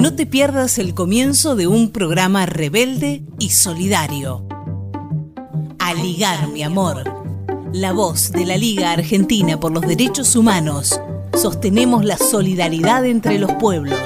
[0.00, 4.46] No te pierdas el comienzo de un programa rebelde y solidario.
[5.78, 7.04] A ligar, mi amor.
[7.72, 11.00] La voz de la Liga Argentina por los Derechos Humanos.
[11.34, 13.98] Sostenemos la solidaridad entre los pueblos.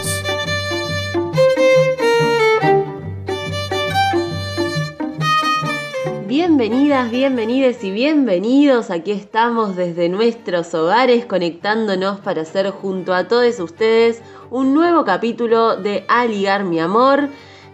[6.39, 8.91] Bienvenidas, bienvenides y bienvenidos.
[8.91, 15.79] Aquí estamos desde nuestros hogares conectándonos para hacer junto a todos ustedes un nuevo capítulo
[15.79, 17.31] de A Ligar Mi Amor.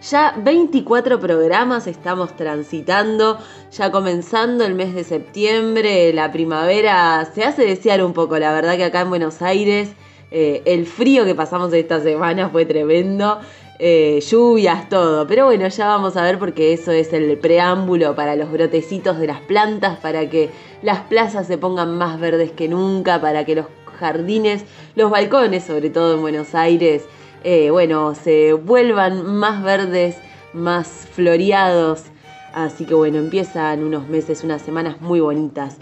[0.09, 3.37] Ya 24 programas estamos transitando,
[3.69, 8.77] ya comenzando el mes de septiembre, la primavera se hace desear un poco, la verdad
[8.77, 9.89] que acá en Buenos Aires
[10.35, 13.39] eh, el frío que pasamos esta semana fue tremendo,
[13.85, 18.37] eh, lluvias, todo, pero bueno, ya vamos a ver porque eso es el preámbulo para
[18.37, 20.51] los brotecitos de las plantas, para que
[20.81, 23.65] las plazas se pongan más verdes que nunca, para que los
[23.99, 24.63] jardines,
[24.95, 27.03] los balcones, sobre todo en Buenos Aires,
[27.43, 30.15] eh, bueno, se vuelvan más verdes,
[30.53, 32.03] más floreados.
[32.53, 35.77] Así que bueno, empiezan unos meses, unas semanas muy bonitas.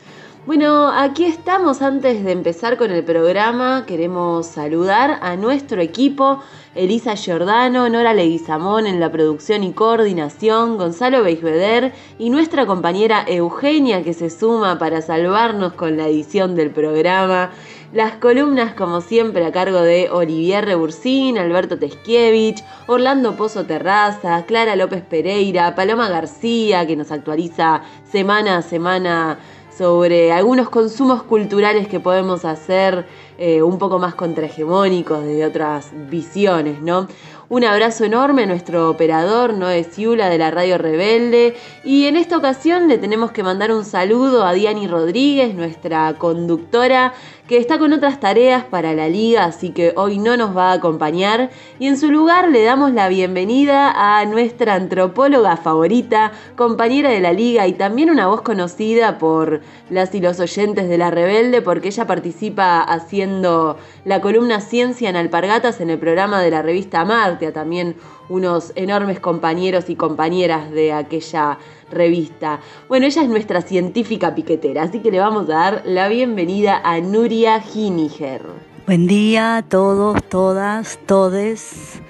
[0.47, 3.85] Bueno, aquí estamos antes de empezar con el programa.
[3.85, 6.41] Queremos saludar a nuestro equipo,
[6.73, 14.03] Elisa Giordano, Nora Leguizamón en la producción y coordinación, Gonzalo Beisbeder y nuestra compañera Eugenia
[14.03, 17.51] que se suma para salvarnos con la edición del programa.
[17.91, 24.77] Las columnas, como siempre, a cargo de Olivier Rebursín, Alberto Teskiewicz, Orlando Pozo Terraza, Clara
[24.77, 29.39] López Pereira, Paloma García, que nos actualiza semana a semana
[29.77, 33.05] sobre algunos consumos culturales que podemos hacer
[33.43, 37.07] eh, un poco más contrahegemónicos de otras visiones, ¿no?
[37.49, 41.55] Un abrazo enorme a nuestro operador Noé Ciula de la Radio Rebelde.
[41.83, 47.15] Y en esta ocasión le tenemos que mandar un saludo a Diani Rodríguez, nuestra conductora,
[47.51, 50.75] que está con otras tareas para la liga, así que hoy no nos va a
[50.75, 51.49] acompañar.
[51.79, 57.33] Y en su lugar le damos la bienvenida a nuestra antropóloga favorita, compañera de la
[57.33, 59.59] liga y también una voz conocida por
[59.89, 65.17] las y los oyentes de la Rebelde, porque ella participa haciendo la columna Ciencia en
[65.17, 67.97] Alpargatas en el programa de la revista Marte, a también
[68.29, 71.57] unos enormes compañeros y compañeras de aquella
[71.91, 72.59] revista.
[72.87, 76.99] Bueno, ella es nuestra científica piquetera, así que le vamos a dar la bienvenida a
[76.99, 78.41] Nuria Giniger.
[78.87, 82.01] Buen día a todos, todas, todes.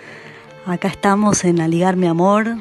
[0.65, 2.55] Acá estamos en Aligar mi amor.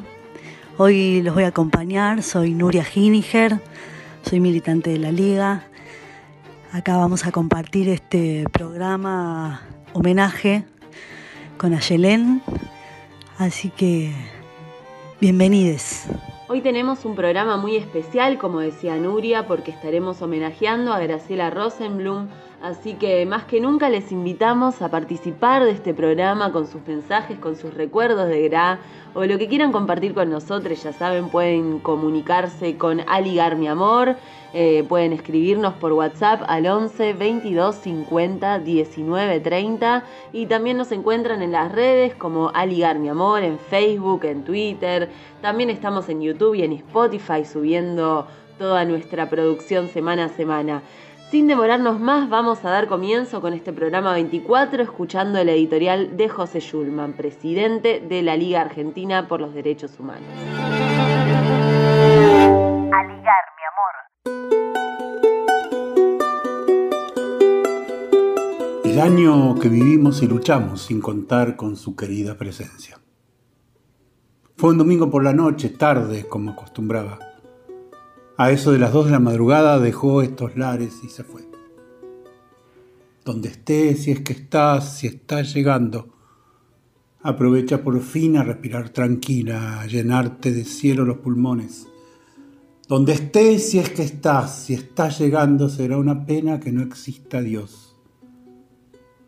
[0.79, 3.61] Hoy los voy a acompañar, soy Nuria Giniger,
[4.23, 5.65] soy militante de la Liga.
[6.73, 10.65] Acá vamos a compartir este programa homenaje
[11.59, 12.43] con Ayelén.
[13.39, 14.13] Así que
[15.21, 16.05] bienvenidos.
[16.53, 22.27] Hoy tenemos un programa muy especial, como decía Nuria, porque estaremos homenajeando a Graciela Rosenblum.
[22.63, 27.39] Así que más que nunca les invitamos a participar de este programa con sus mensajes,
[27.39, 28.81] con sus recuerdos de Gra
[29.15, 30.83] o lo que quieran compartir con nosotros.
[30.83, 34.17] Ya saben, pueden comunicarse con Aligar Mi Amor,
[34.53, 40.05] eh, pueden escribirnos por WhatsApp al 11 22 50 19 30
[40.35, 45.09] y también nos encuentran en las redes como Aligar Mi Amor, en Facebook, en Twitter.
[45.41, 48.27] También estamos en YouTube y en Spotify subiendo
[48.59, 50.83] toda nuestra producción semana a semana.
[51.31, 56.29] Sin demorarnos más, vamos a dar comienzo con este programa 24 escuchando el editorial de
[56.29, 60.27] José Schulman, presidente de la Liga Argentina por los Derechos Humanos.
[60.27, 60.33] A
[63.05, 63.95] ligar, mi amor.
[68.85, 72.99] El año que vivimos y luchamos sin contar con su querida presencia.
[74.57, 77.30] Fue un domingo por la noche, tarde, como acostumbraba
[78.41, 81.43] a eso de las dos de la madrugada dejó estos lares y se fue.
[83.23, 86.09] Donde estés, si es que estás, si estás llegando,
[87.21, 91.87] aprovecha por fin a respirar tranquila, a llenarte de cielo los pulmones.
[92.89, 97.43] Donde estés, si es que estás, si estás llegando, será una pena que no exista
[97.43, 97.95] Dios.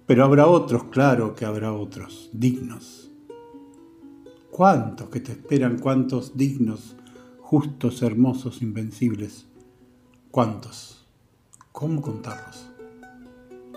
[0.07, 3.13] Pero habrá otros, claro que habrá otros, dignos.
[4.51, 6.97] ¿Cuántos que te esperan, cuántos dignos?
[7.53, 9.45] Justos, hermosos, invencibles.
[10.31, 11.07] ¿Cuántos?
[11.71, 12.67] ¿Cómo contarlos?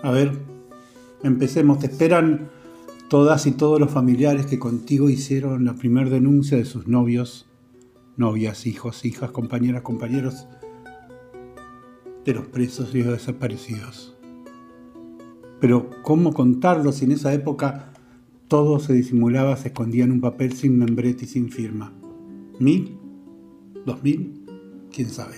[0.02, 0.32] A ver,
[1.22, 1.80] empecemos.
[1.80, 2.48] Te esperan
[3.10, 7.50] todas y todos los familiares que contigo hicieron la primera denuncia de sus novios,
[8.16, 10.46] novias, hijos, hijas, compañeras, compañeros
[12.24, 14.16] de los presos y los desaparecidos.
[15.60, 17.92] Pero ¿cómo contarlos si en esa época
[18.48, 21.92] todo se disimulaba, se escondía en un papel sin membrete y sin firma?
[22.58, 22.95] ¿Mil?
[23.86, 24.88] ¿2000?
[24.92, 25.36] ¿Quién sabe?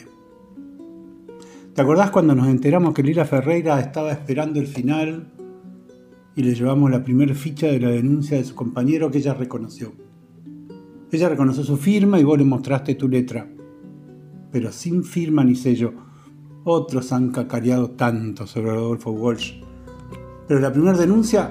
[1.74, 5.32] ¿Te acordás cuando nos enteramos que Lila Ferreira estaba esperando el final
[6.38, 9.92] y le llevamos la primera ficha de la denuncia de su compañero que ella reconoció.
[11.10, 13.50] Ella reconoció su firma y vos le mostraste tu letra,
[14.52, 15.94] pero sin firma ni sello.
[16.62, 19.54] Otros han cacareado tanto sobre Rodolfo Walsh.
[20.46, 21.50] Pero la primera denuncia,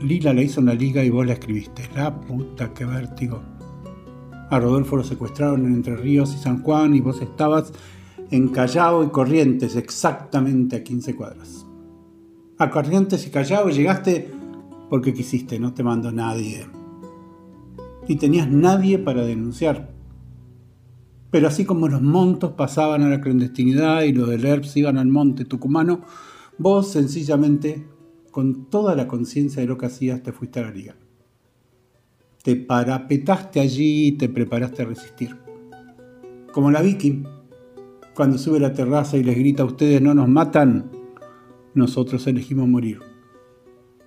[0.00, 1.88] Lila la hizo en la liga y vos la escribiste.
[1.96, 3.57] La puta, qué vértigo.
[4.50, 7.70] A Rodolfo lo secuestraron en Entre Ríos y San Juan y vos estabas
[8.30, 11.66] en Callao y Corrientes, exactamente a 15 cuadras.
[12.56, 14.30] A Corrientes y Callao llegaste
[14.88, 16.66] porque quisiste, no te mandó nadie.
[18.06, 19.90] Y tenías nadie para denunciar.
[21.30, 25.08] Pero así como los montos pasaban a la clandestinidad y los del ERPS iban al
[25.08, 26.00] monte tucumano,
[26.56, 27.86] vos sencillamente,
[28.30, 30.96] con toda la conciencia de lo que hacías, te fuiste a la liga.
[32.42, 35.36] Te parapetaste allí y te preparaste a resistir.
[36.52, 37.24] Como la Vicky,
[38.14, 40.90] cuando sube a la terraza y les grita a ustedes no nos matan,
[41.74, 43.00] nosotros elegimos morir.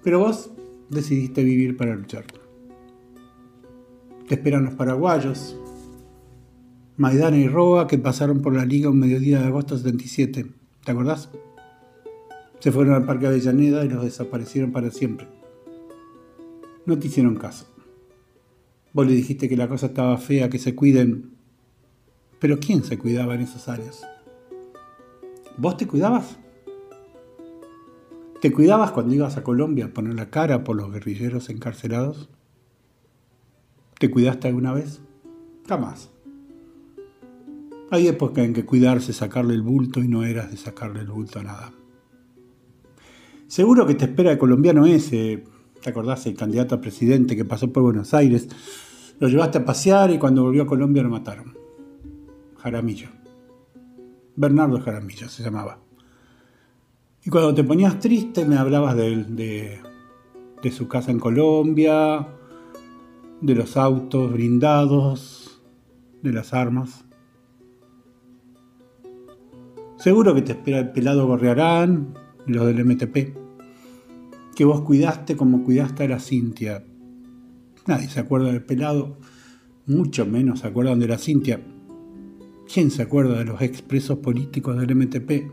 [0.04, 0.52] Pero vos
[0.90, 2.26] decidiste vivir para luchar.
[4.28, 5.58] Te esperan los paraguayos,
[6.98, 10.46] Maidana y Roa que pasaron por la liga un mediodía de agosto 77.
[10.84, 11.30] ¿Te acordás?
[12.60, 15.28] Se fueron al Parque Avellaneda y los desaparecieron para siempre.
[16.86, 17.71] No te hicieron caso.
[18.94, 21.32] Vos le dijiste que la cosa estaba fea, que se cuiden.
[22.40, 24.02] Pero ¿quién se cuidaba en esos años?
[25.58, 26.38] ¿Vos te cuidabas?
[28.42, 32.30] ¿Te cuidabas cuando ibas a Colombia a poner la cara por los guerrilleros encarcelados?
[34.00, 35.00] ¿Te cuidaste alguna vez?
[35.68, 36.10] Jamás.
[37.92, 41.40] Hay época en que cuidarse, sacarle el bulto y no eras de sacarle el bulto
[41.40, 41.74] a nada.
[43.48, 45.44] Seguro que te espera el colombiano ese,
[45.82, 46.26] ¿te acordás?
[46.28, 48.48] El candidato a presidente que pasó por Buenos Aires.
[49.20, 51.58] Lo llevaste a pasear y cuando volvió a Colombia lo mataron.
[52.58, 53.10] Jaramillo.
[54.36, 55.80] Bernardo Jaramillo se llamaba.
[57.24, 59.80] Y cuando te ponías triste me hablabas de, de,
[60.62, 62.28] de su casa en Colombia,
[63.42, 65.62] de los autos blindados,
[66.22, 67.06] de las armas.
[69.98, 72.16] Seguro que te espera el pelado Gorriarán
[72.48, 73.41] los del MTP,
[74.62, 76.86] que vos cuidaste como cuidaste a la Cintia.
[77.88, 79.18] Nadie se acuerda del pelado,
[79.88, 81.60] mucho menos se acuerdan de la Cintia.
[82.72, 85.52] ¿Quién se acuerda de los expresos políticos del MTP?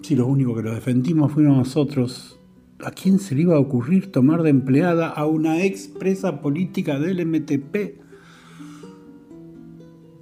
[0.00, 2.38] Si los únicos que los defendimos fuimos nosotros,
[2.84, 7.26] ¿a quién se le iba a ocurrir tomar de empleada a una expresa política del
[7.26, 8.00] MTP?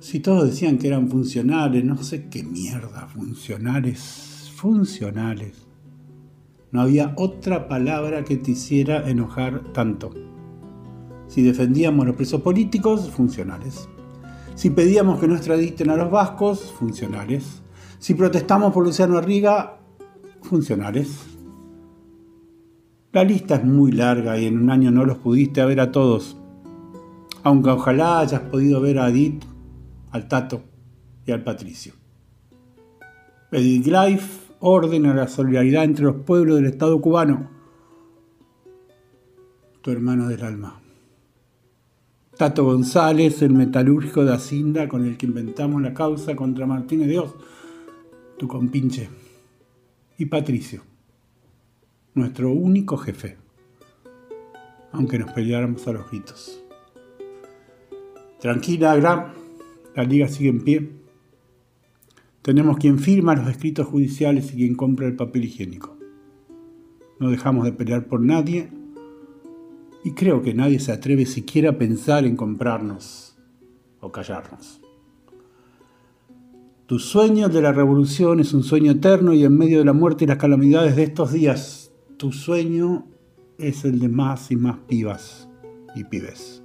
[0.01, 5.68] Si todos decían que eran funcionales, no sé qué mierda, funcionales, funcionales.
[6.71, 10.11] No había otra palabra que te hiciera enojar tanto.
[11.27, 13.89] Si defendíamos los presos políticos, funcionales.
[14.55, 17.63] Si pedíamos que no extraditen a los vascos, funcionales.
[17.99, 19.79] Si protestamos por Luciano Arriga,
[20.43, 21.27] funcionales.
[23.13, 26.37] La lista es muy larga y en un año no los pudiste ver a todos.
[27.43, 29.45] Aunque ojalá hayas podido ver a Edith
[30.11, 30.63] al Tato
[31.27, 31.95] y al Patricio.
[33.53, 37.51] Edith Life ordena la solidaridad entre los pueblos del Estado cubano.
[39.83, 40.81] Tu hermano del alma.
[42.37, 47.35] Tato González, el metalúrgico de Acinda con el que inventamos la causa contra Martínez Dios,
[48.37, 49.09] tu compinche.
[50.19, 50.83] Y Patricio,
[52.15, 53.39] nuestro único jefe,
[54.93, 56.63] aunque nos peleáramos a los gritos.
[58.41, 59.33] Tranquila, Gram,
[59.97, 60.93] la liga sigue en pie.
[62.43, 65.99] Tenemos quien firma los escritos judiciales y quien compra el papel higiénico.
[67.21, 68.71] No dejamos de pelear por nadie
[70.05, 73.37] y creo que nadie se atreve siquiera a pensar en comprarnos
[74.01, 74.81] o callarnos.
[76.87, 80.25] Tu sueño de la revolución es un sueño eterno y en medio de la muerte
[80.25, 83.07] y las calamidades de estos días, tu sueño
[83.59, 85.51] es el de más y más pibas
[85.95, 86.63] y pibes.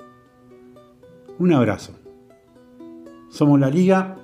[1.39, 1.93] Un abrazo.
[3.29, 4.22] Somos la liga,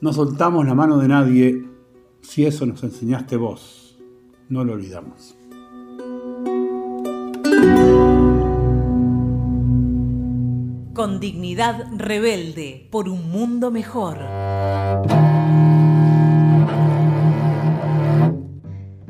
[0.00, 1.68] no soltamos la mano de nadie.
[2.22, 3.98] Si eso nos enseñaste vos,
[4.48, 5.36] no lo olvidamos.
[10.94, 14.18] Con dignidad rebelde por un mundo mejor.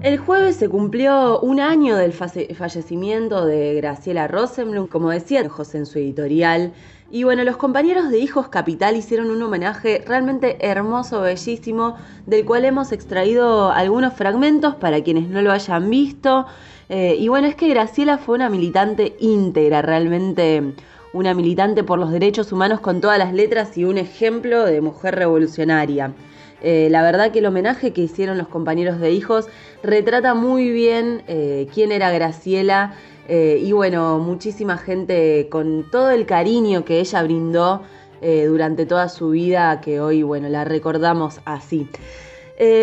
[0.03, 5.87] El jueves se cumplió un año del fallecimiento de Graciela Rosenblum, como decía José en
[5.87, 6.73] su editorial,
[7.13, 12.65] y bueno, los compañeros de Hijos Capital hicieron un homenaje realmente hermoso, bellísimo, del cual
[12.65, 16.47] hemos extraído algunos fragmentos para quienes no lo hayan visto.
[16.89, 20.75] Eh, y bueno, es que Graciela fue una militante íntegra, realmente
[21.13, 25.17] una militante por los derechos humanos con todas las letras y un ejemplo de mujer
[25.17, 26.13] revolucionaria.
[26.63, 29.49] Eh, la verdad que el homenaje que hicieron los compañeros de hijos
[29.83, 32.95] retrata muy bien eh, quién era Graciela
[33.31, 37.83] eh, y bueno, muchísima gente con todo el cariño que ella brindó
[38.21, 41.89] durante toda su vida, que hoy bueno, la recordamos así.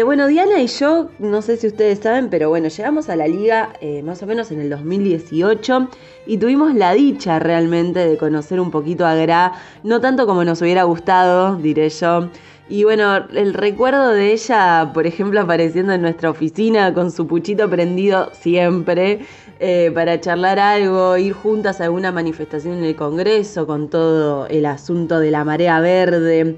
[0.04, 3.74] bueno, Diana y yo, no sé si ustedes saben, pero bueno, llegamos a la liga
[4.04, 5.89] más o menos en el 2018
[6.25, 10.60] y tuvimos la dicha realmente de conocer un poquito a Gra, no tanto como nos
[10.63, 12.30] hubiera gustado, diré yo,
[12.70, 17.70] y bueno, el recuerdo de ella, por ejemplo, apareciendo en nuestra oficina con su puchito
[17.70, 19.22] prendido siempre
[19.60, 24.66] eh, para charlar algo, ir juntas a alguna manifestación en el Congreso con todo el
[24.66, 26.56] asunto de la marea verde.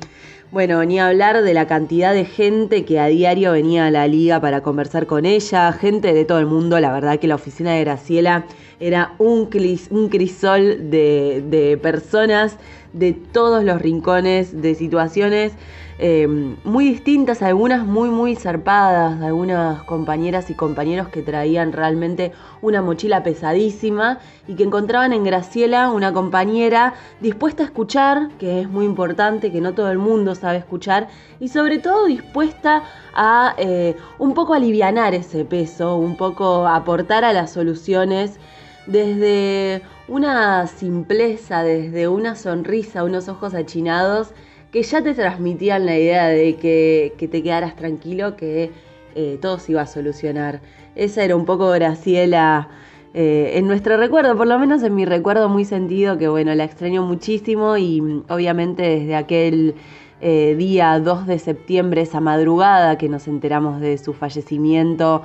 [0.52, 4.42] Bueno, ni hablar de la cantidad de gente que a diario venía a la liga
[4.42, 7.82] para conversar con ella, gente de todo el mundo, la verdad que la oficina de
[7.82, 8.46] Graciela
[8.80, 9.50] era un,
[9.92, 12.58] un crisol de, de personas
[12.94, 15.54] de todos los rincones, de situaciones
[16.02, 22.82] Em, muy distintas, algunas muy, muy zarpadas, algunas compañeras y compañeros que traían realmente una
[22.82, 28.86] mochila pesadísima y que encontraban en Graciela una compañera dispuesta a escuchar, que es muy
[28.86, 31.10] importante, que no todo el mundo sabe escuchar,
[31.42, 37.34] y sobre todo dispuesta a eh, un poco alivianar ese peso, un poco aportar a
[37.34, 38.40] las soluciones
[38.88, 44.34] desde una simpleza, desde una sonrisa, unos ojos achinados
[44.72, 48.72] que ya te transmitían la idea de que, te quedaras tranquilo, que
[49.16, 50.62] eh, todo se iba a solucionar.
[50.96, 52.70] Esa era un poco Graciela
[53.14, 56.66] eh, en nuestro recuerdo, por lo menos en mi recuerdo muy sentido, que bueno, la
[56.66, 59.76] extraño muchísimo y mm, obviamente desde aquel
[60.22, 65.24] eh, día 2 de septiembre, esa madrugada que nos enteramos de su fallecimiento,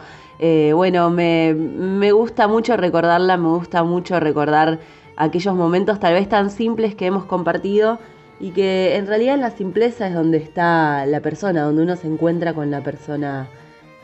[0.74, 4.78] bueno, me, me gusta mucho recordarla, me gusta mucho recordar
[5.16, 7.98] aquellos momentos tal vez tan simples que hemos compartido
[8.44, 12.06] y que en realidad en la simpleza es donde está la persona, donde uno se
[12.06, 13.48] encuentra con la persona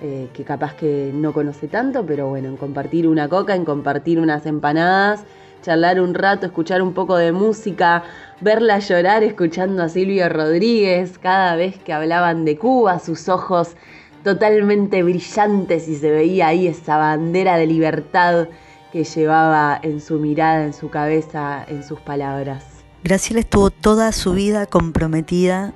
[0.00, 4.18] eh, que capaz que no conoce tanto, pero bueno, en compartir una coca, en compartir
[4.18, 5.24] unas empanadas,
[5.60, 8.02] charlar un rato, escuchar un poco de música,
[8.40, 13.76] verla llorar escuchando a Silvio Rodríguez cada vez que hablaban de Cuba, sus ojos
[14.24, 18.48] totalmente brillantes y se veía ahí esa bandera de libertad
[18.90, 22.69] que llevaba en su mirada, en su cabeza, en sus palabras.
[23.02, 25.72] Graciela estuvo toda su vida comprometida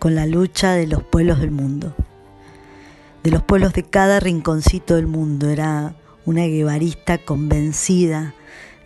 [0.00, 1.94] con la lucha de los pueblos del mundo,
[3.22, 5.48] de los pueblos de cada rinconcito del mundo.
[5.48, 5.94] Era
[6.26, 8.34] una guevarista convencida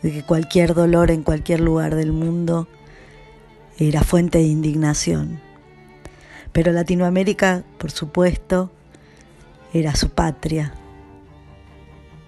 [0.02, 2.69] de que cualquier dolor en cualquier lugar del mundo
[3.78, 5.40] era fuente de indignación.
[6.52, 8.71] Pero Latinoamérica, por supuesto,
[9.73, 10.75] era su patria.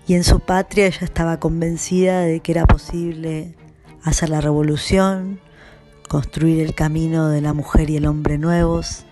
[0.07, 3.55] Y en su patria ella estaba convencida de que era posible
[4.02, 5.40] hacer la revolución,
[6.09, 9.04] construir el camino de la mujer y el hombre nuevos.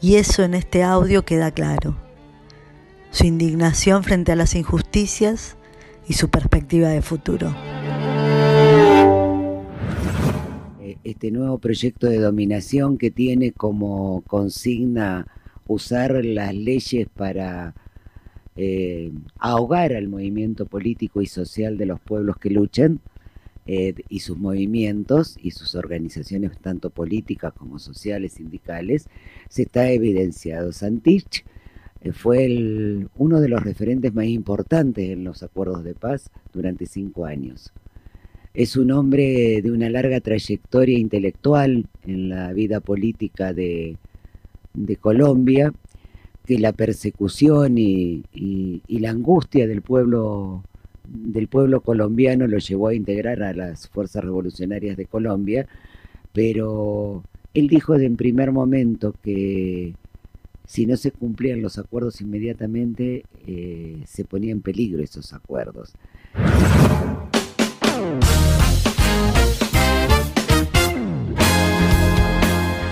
[0.00, 1.96] Y eso en este audio queda claro.
[3.10, 5.56] Su indignación frente a las injusticias
[6.08, 7.54] y su perspectiva de futuro.
[11.04, 15.26] Este nuevo proyecto de dominación que tiene como consigna
[15.66, 17.74] usar las leyes para
[18.56, 23.00] eh, ahogar al movimiento político y social de los pueblos que luchan,
[23.64, 29.08] eh, y sus movimientos y sus organizaciones, tanto políticas como sociales, sindicales,
[29.48, 30.72] se está evidenciado.
[30.72, 31.44] Santich
[32.00, 37.24] eh, fue uno de los referentes más importantes en los acuerdos de paz durante cinco
[37.24, 37.72] años.
[38.52, 43.96] Es un hombre de una larga trayectoria intelectual en la vida política de,
[45.00, 45.72] Colombia,
[46.44, 48.24] que la persecución y
[48.88, 50.64] la angustia del pueblo
[51.12, 55.66] del pueblo colombiano lo llevó a integrar a las fuerzas revolucionarias de Colombia,
[56.32, 57.22] pero
[57.54, 59.94] él dijo en primer momento que
[60.66, 65.92] si no se cumplían los acuerdos inmediatamente, eh, se ponía en peligro esos acuerdos.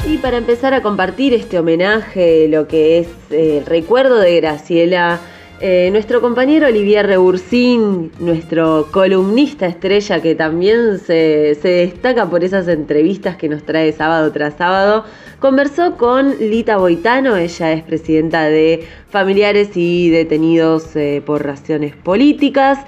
[0.06, 5.20] Y para empezar a compartir este homenaje, lo que es eh, el recuerdo de Graciela,
[5.62, 13.36] eh, nuestro compañero Olivier Rebursín, nuestro columnista estrella que también se, destaca por esas entrevistas
[13.36, 15.04] que nos trae sábado tras sábado,
[15.38, 22.78] conversó con Lita Boitano, ella es presidenta de Familiares y Detenidos eh, por Razones Políticas.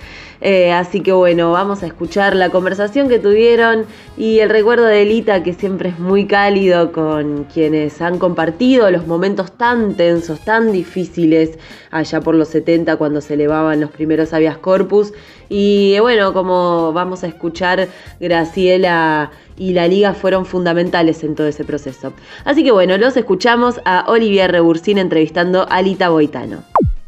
[0.45, 5.03] Eh, así que bueno, vamos a escuchar la conversación que tuvieron y el recuerdo de
[5.03, 10.73] Elita que siempre es muy cálido con quienes han compartido los momentos tan tensos, tan
[10.73, 11.61] difíciles
[11.93, 15.15] allá por los 70 cuando se elevaban los primeros habeas corpus.
[15.49, 17.87] Y bueno, como vamos a escuchar,
[18.19, 22.15] Graciela y la liga fueron fundamentales en todo ese proceso.
[22.45, 26.65] Así que bueno, los escuchamos a Olivier Rebursín entrevistando a Lita Boitano.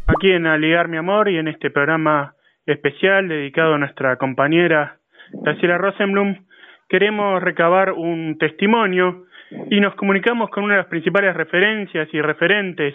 [0.06, 4.98] Aquí en Aligar Mi Amor y en este programa especial dedicado a nuestra compañera
[5.32, 6.36] Graciela Rosenblum,
[6.88, 9.24] queremos recabar un testimonio
[9.70, 12.94] y nos comunicamos con una de las principales referencias y referentes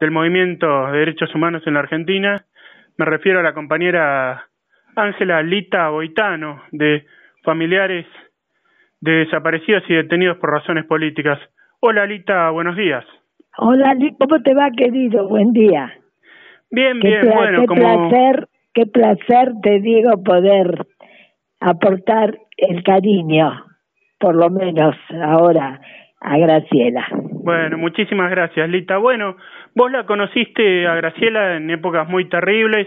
[0.00, 2.44] del movimiento de derechos humanos en la Argentina.
[2.98, 4.46] Me refiero a la compañera
[4.94, 7.04] Ángela Lita Boitano, de
[7.42, 8.06] familiares
[9.00, 11.38] de desaparecidos y detenidos por razones políticas.
[11.80, 13.04] Hola Lita, buenos días.
[13.58, 15.28] Hola, ¿cómo te va, querido?
[15.28, 15.92] Buen día.
[16.70, 18.08] Bien, bien, bueno, qué como...
[18.08, 20.86] placer, qué placer te digo poder
[21.60, 23.64] aportar el cariño,
[24.20, 25.80] por lo menos ahora,
[26.20, 27.06] a Graciela.
[27.42, 28.98] Bueno, muchísimas gracias, Lita.
[28.98, 29.36] Bueno,
[29.74, 32.86] vos la conociste a Graciela en épocas muy terribles,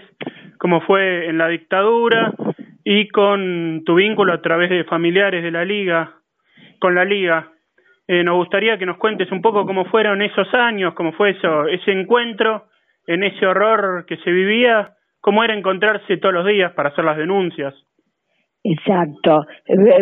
[0.59, 2.33] como fue en la dictadura,
[2.83, 6.17] y con tu vínculo a través de familiares de la liga,
[6.79, 7.47] con la liga.
[8.07, 11.67] Eh, nos gustaría que nos cuentes un poco cómo fueron esos años, cómo fue eso,
[11.67, 12.65] ese encuentro,
[13.07, 17.17] en ese horror que se vivía, cómo era encontrarse todos los días para hacer las
[17.17, 17.73] denuncias.
[18.63, 19.45] Exacto.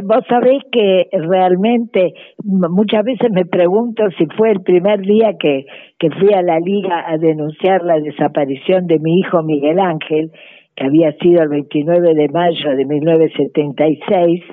[0.04, 5.66] Vos sabéis que realmente muchas veces me pregunto si fue el primer día que,
[6.00, 10.32] que fui a la liga a denunciar la desaparición de mi hijo Miguel Ángel,
[10.76, 14.44] que había sido el 29 de mayo de 1976,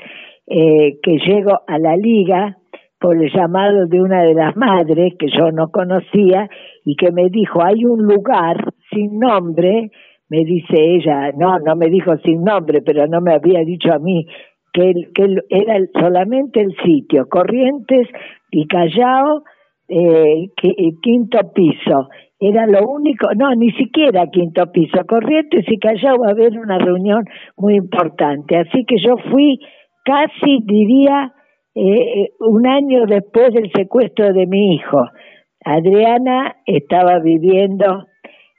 [0.47, 2.59] eh, que llego a la liga
[3.01, 6.49] por el llamado de una de las madres que yo no conocía
[6.85, 9.91] y que me dijo, hay un lugar sin nombre
[10.35, 13.99] me dice ella, no, no me dijo sin nombre, pero no me había dicho a
[13.99, 14.27] mí
[14.73, 18.09] que, que era solamente el sitio, Corrientes
[18.51, 19.45] y Callao,
[19.89, 20.49] eh,
[21.03, 22.09] quinto piso.
[22.41, 26.79] Era lo único, no, ni siquiera quinto piso, Corrientes y Callao va a haber una
[26.79, 27.25] reunión
[27.57, 28.57] muy importante.
[28.57, 29.61] Así que yo fui
[30.05, 31.33] casi, diría,
[31.77, 35.05] eh, un año después del secuestro de mi hijo.
[35.65, 38.07] Adriana estaba viviendo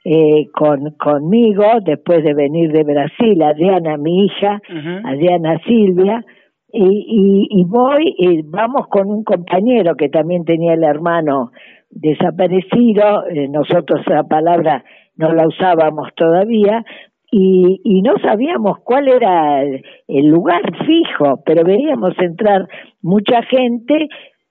[0.08, 4.60] eh, con, conmigo después de venir de Brasil, Adriana, mi hija,
[5.02, 6.24] Adriana Silvia,
[6.72, 11.50] y, y, voy, y vamos con un compañero que también tenía el hermano
[11.90, 14.84] desaparecido, eh, nosotros esa palabra
[15.16, 16.84] no la usábamos todavía,
[17.32, 22.68] y, y no sabíamos cuál era el lugar fijo, pero veíamos entrar
[23.02, 24.06] mucha gente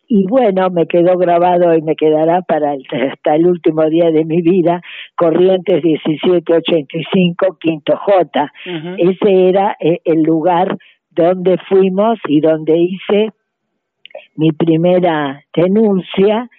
[0.07, 4.41] y bueno, me quedó grabado y me quedará para hasta el último día de mi
[4.41, 4.81] vida,
[5.15, 8.51] Corrientes 1785, Quinto J.
[8.97, 10.77] Ese era eh, el lugar
[11.09, 13.31] donde fuimos y donde hice
[14.35, 16.49] mi primera denuncia,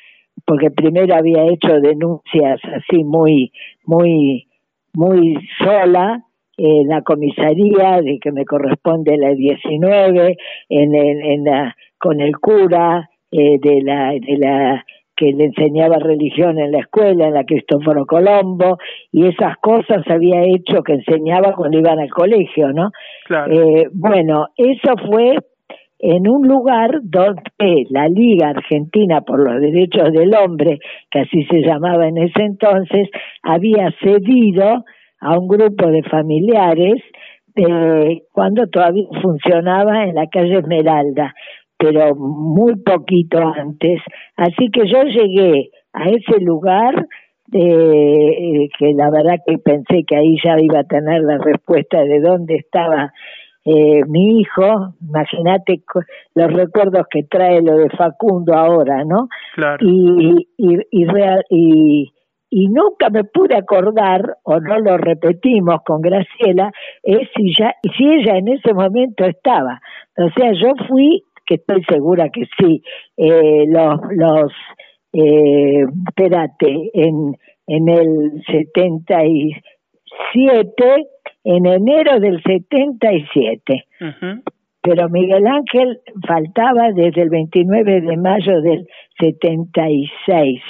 [0.45, 3.53] porque primero había hecho denuncias así muy,
[3.85, 4.49] muy,
[4.93, 6.23] muy sola,
[6.59, 10.37] en la comisaría de que me corresponde la 19,
[10.71, 14.85] en, en, en la, con el cura, eh, de la de la
[15.17, 18.77] que le enseñaba religión en la escuela, en la Cristóforo Colombo,
[19.11, 22.91] y esas cosas había hecho que enseñaba cuando iban al colegio, ¿no?
[23.51, 25.39] Eh, bueno, eso fue
[25.99, 30.79] en un lugar donde la Liga Argentina por los Derechos del Hombre,
[31.11, 33.09] que así se llamaba en ese entonces,
[33.43, 34.85] había cedido
[35.21, 37.03] a un grupo de familiares
[37.57, 41.35] eh, cuando todavía funcionaba en la calle Esmeralda
[41.79, 44.01] pero muy poquito antes.
[44.37, 47.07] Así que yo llegué a ese lugar
[47.53, 52.21] eh, que la verdad que pensé que ahí ya iba a tener la respuesta de
[52.21, 53.13] dónde estaba
[53.69, 55.83] eh, mi hijo, imagínate
[56.37, 59.29] los recuerdos que trae lo de Facundo ahora, ¿no?
[59.57, 59.85] Claro.
[59.85, 62.13] Y, y, y, real, y,
[62.49, 66.71] y nunca me pude acordar, o no lo repetimos con Graciela,
[67.03, 69.81] es si, ya, si ella en ese momento estaba.
[70.17, 72.83] O sea, yo fui que estoy segura que sí,
[73.17, 74.53] eh, los, los
[75.13, 81.07] eh, espérate, en, en el 77,
[81.45, 83.85] en enero del 77.
[84.83, 88.87] Pero Miguel Ángel faltaba desde el 29 de mayo del
[89.19, 90.61] 76.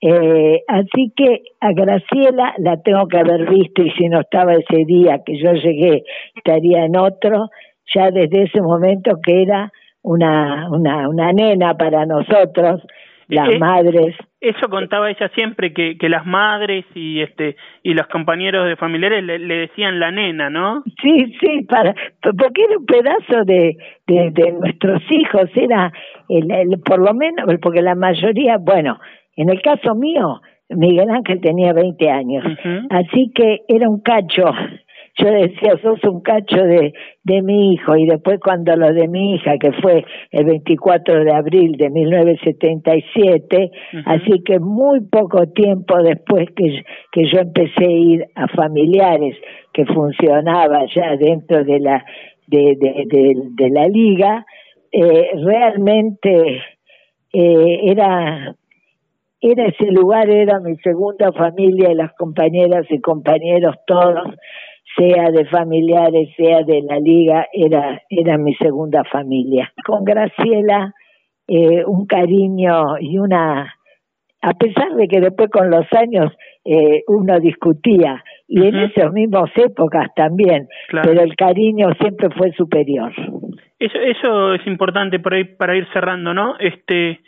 [0.00, 4.84] Eh, así que a Graciela la tengo que haber visto y si no estaba ese
[4.86, 6.02] día que yo llegué,
[6.36, 7.48] estaría en otro,
[7.94, 9.72] ya desde ese momento que era
[10.04, 12.82] una, una, una nena para nosotros,
[13.26, 14.14] las eh, madres.
[14.38, 19.24] Eso contaba ella siempre que, que las madres y este y los compañeros de familiares
[19.24, 20.82] le, decían la nena, ¿no?
[21.02, 25.90] Sí, sí, para porque era un pedazo de, de, de nuestros hijos, era
[26.28, 28.98] el, el, por lo menos porque la mayoría, bueno,
[29.36, 32.44] en el caso mío, Miguel Ángel tenía 20 años,
[32.90, 34.52] así que era un cacho
[35.16, 39.34] yo decía, sos un cacho de, de mi hijo, y después cuando lo de mi
[39.34, 43.70] hija, que fue el 24 de abril de 1977,
[44.06, 49.36] así que muy poco tiempo después que, que yo empecé a ir a familiares
[49.72, 52.04] que funcionaba ya dentro de la,
[52.48, 54.44] de, de, de, la liga,
[54.90, 56.62] eh, realmente
[57.32, 58.56] eh, era
[59.46, 64.34] era ese lugar, era mi segunda familia y las compañeras y compañeros todos,
[64.96, 69.72] sea de familiares, sea de la liga, era, era mi segunda familia.
[69.84, 70.94] Con Graciela,
[71.48, 73.74] eh, un cariño y una,
[74.40, 76.32] a pesar de que después con los años
[76.64, 83.12] eh, uno discutía, y en esas mismas épocas también, pero el cariño siempre fue superior.
[83.78, 86.56] Eso, eso es importante para ir, para ir cerrando, ¿no?
[86.58, 87.20] Este,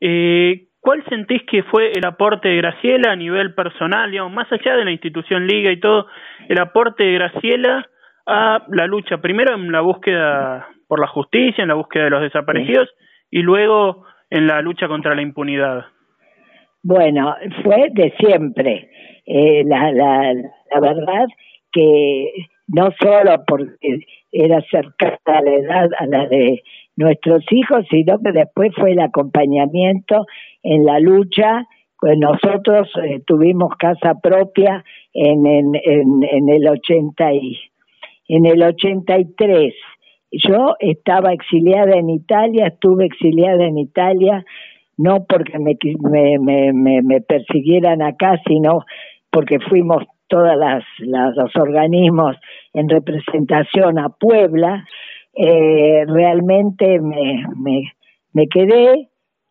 [0.00, 4.76] eh, ¿Cuál sentís que fue el aporte de Graciela a nivel personal, digamos, más allá
[4.76, 6.06] de la institución Liga y todo,
[6.48, 7.84] el aporte de Graciela
[8.24, 12.22] a la lucha, primero en la búsqueda por la justicia, en la búsqueda de los
[12.22, 12.88] desaparecidos
[13.32, 15.86] y luego en la lucha contra la impunidad?
[16.84, 18.88] Bueno, fue de siempre.
[19.26, 21.26] Eh, la, la, la verdad
[21.72, 22.30] que
[22.68, 26.62] no solo porque era cercana a la edad a la de
[26.96, 30.26] nuestros hijos, sino que después fue el acompañamiento
[30.62, 31.66] en la lucha.
[31.98, 37.58] Pues nosotros eh, tuvimos casa propia en, en, en, el 80 y,
[38.28, 39.74] en el 83.
[40.32, 44.44] Yo estaba exiliada en Italia, estuve exiliada en Italia,
[44.98, 45.76] no porque me,
[46.38, 48.84] me, me, me persiguieran acá, sino
[49.30, 52.36] porque fuimos todas las, los organismos
[52.74, 54.84] en representación a Puebla
[55.36, 57.82] eh, realmente me, me,
[58.32, 59.08] me quedé,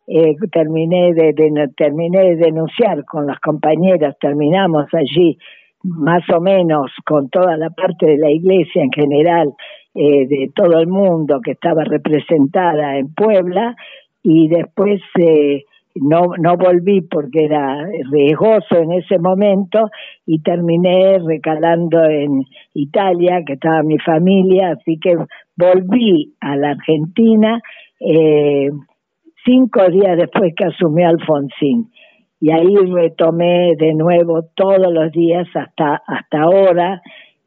[0.08, 5.38] eh, terminé, de, de, terminé de denunciar con las compañeras, terminamos allí
[5.82, 9.52] más o menos con toda la parte de la iglesia en general,
[9.94, 13.76] eh, de todo el mundo que estaba representada en Puebla,
[14.22, 15.64] y después eh,
[16.00, 19.90] no, no volví porque era riesgoso en ese momento
[20.24, 22.42] y terminé recalando en
[22.74, 25.16] Italia, que estaba mi familia, así que
[25.56, 27.60] volví a la Argentina
[28.00, 28.68] eh,
[29.44, 31.90] cinco días después que asumió Alfonsín.
[32.38, 37.00] Y ahí retomé de nuevo todos los días hasta, hasta ahora,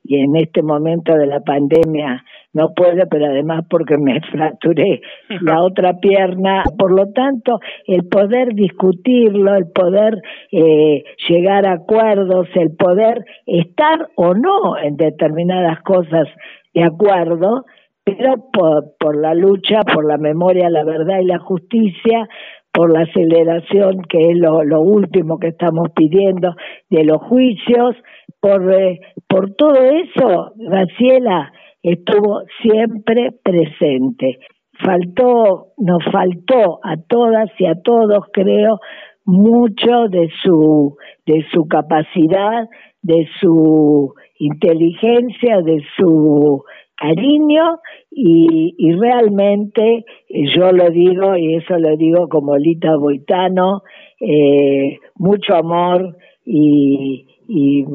[0.09, 5.01] y en este momento de la pandemia no puedo, pero además porque me fracturé
[5.41, 6.63] la otra pierna.
[6.79, 10.19] Por lo tanto, el poder discutirlo, el poder
[10.51, 16.27] eh, llegar a acuerdos, el poder estar o no en determinadas cosas
[16.73, 17.65] de acuerdo,
[18.03, 22.27] pero por, por la lucha, por la memoria, la verdad y la justicia,
[22.71, 26.55] por la aceleración, que es lo, último que estamos pidiendo,
[26.89, 27.95] de los juicios,
[28.39, 31.51] por, eh, por todo eso, Graciela
[31.83, 34.39] estuvo siempre presente.
[34.83, 38.79] Faltó, nos faltó a todas y a todos, creo,
[39.25, 42.67] mucho de su, de su capacidad,
[43.01, 46.63] de su inteligencia, de su
[46.99, 47.79] cariño
[48.11, 53.83] y, y realmente yo lo digo y eso lo digo como Lita Boitano,
[54.19, 57.85] eh, mucho amor y, y,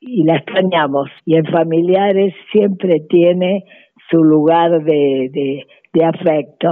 [0.00, 1.10] y la extrañamos.
[1.26, 3.64] Y en familiares siempre tiene
[4.10, 6.70] su lugar de, de, de afecto.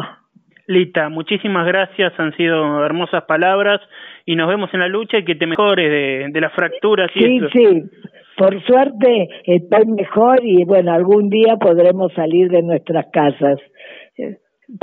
[0.69, 3.81] Lita, muchísimas gracias, han sido hermosas palabras
[4.25, 7.09] y nos vemos en la lucha y que te mejores de, de las fracturas.
[7.15, 7.83] Y sí, sí,
[8.37, 13.59] por suerte estoy mejor y bueno, algún día podremos salir de nuestras casas,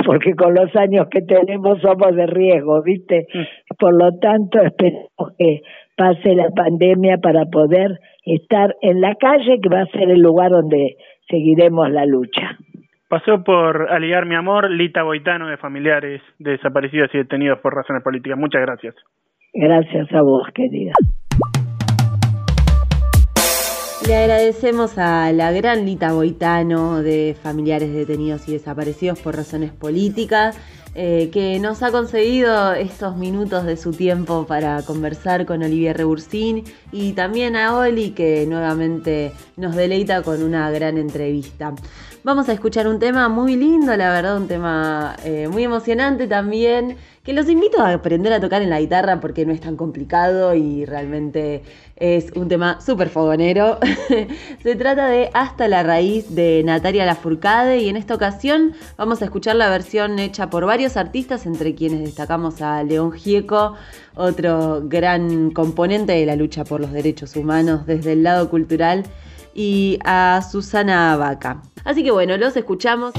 [0.04, 3.26] porque con los años que tenemos somos de riesgo, ¿viste?
[3.32, 3.76] Mm.
[3.78, 5.60] Por lo tanto, esperemos que
[5.96, 10.50] pase la pandemia para poder estar en la calle, que va a ser el lugar
[10.50, 10.96] donde
[11.28, 12.58] seguiremos la lucha.
[13.08, 18.02] Pasó por aliar mi amor Lita Boitano de familiares de desaparecidos y detenidos por razones
[18.02, 18.38] políticas.
[18.38, 18.94] Muchas gracias.
[19.52, 20.92] Gracias a vos, querida.
[24.06, 30.56] Le agradecemos a la gran Lita Boitano de familiares detenidos y desaparecidos por razones políticas
[30.94, 36.64] eh, que nos ha concedido estos minutos de su tiempo para conversar con Olivia Rebursín
[36.92, 41.74] y también a Oli que nuevamente nos deleita con una gran entrevista.
[42.24, 46.96] Vamos a escuchar un tema muy lindo, la verdad, un tema eh, muy emocionante también
[47.22, 50.54] que los invito a aprender a tocar en la guitarra porque no es tan complicado
[50.54, 51.62] y realmente
[51.96, 53.78] es un tema súper fogonero.
[54.62, 59.26] Se trata de Hasta la raíz de Natalia Lafourcade y en esta ocasión vamos a
[59.26, 63.74] escuchar la versión hecha por varios artistas, entre quienes destacamos a León Gieco,
[64.14, 69.04] otro gran componente de la lucha por los derechos humanos desde el lado cultural
[69.54, 71.62] y a Susana Vaca.
[71.84, 73.12] Así que bueno, los escuchamos.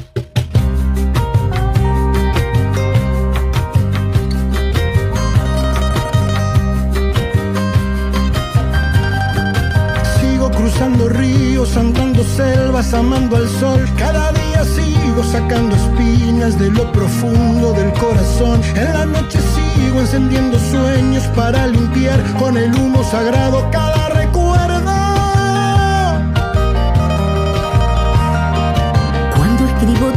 [10.19, 13.87] Sigo cruzando ríos, andando selvas, amando al sol.
[13.97, 18.61] Cada día sigo sacando espinas de lo profundo del corazón.
[18.75, 24.04] En la noche sigo encendiendo sueños para limpiar con el humo sagrado cada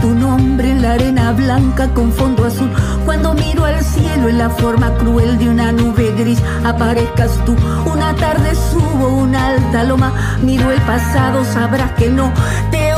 [0.00, 2.70] tu nombre en la arena blanca con fondo azul,
[3.04, 7.56] cuando miro al cielo en la forma cruel de una nube gris, aparezcas tú.
[7.86, 10.12] Una tarde subo una alta loma,
[10.42, 12.32] miro el pasado, sabrás que no
[12.70, 12.94] te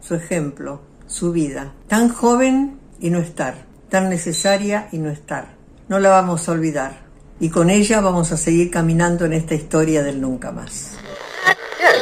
[0.00, 1.72] su ejemplo, su vida.
[1.86, 5.56] Tan joven y no estar, tan necesaria y no estar.
[5.88, 7.06] No la vamos a olvidar.
[7.40, 10.96] Y con ella vamos a seguir caminando en esta historia del nunca más.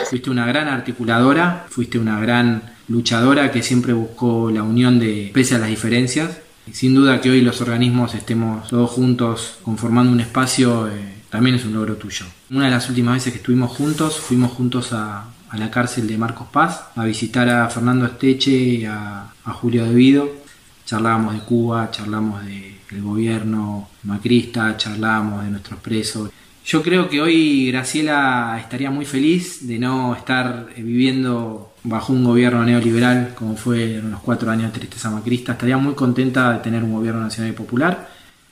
[0.08, 5.56] Fuiste una gran articuladora, fuiste una gran luchadora que siempre buscó la unión de pese
[5.56, 6.38] a las diferencias.
[6.72, 11.64] Sin duda que hoy los organismos estemos todos juntos conformando un espacio eh, también es
[11.64, 12.24] un logro tuyo.
[12.50, 16.16] Una de las últimas veces que estuvimos juntos, fuimos juntos a, a la cárcel de
[16.18, 20.45] Marcos Paz a visitar a Fernando Esteche a, a Julio Devido.
[20.86, 26.30] Charlábamos de Cuba, charlamos de, del gobierno macrista, charlábamos de nuestros presos.
[26.64, 32.24] Yo creo que hoy Graciela estaría muy feliz de no estar eh, viviendo bajo un
[32.24, 35.52] gobierno neoliberal como fue en los cuatro años de tristeza macrista.
[35.52, 38.08] Estaría muy contenta de tener un gobierno nacional y popular,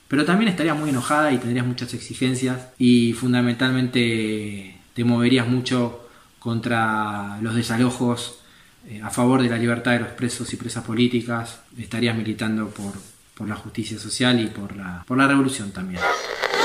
[0.07, 7.39] pero también estaría muy enojada y tendrías muchas exigencias y fundamentalmente te moverías mucho contra
[7.41, 8.44] los desalojos
[9.03, 11.61] a favor de la libertad de los presos y presas políticas.
[11.79, 12.93] Estarías militando por,
[13.37, 16.01] por la justicia social y por la, por la revolución también.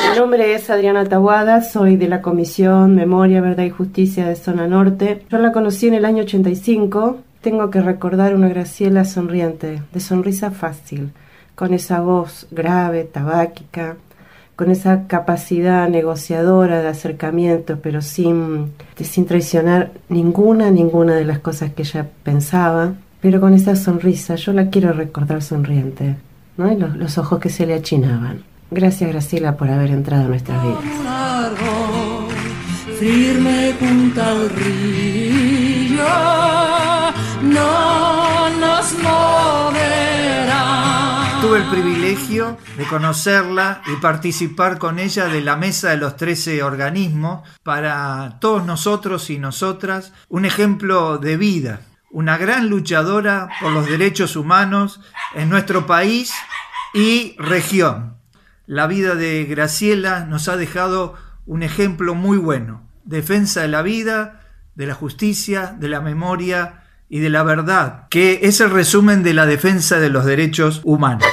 [0.09, 4.67] Mi nombre es Adriana Tahuada, soy de la Comisión Memoria, Verdad y Justicia de Zona
[4.67, 5.25] Norte.
[5.29, 7.19] Yo la conocí en el año 85.
[7.41, 11.11] Tengo que recordar una Graciela sonriente, de sonrisa fácil,
[11.55, 13.97] con esa voz grave, tabáquica,
[14.59, 21.71] con esa capacidad negociadora de acercamiento, pero sin, sin traicionar ninguna, ninguna de las cosas
[21.71, 24.35] que ella pensaba, pero con esa sonrisa.
[24.35, 26.17] Yo la quiero recordar sonriente,
[26.57, 26.69] ¿no?
[26.73, 28.43] Y los, los ojos que se le achinaban.
[28.69, 30.79] Gracias Graciela por haber entrado en nuestras vidas.
[30.83, 32.27] un árbol
[32.99, 36.03] firme junto río
[37.43, 40.08] no nos moverá.
[41.41, 46.63] Tuve el privilegio de conocerla y participar con ella de la mesa de los 13
[46.63, 53.87] organismos para todos nosotros y nosotras un ejemplo de vida, una gran luchadora por los
[53.87, 54.99] derechos humanos
[55.33, 56.33] en nuestro país
[56.93, 58.17] y región.
[58.65, 64.41] La vida de Graciela nos ha dejado un ejemplo muy bueno, defensa de la vida,
[64.75, 69.33] de la justicia, de la memoria y de la verdad, que es el resumen de
[69.33, 71.25] la defensa de los derechos humanos.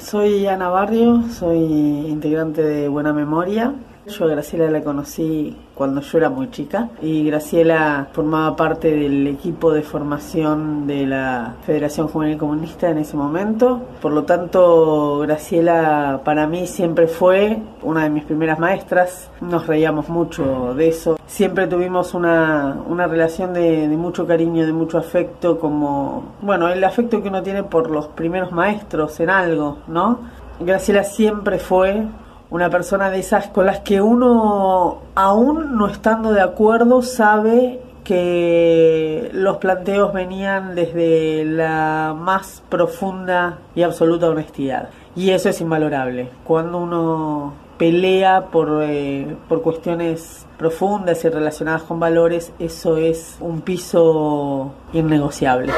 [0.00, 3.74] Soy Ana Barrio, soy integrante de Buena Memoria
[4.06, 9.28] Yo a Graciela la conocí cuando yo era muy chica y Graciela formaba parte del
[9.28, 13.80] equipo de formación de la Federación Juvenil Comunista en ese momento.
[14.00, 19.30] Por lo tanto, Graciela para mí siempre fue una de mis primeras maestras.
[19.40, 21.16] Nos reíamos mucho de eso.
[21.26, 26.82] Siempre tuvimos una, una relación de, de mucho cariño, de mucho afecto, como, bueno, el
[26.82, 30.18] afecto que uno tiene por los primeros maestros en algo, ¿no?
[30.60, 32.04] Graciela siempre fue
[32.52, 39.30] una persona de esas con las que uno, aún no estando de acuerdo, sabe que
[39.32, 44.90] los planteos venían desde la más profunda y absoluta honestidad.
[45.16, 46.28] Y eso es invalorable.
[46.44, 53.62] Cuando uno pelea por, eh, por cuestiones profundas y relacionadas con valores, eso es un
[53.62, 55.72] piso innegociable.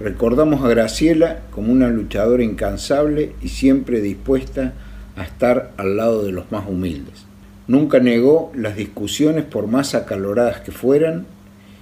[0.00, 4.85] Recordamos a Graciela como una luchadora incansable y siempre dispuesta a
[5.24, 7.24] estar al lado de los más humildes.
[7.68, 11.26] Nunca negó las discusiones por más acaloradas que fueran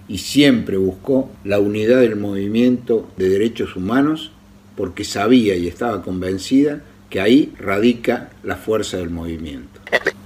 [0.09, 4.33] y siempre buscó la unidad del movimiento de derechos humanos
[4.77, 6.81] porque sabía y estaba convencida
[7.11, 9.81] que ahí radica la fuerza del movimiento.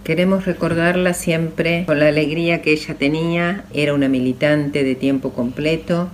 [0.04, 6.08] Queremos recordarla siempre con la alegría que ella tenía, era una militante de tiempo completo,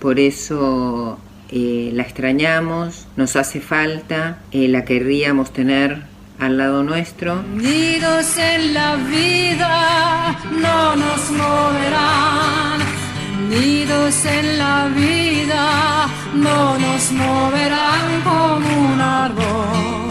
[0.00, 1.18] por eso
[1.50, 6.02] eh, la extrañamos, nos hace falta, eh, la querríamos tener
[6.38, 7.40] al lado nuestro.
[7.40, 12.80] Unidos en la vida no nos moverán.
[13.46, 20.10] Unidos en la vida no nos moverán como un árbol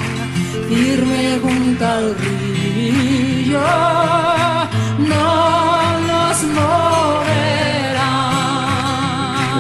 [0.67, 3.61] firme junto al río.
[4.99, 7.38] No nos moverán.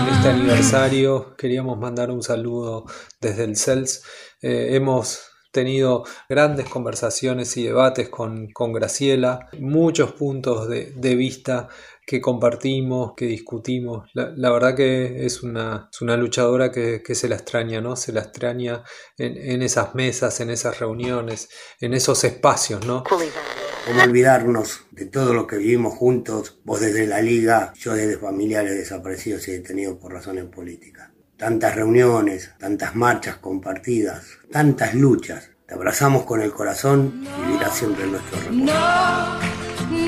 [0.07, 2.85] En este aniversario queríamos mandar un saludo
[3.21, 4.03] desde el CELS.
[4.41, 5.21] Eh, hemos
[5.57, 11.67] tenido grandes conversaciones y debates con, con Graciela, muchos puntos de, vista
[12.05, 14.07] que compartimos, que discutimos.
[14.13, 17.95] La, la verdad que es una, es una luchadora que, que, se la extraña, ¿no?
[17.95, 18.83] Se la extraña
[19.17, 21.49] en, en, esas mesas, en esas reuniones,
[21.81, 23.03] en esos espacios, ¿no?
[23.03, 26.59] ¿Cómo olvidarnos de todo lo que vivimos juntos?
[26.65, 31.06] Vos desde la Liga, yo desde familiares desaparecidos y detenidos por razones políticas
[31.37, 35.49] tantas reuniones, tantas marchas compartidas, tantas luchas.
[35.67, 38.65] Te abrazamos con el corazón y vivirás siempre en nuestro recuerdo.
[38.65, 39.39] No,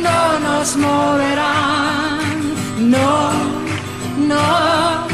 [0.01, 2.19] no nos moverán,
[2.89, 3.31] no,
[4.27, 5.07] no,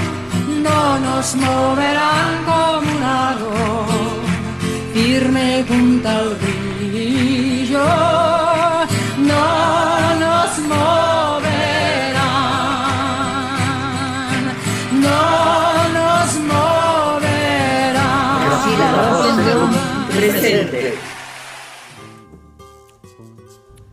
[0.63, 4.25] no nos moverán como un árbol
[4.93, 6.37] firme junto al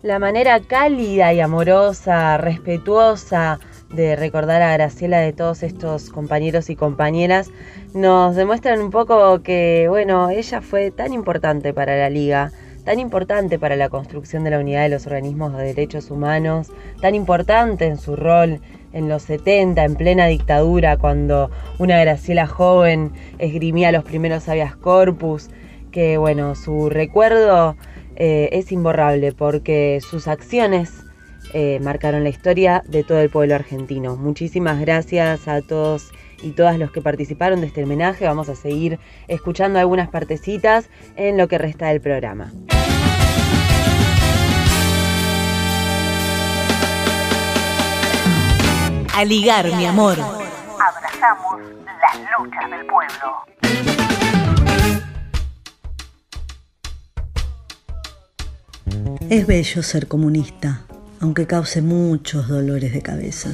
[0.03, 6.74] La manera cálida y amorosa, respetuosa de recordar a Graciela de todos estos compañeros y
[6.74, 7.53] compañeras
[7.94, 12.50] nos demuestran un poco que, bueno, ella fue tan importante para la liga,
[12.84, 17.14] tan importante para la construcción de la unidad de los organismos de derechos humanos, tan
[17.14, 18.61] importante en su rol
[18.92, 21.48] en los 70, en plena dictadura, cuando
[21.78, 25.48] una Graciela joven esgrimía los primeros habeas corpus,
[25.92, 27.76] que bueno, su recuerdo
[28.16, 31.04] eh, es imborrable porque sus acciones
[31.54, 34.16] eh, marcaron la historia de todo el pueblo argentino.
[34.16, 36.10] Muchísimas gracias a todos
[36.42, 38.26] y todas los que participaron de este homenaje.
[38.26, 38.98] Vamos a seguir
[39.28, 42.52] escuchando algunas partecitas en lo que resta del programa.
[49.14, 50.16] A ligar, mi amor.
[50.18, 51.60] Abrazamos
[52.00, 54.11] las luchas del pueblo.
[59.30, 60.82] Es bello ser comunista,
[61.20, 63.50] aunque cause muchos dolores de cabeza.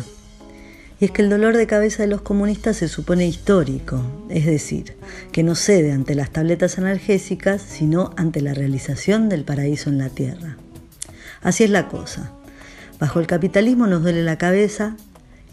[1.01, 4.97] Y es que el dolor de cabeza de los comunistas se supone histórico, es decir,
[5.31, 10.09] que no cede ante las tabletas analgésicas, sino ante la realización del paraíso en la
[10.09, 10.57] tierra.
[11.41, 12.33] Así es la cosa.
[12.99, 14.97] Bajo el capitalismo nos duele la cabeza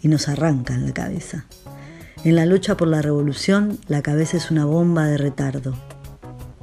[0.02, 1.44] y nos arrancan la cabeza.
[2.24, 5.76] En la lucha por la revolución, la cabeza es una bomba de retardo.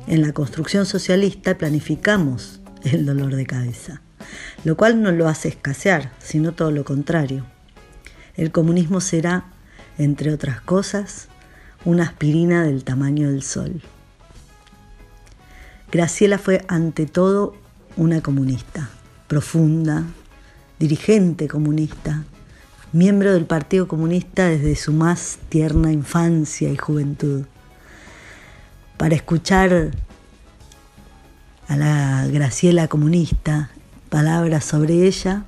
[0.08, 2.60] En la construcción socialista planificamos
[2.92, 4.02] el dolor de cabeza,
[4.64, 7.46] lo cual no lo hace escasear, sino todo lo contrario.
[8.36, 9.46] El comunismo será,
[9.98, 11.28] entre otras cosas,
[11.86, 13.82] una aspirina del tamaño del sol.
[15.92, 17.56] Graciela fue ante todo
[17.96, 18.90] una comunista,
[19.28, 20.04] profunda,
[20.80, 22.24] dirigente comunista,
[22.92, 27.44] miembro del Partido Comunista desde su más tierna infancia y juventud.
[28.98, 29.92] Para escuchar
[31.68, 33.72] a la Graciela comunista,
[34.10, 35.46] palabras sobre ella,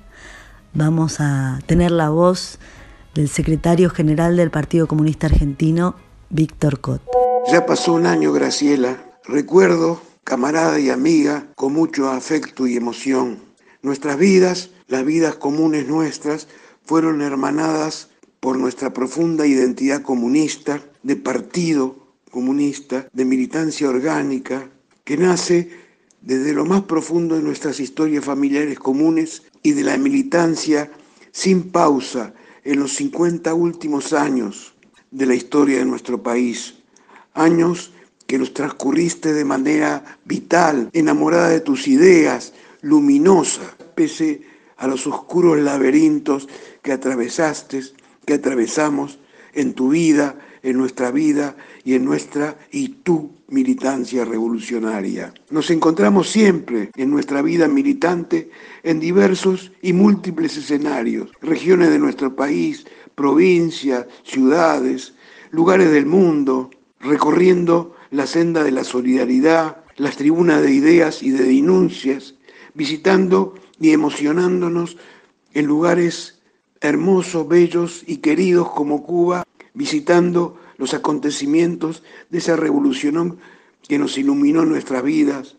[0.74, 2.60] vamos a tener la voz
[3.14, 5.96] del secretario general del Partido Comunista Argentino,
[6.30, 7.02] Víctor Cot.
[7.52, 8.98] Ya pasó un año, Graciela.
[9.26, 13.40] Recuerdo, camarada y amiga, con mucho afecto y emoción.
[13.82, 16.48] Nuestras vidas, las vidas comunes nuestras,
[16.84, 18.10] fueron hermanadas
[18.40, 21.96] por nuestra profunda identidad comunista, de partido
[22.32, 24.70] comunista, de militancia orgánica,
[25.04, 25.85] que nace
[26.26, 30.92] desde lo más profundo de nuestras historias familiares comunes y de la militancia
[31.32, 34.74] sin pausa en los 50 últimos años
[35.12, 36.80] de la historia de nuestro país.
[37.36, 37.94] Años
[38.26, 44.42] que los transcurriste de manera vital, enamorada de tus ideas, luminosa, pese
[44.78, 46.50] a los oscuros laberintos
[46.82, 47.82] que atravesaste,
[48.26, 49.20] que atravesamos
[49.54, 51.56] en tu vida, en nuestra vida
[51.86, 55.34] y en nuestra y tu militancia revolucionaria.
[55.52, 58.50] Nos encontramos siempre en nuestra vida militante
[58.84, 65.14] en diversos y múltiples escenarios, regiones de nuestro país, provincias, ciudades,
[65.52, 71.44] lugares del mundo, recorriendo la senda de la solidaridad, las tribunas de ideas y de
[71.44, 72.34] denuncias,
[72.74, 74.98] visitando y emocionándonos
[75.54, 76.42] en lugares
[76.82, 79.46] hermosos, bellos y queridos como Cuba,
[79.76, 83.38] visitando los acontecimientos de esa revolución
[83.88, 85.58] que nos iluminó nuestras vidas.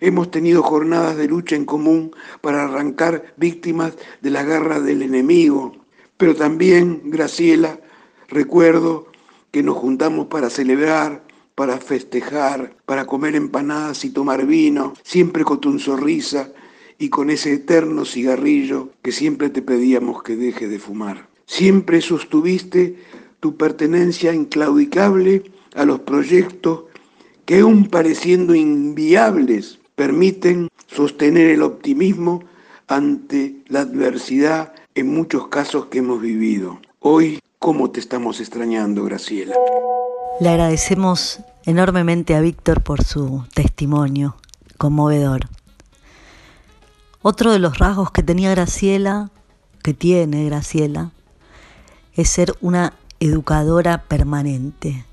[0.00, 2.10] Hemos tenido jornadas de lucha en común
[2.42, 5.74] para arrancar víctimas de la guerra del enemigo,
[6.18, 7.80] pero también, Graciela,
[8.28, 9.06] recuerdo
[9.50, 11.24] que nos juntamos para celebrar,
[11.54, 16.52] para festejar, para comer empanadas y tomar vino, siempre con tu sonrisa
[16.98, 21.28] y con ese eterno cigarrillo que siempre te pedíamos que deje de fumar.
[21.46, 22.96] Siempre sostuviste
[23.40, 26.84] tu pertenencia inclaudicable a los proyectos
[27.44, 32.42] que aún pareciendo inviables permiten sostener el optimismo
[32.88, 36.80] ante la adversidad en muchos casos que hemos vivido.
[37.00, 39.54] Hoy, ¿cómo te estamos extrañando, Graciela?
[40.40, 44.36] Le agradecemos enormemente a Víctor por su testimonio
[44.76, 45.48] conmovedor.
[47.22, 49.30] Otro de los rasgos que tenía Graciela,
[49.82, 51.10] que tiene Graciela,
[52.14, 55.04] es ser una educadora permanente.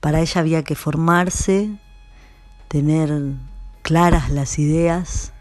[0.00, 1.78] Para ella había que formarse,
[2.68, 3.34] tener
[3.82, 5.32] claras las ideas,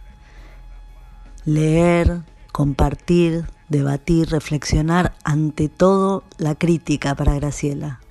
[1.45, 2.21] leer,
[2.51, 8.01] compartir, debatir, reflexionar, ante todo la crítica para Graciela.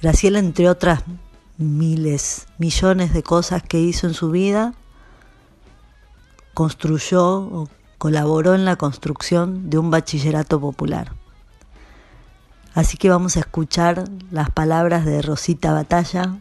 [0.00, 1.02] Graciela, entre otras
[1.56, 4.74] miles, millones de cosas que hizo en su vida,
[6.54, 7.68] construyó o
[7.98, 11.17] colaboró en la construcción de un bachillerato popular.
[12.74, 16.38] Así que vamos a escuchar las palabras de Rosita Batalla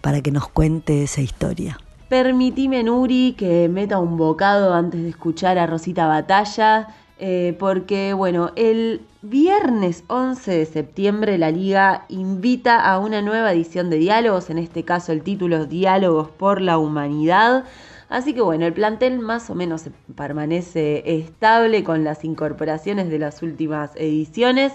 [0.00, 1.78] para que nos cuente esa historia.
[2.08, 8.52] Permitime, Nuri, que meta un bocado antes de escuchar a Rosita Batalla, eh, porque, bueno,
[8.56, 14.58] el viernes 11 de septiembre la Liga invita a una nueva edición de diálogos, en
[14.58, 17.64] este caso el título Diálogos por la Humanidad.
[18.08, 23.42] Así que bueno, el plantel más o menos permanece estable con las incorporaciones de las
[23.42, 24.72] últimas ediciones.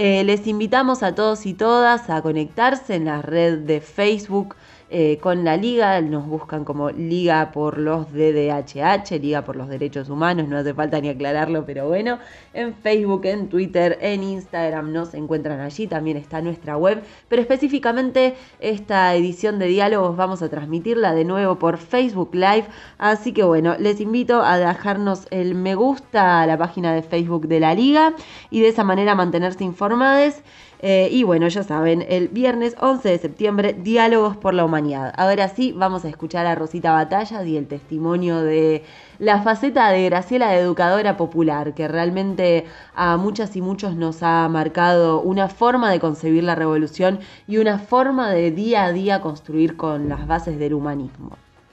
[0.00, 4.54] Eh, les invitamos a todos y todas a conectarse en la red de Facebook
[4.90, 10.08] eh, con la liga, nos buscan como Liga por los DDHH, Liga por los Derechos
[10.08, 12.18] Humanos, no hace falta ni aclararlo, pero bueno,
[12.54, 18.34] en Facebook, en Twitter, en Instagram nos encuentran allí, también está nuestra web, pero específicamente
[18.60, 22.64] esta edición de diálogos vamos a transmitirla de nuevo por Facebook Live,
[22.96, 27.46] así que bueno, les invito a dejarnos el me gusta a la página de Facebook
[27.46, 28.14] de la liga
[28.50, 30.36] y de esa manera mantenerse informados.
[30.80, 35.12] Eh, y bueno, ya saben, el viernes 11 de septiembre, Diálogos por la Humanidad.
[35.16, 38.84] Ahora sí, vamos a escuchar a Rosita Batalla y el testimonio de
[39.18, 42.64] la faceta de Graciela de educadora popular, que realmente
[42.94, 47.18] a muchas y muchos nos ha marcado una forma de concebir la revolución
[47.48, 51.30] y una forma de día a día construir con las bases del humanismo.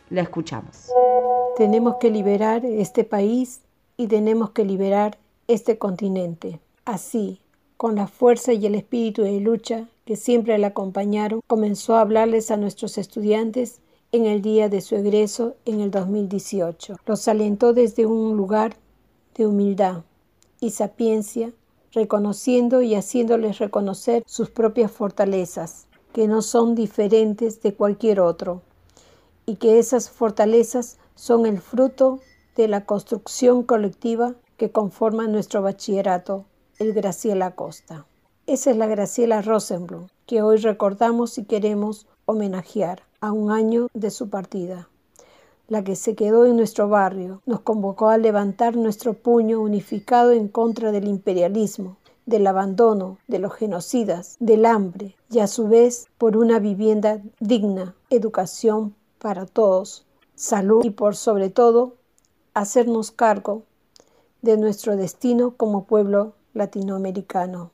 [0.10, 0.89] La escuchamos.
[1.58, 3.62] Tenemos que liberar este país
[3.97, 6.60] y tenemos que liberar este continente.
[6.86, 7.39] Así,
[7.78, 12.51] con la fuerza y el espíritu de lucha que siempre le acompañaron, comenzó a hablarles
[12.51, 16.97] a nuestros estudiantes en el día de su egreso en el 2018.
[17.05, 18.78] Los alentó desde un lugar
[19.36, 20.03] de humildad
[20.61, 21.51] y sapiencia,
[21.91, 28.61] reconociendo y haciéndoles reconocer sus propias fortalezas, que no son diferentes de cualquier otro,
[29.45, 32.19] y que esas fortalezas son el fruto
[32.55, 36.45] de la construcción colectiva que conforma nuestro bachillerato
[36.78, 38.05] el Graciela Costa.
[38.47, 43.03] Esa es la Graciela Rosenblum que hoy recordamos y queremos homenajear.
[43.21, 44.88] a un año de su partida.
[45.67, 50.47] La que se quedó en nuestro barrio nos convocó a levantar nuestro puño unificado en
[50.47, 51.97] contra del imperialismo,
[52.28, 57.95] del abandono, de los genocidas, del hambre y a su vez por una vivienda digna,
[58.11, 60.05] educación para todos,
[60.36, 61.95] salud y por sobre todo
[62.53, 63.63] hacernos cargo
[64.43, 67.70] de nuestro destino como pueblo latinoamericano.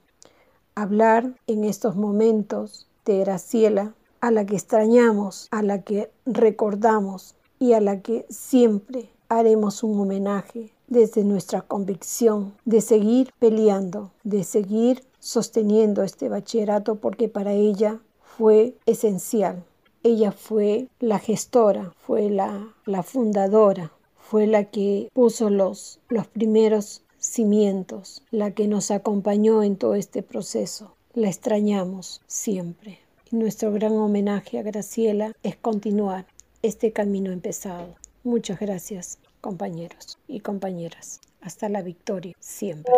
[0.76, 7.74] Hablar en estos momentos de Graciela, a la que extrañamos, a la que recordamos y
[7.74, 15.04] a la que siempre haremos un homenaje desde nuestra convicción de seguir peleando, de seguir
[15.20, 19.64] sosteniendo este bachillerato porque para ella fue esencial.
[20.04, 27.04] Ella fue la gestora, fue la, la fundadora, fue la que puso los, los primeros
[27.22, 30.96] cimientos, la que nos acompañó en todo este proceso.
[31.14, 33.00] La extrañamos siempre.
[33.32, 36.26] Y nuestro gran homenaje a Graciela es continuar
[36.64, 37.96] este camino empezado.
[38.24, 41.22] Muchas gracias, compañeros y compañeras.
[41.42, 42.92] Hasta la victoria, siempre.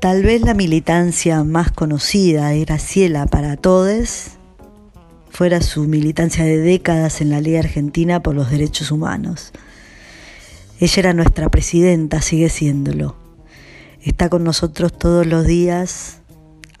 [0.00, 4.32] Tal vez la militancia más conocida de Graciela para todos
[5.30, 9.52] fuera su militancia de décadas en la Liga Argentina por los Derechos Humanos.
[10.80, 13.16] Ella era nuestra presidenta, sigue siéndolo.
[14.02, 16.20] Está con nosotros todos los días,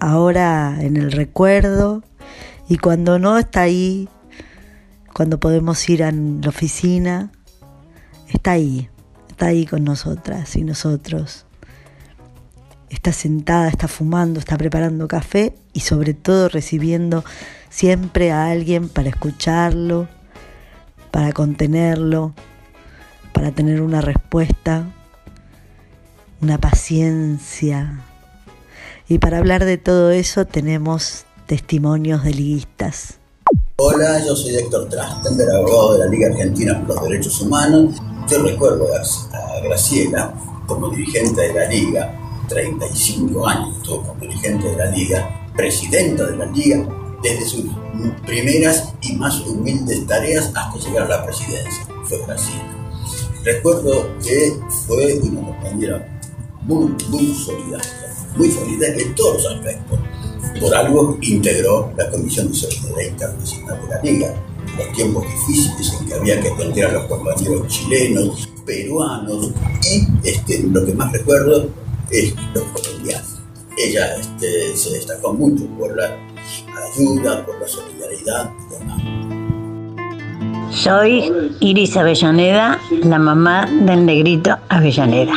[0.00, 2.02] ahora en el recuerdo,
[2.68, 4.08] y cuando no está ahí,
[5.14, 7.30] cuando podemos ir a la oficina,
[8.28, 8.88] está ahí,
[9.28, 11.46] está ahí con nosotras y nosotros.
[12.90, 17.24] Está sentada, está fumando, está preparando café y sobre todo recibiendo
[17.70, 20.08] siempre a alguien para escucharlo,
[21.10, 22.34] para contenerlo,
[23.34, 24.86] para tener una respuesta,
[26.40, 28.00] una paciencia.
[29.08, 33.18] Y para hablar de todo eso tenemos testimonios de liguistas.
[33.76, 37.96] Hola, yo soy Héctor Trastenberg, abogado de la Liga Argentina por los Derechos Humanos.
[38.30, 40.32] Yo recuerdo a Graciela
[40.66, 42.14] como dirigente de la Liga,
[42.48, 46.88] 35 años estuvo como dirigente de la Liga, presidenta de la Liga,
[47.22, 47.64] desde sus
[48.24, 51.84] primeras y más humildes tareas hasta llegar a la presidencia.
[52.04, 52.83] Fue Graciela.
[53.44, 54.54] Recuerdo que
[54.86, 56.20] fue una compañera
[56.62, 59.98] muy, muy solidaria, muy solidaria en todos los aspectos.
[60.58, 64.34] Por algo integró la Comisión de Solidaridad Internacional de la Liga,
[64.78, 69.50] los tiempos difíciles en que había que atender a los compañeros chilenos, peruanos
[69.92, 71.68] y este, lo que más recuerdo
[72.10, 73.42] es los colombianos.
[73.76, 76.16] Ella este, se destacó mucho por la
[76.94, 79.23] ayuda, por la solidaridad y demás.
[80.74, 85.34] Soy Iris Avellaneda, la mamá del negrito Avellaneda.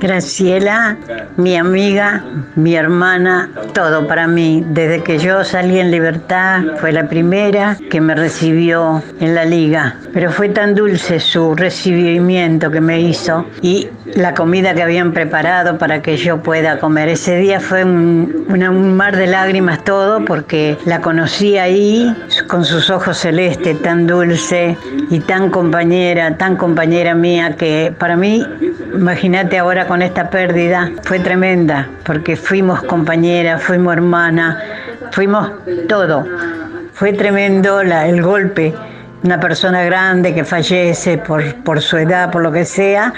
[0.00, 0.96] Graciela,
[1.36, 2.22] mi amiga,
[2.54, 4.62] mi hermana, todo para mí.
[4.68, 9.96] Desde que yo salí en libertad, fue la primera que me recibió en la liga.
[10.12, 15.78] Pero fue tan dulce su recibimiento que me hizo y la comida que habían preparado
[15.78, 17.08] para que yo pueda comer.
[17.08, 22.14] Ese día fue un, un mar de lágrimas todo porque la conocí ahí
[22.48, 24.76] con sus ojos celestes, tan dulce
[25.10, 28.44] y tan compañera, tan compañera mía que para mí,
[28.94, 34.56] imagínate ahora con esta pérdida, fue tremenda porque fuimos compañeras, fuimos hermanas,
[35.12, 35.50] fuimos
[35.88, 36.26] todo.
[36.92, 38.74] Fue tremendo el golpe
[39.26, 43.12] una persona grande que fallece por, por su edad, por lo que sea,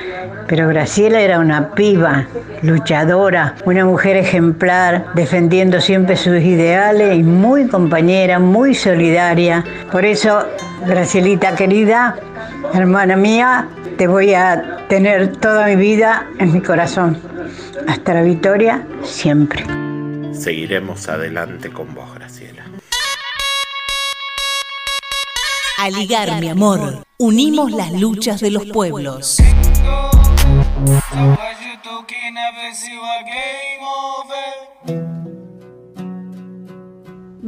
[0.47, 2.27] pero Graciela era una piba,
[2.62, 9.64] luchadora, una mujer ejemplar, defendiendo siempre sus ideales y muy compañera, muy solidaria.
[9.93, 10.47] Por eso,
[10.87, 12.16] Gracielita querida,
[12.73, 17.20] hermana mía, te voy a tener toda mi vida en mi corazón.
[17.88, 19.64] Hasta la victoria, siempre.
[20.32, 22.64] Seguiremos adelante con vos, Graciela.
[25.80, 29.38] A ligar, mi amor, unimos las luchas de los pueblos.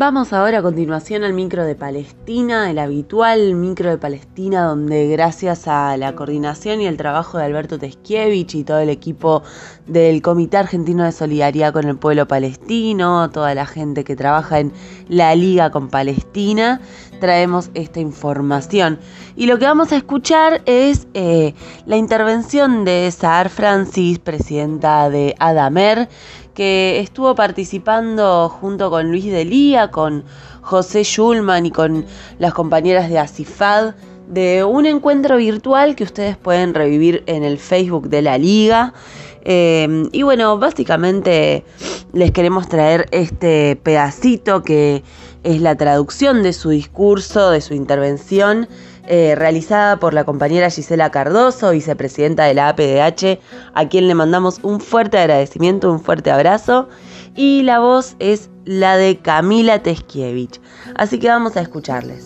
[0.00, 5.68] Vamos ahora a continuación al micro de Palestina, el habitual micro de Palestina, donde gracias
[5.68, 9.42] a la coordinación y el trabajo de Alberto Teskiewicz y todo el equipo
[9.86, 14.72] del Comité Argentino de Solidaridad con el Pueblo Palestino, toda la gente que trabaja en
[15.10, 16.80] la Liga con Palestina,
[17.20, 18.98] traemos esta información.
[19.36, 25.34] Y lo que vamos a escuchar es eh, la intervención de Saar Francis, presidenta de
[25.38, 26.08] Adamer,
[26.54, 30.24] que estuvo participando junto con Luis Delía, con
[30.60, 32.04] José Schulman y con
[32.38, 33.94] las compañeras de Asifad
[34.28, 38.94] de un encuentro virtual que ustedes pueden revivir en el Facebook de la liga.
[39.42, 41.64] Eh, y bueno, básicamente
[42.12, 45.02] les queremos traer este pedacito que
[45.42, 48.68] es la traducción de su discurso, de su intervención,
[49.12, 53.40] eh, realizada por la compañera Gisela Cardoso, vicepresidenta de la APDH,
[53.74, 56.88] a quien le mandamos un fuerte agradecimiento, un fuerte abrazo.
[57.34, 60.60] Y la voz es la de Camila Teskiewicz.
[60.94, 62.24] Así que vamos a escucharles.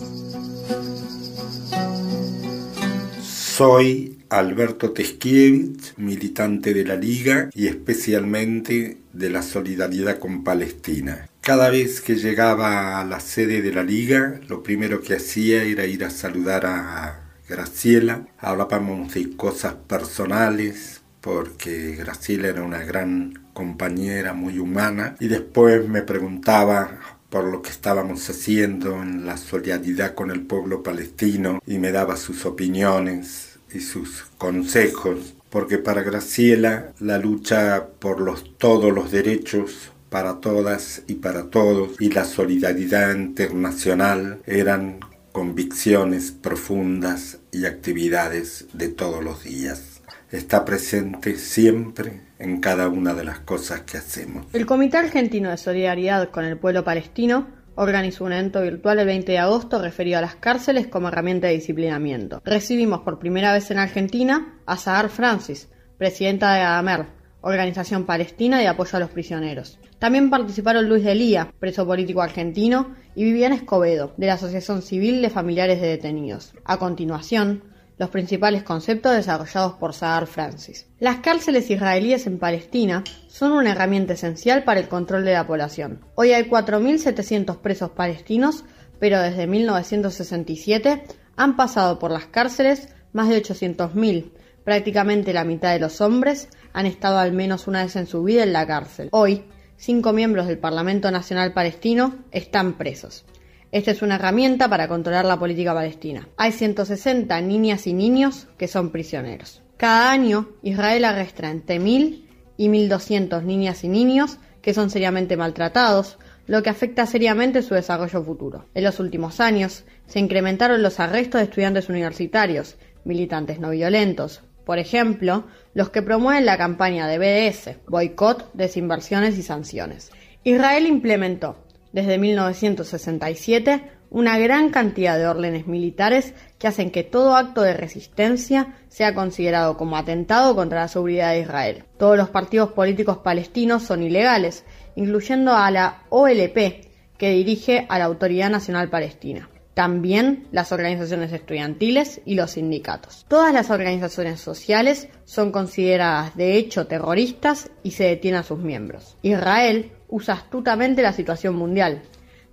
[3.23, 11.29] Soy Alberto Teskiewicz, militante de la Liga y especialmente de la solidaridad con Palestina.
[11.45, 15.85] Cada vez que llegaba a la sede de la Liga, lo primero que hacía era
[15.85, 18.25] ir a saludar a Graciela.
[18.39, 26.01] Hablábamos de cosas personales, porque Graciela era una gran compañera, muy humana, y después me
[26.01, 31.91] preguntaba por lo que estábamos haciendo en la solidaridad con el pueblo palestino y me
[31.91, 39.11] daba sus opiniones y sus consejos, porque para Graciela la lucha por los, todos los
[39.11, 45.01] derechos para todas y para todos y la solidaridad internacional eran
[45.33, 50.01] convicciones profundas y actividades de todos los días.
[50.31, 54.45] Está presente siempre en cada una de las cosas que hacemos.
[54.53, 59.33] El Comité Argentino de Solidaridad con el Pueblo Palestino organizó un evento virtual el 20
[59.33, 62.41] de agosto referido a las cárceles como herramienta de disciplinamiento.
[62.45, 68.67] Recibimos por primera vez en Argentina a Sahar Francis, presidenta de ADAMER, Organización Palestina de
[68.67, 69.77] Apoyo a los Prisioneros.
[69.99, 75.29] También participaron Luis Delía, preso político argentino, y Viviana Escobedo, de la Asociación Civil de
[75.29, 76.53] Familiares de Detenidos.
[76.65, 77.63] A continuación,
[77.99, 80.87] los principales conceptos desarrollados por Sahar Francis.
[80.99, 86.01] Las cárceles israelíes en Palestina son una herramienta esencial para el control de la población.
[86.15, 88.65] Hoy hay 4.700 presos palestinos,
[88.99, 91.03] pero desde 1967
[91.35, 94.31] han pasado por las cárceles más de 800.000.
[94.63, 98.43] Prácticamente la mitad de los hombres han estado al menos una vez en su vida
[98.43, 99.07] en la cárcel.
[99.13, 99.45] Hoy,
[99.77, 103.23] cinco miembros del Parlamento Nacional Palestino están presos.
[103.71, 106.27] Esta es una herramienta para controlar la política palestina.
[106.35, 109.61] Hay 160 niñas y niños que son prisioneros.
[109.77, 112.25] Cada año, Israel arresta entre 1.000
[112.57, 118.21] y 1.200 niñas y niños que son seriamente maltratados, lo que afecta seriamente su desarrollo
[118.21, 118.65] futuro.
[118.73, 124.79] En los últimos años, se incrementaron los arrestos de estudiantes universitarios, militantes no violentos, por
[124.79, 130.11] ejemplo, los que promueven la campaña de BDS, boicot, desinversiones y sanciones.
[130.43, 131.57] Israel implementó
[131.91, 138.75] desde 1967 una gran cantidad de órdenes militares que hacen que todo acto de resistencia
[138.87, 141.83] sea considerado como atentado contra la seguridad de Israel.
[141.97, 144.63] Todos los partidos políticos palestinos son ilegales,
[144.95, 146.85] incluyendo a la OLP,
[147.17, 153.25] que dirige a la Autoridad Nacional Palestina también las organizaciones estudiantiles y los sindicatos.
[153.27, 159.17] Todas las organizaciones sociales son consideradas de hecho terroristas y se detiene a sus miembros.
[159.21, 162.03] Israel usa astutamente la situación mundial,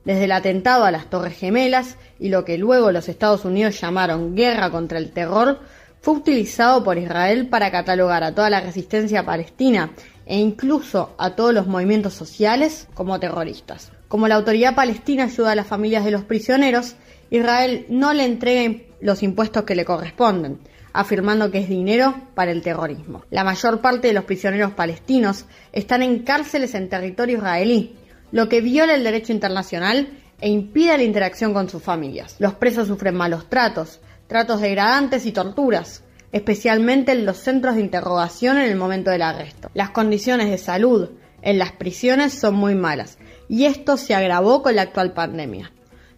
[0.04, 4.34] desde el atentado a las Torres Gemelas y lo que luego los Estados Unidos llamaron
[4.34, 5.60] guerra contra el terror,
[6.00, 9.90] fue utilizado por Israel para catalogar a toda la resistencia palestina
[10.26, 13.92] e incluso a todos los movimientos sociales como terroristas.
[14.08, 16.96] Como la autoridad palestina ayuda a las familias de los prisioneros,
[17.32, 20.58] Israel no le entrega los impuestos que le corresponden,
[20.92, 23.24] afirmando que es dinero para el terrorismo.
[23.30, 27.96] La mayor parte de los prisioneros palestinos están en cárceles en territorio israelí,
[28.32, 30.10] lo que viola el derecho internacional
[30.42, 32.36] e impide la interacción con sus familias.
[32.38, 38.58] Los presos sufren malos tratos, tratos degradantes y torturas, especialmente en los centros de interrogación
[38.58, 39.70] en el momento del arresto.
[39.72, 41.08] Las condiciones de salud
[41.40, 43.16] en las prisiones son muy malas
[43.48, 45.72] y esto se agravó con la actual pandemia.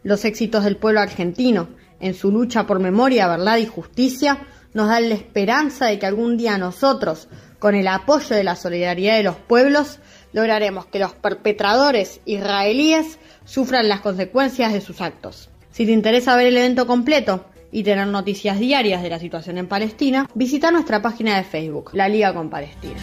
[0.05, 5.09] Los éxitos del pueblo argentino en su lucha por memoria, verdad y justicia nos dan
[5.09, 7.27] la esperanza de que algún día nosotros,
[7.59, 10.01] con el apoyo de la solidaridad de los pueblos,
[10.35, 15.49] lograremos que los perpetradores israelíes sufran las consecuencias de sus actos.
[15.71, 19.69] Si te interesa ver el evento completo y tener noticias diarias de la situación en
[19.69, 23.01] Palestina, visita nuestra página de Facebook, La Liga con Palestina.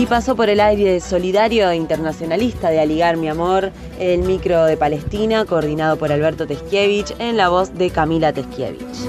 [0.00, 4.78] Y pasó por el aire solidario e internacionalista de Aligar Mi Amor, el micro de
[4.78, 9.06] Palestina, coordinado por Alberto Teskiewicz, en la voz de Camila Teskiewicz.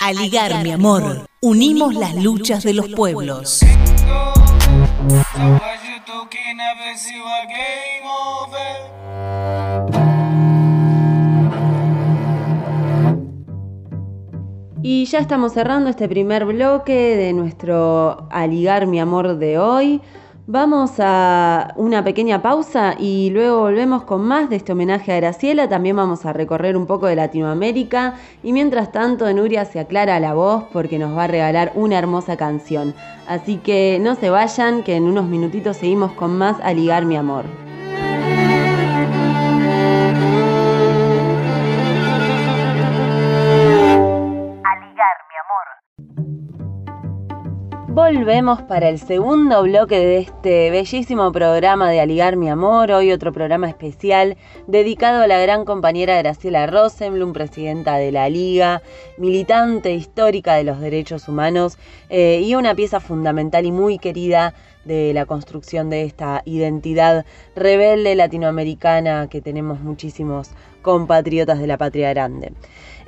[0.00, 3.62] Aligar Mi Amor, unimos las luchas de los pueblos.
[14.84, 20.00] Y ya estamos cerrando este primer bloque de nuestro Aligar mi amor de hoy.
[20.48, 25.68] Vamos a una pequeña pausa y luego volvemos con más de este homenaje a Graciela.
[25.68, 30.34] También vamos a recorrer un poco de Latinoamérica y mientras tanto Nuria se aclara la
[30.34, 32.92] voz porque nos va a regalar una hermosa canción.
[33.28, 37.14] Así que no se vayan, que en unos minutitos seguimos con más a ligar mi
[37.14, 37.44] amor.
[47.94, 53.34] Volvemos para el segundo bloque de este bellísimo programa de Aligar mi amor, hoy otro
[53.34, 58.80] programa especial dedicado a la gran compañera Graciela Rosenblum, presidenta de la Liga,
[59.18, 61.76] militante histórica de los derechos humanos
[62.08, 64.54] eh, y una pieza fundamental y muy querida
[64.86, 70.48] de la construcción de esta identidad rebelde latinoamericana que tenemos muchísimos
[70.80, 72.52] compatriotas de la patria grande.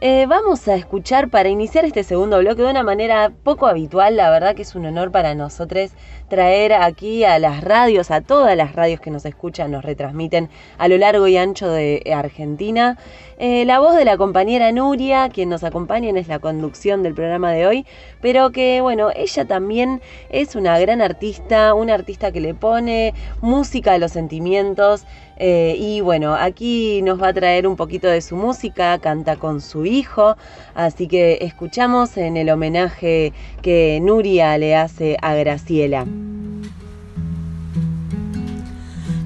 [0.00, 4.28] Eh, vamos a escuchar para iniciar este segundo bloque de una manera poco habitual, la
[4.28, 5.92] verdad que es un honor para nosotros
[6.28, 10.88] traer aquí a las radios, a todas las radios que nos escuchan, nos retransmiten a
[10.88, 12.98] lo largo y ancho de Argentina.
[13.38, 17.52] Eh, la voz de la compañera Nuria, quien nos acompaña en la conducción del programa
[17.52, 17.86] de hoy,
[18.20, 23.94] pero que bueno, ella también es una gran artista, una artista que le pone música
[23.94, 25.04] a los sentimientos.
[25.36, 29.60] Eh, y bueno, aquí nos va a traer un poquito de su música, canta con
[29.60, 30.36] su hijo,
[30.74, 36.06] así que escuchamos en el homenaje que Nuria le hace a Graciela.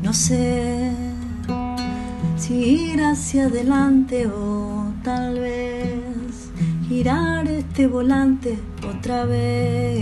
[0.02, 0.77] No sé
[2.38, 6.50] si ir hacia adelante o tal vez
[6.88, 8.58] girar este volante
[8.88, 9.98] otra vez.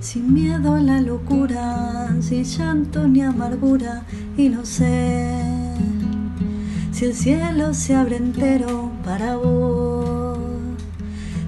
[0.00, 4.02] Sin miedo a la locura, sin llanto ni amargura,
[4.36, 5.30] y no sé
[6.92, 10.38] si el cielo se abre entero para vos,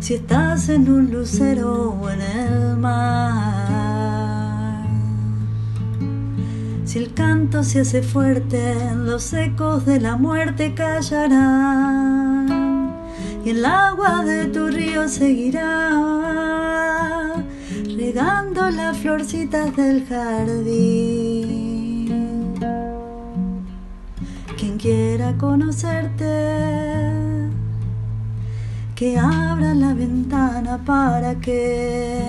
[0.00, 3.71] si estás en un lucero o en el mar.
[6.84, 12.48] Si el canto se hace fuerte, los ecos de la muerte callarán
[13.44, 15.90] y el agua de tu río seguirá
[17.96, 21.62] regando las florcitas del jardín.
[24.58, 26.24] Quien quiera conocerte,
[28.96, 32.22] que abra la ventana para que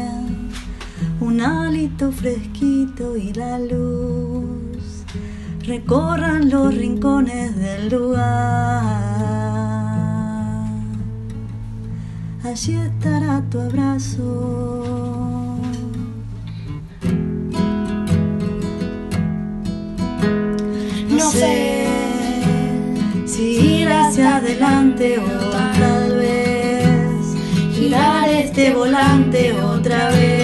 [1.24, 5.06] un hálito fresquito y la luz
[5.66, 8.84] recorran los rincones del lugar.
[12.44, 15.60] Allí estará tu abrazo.
[21.10, 21.88] No sé
[23.26, 25.50] si ir hacia adelante o
[25.80, 27.36] tal vez
[27.74, 30.43] girar este volante otra vez.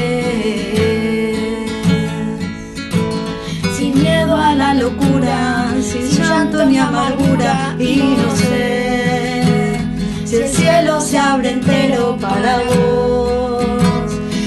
[6.39, 9.77] Llanto ni amargura y no sé
[10.23, 13.65] si el cielo se abre entero para vos,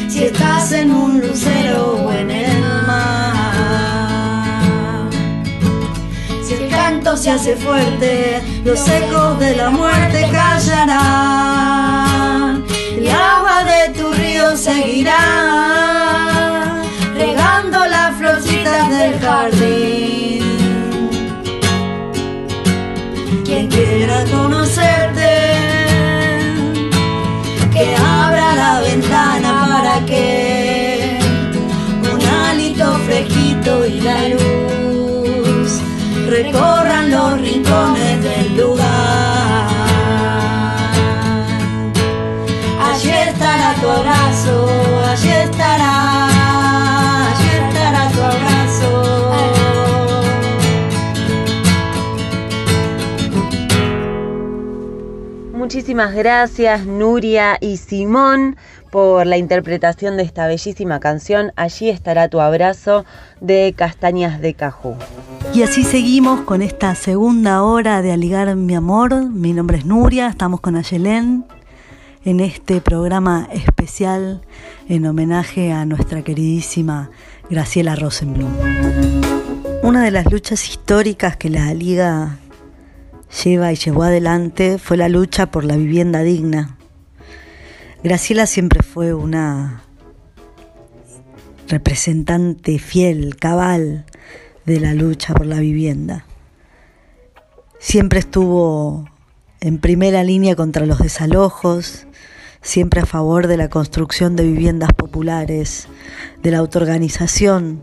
[0.09, 3.32] si estás en un lucero o en el mar.
[6.43, 11.45] Si el canto se hace fuerte, los ecos de la muerte callarán.
[12.97, 15.18] El agua de tu río seguirá,
[17.14, 20.41] regando las florcitas del jardín.
[24.30, 25.32] Conocerte,
[27.72, 31.18] que abra la ventana para que
[32.12, 35.80] un hálito fresquito y la luz
[36.28, 39.68] recorran los rincones del lugar.
[42.88, 44.68] Allí estará tu abrazo,
[45.10, 46.28] allí estará,
[55.72, 58.56] Muchísimas gracias Nuria y Simón
[58.90, 61.50] por la interpretación de esta bellísima canción.
[61.56, 63.06] Allí estará tu abrazo
[63.40, 64.96] de Castañas de Cajú.
[65.54, 69.30] Y así seguimos con esta segunda hora de Aligar mi amor.
[69.30, 71.46] Mi nombre es Nuria, estamos con Ayelén
[72.26, 74.42] en este programa especial
[74.90, 77.08] en homenaje a nuestra queridísima
[77.48, 78.50] Graciela Rosenblum.
[79.82, 82.40] Una de las luchas históricas que la Liga
[83.44, 86.76] lleva y llevó adelante fue la lucha por la vivienda digna.
[88.02, 89.82] Graciela siempre fue una
[91.68, 94.04] representante fiel, cabal
[94.66, 96.26] de la lucha por la vivienda.
[97.78, 99.08] Siempre estuvo
[99.60, 102.06] en primera línea contra los desalojos,
[102.60, 105.88] siempre a favor de la construcción de viviendas populares,
[106.42, 107.82] de la autoorganización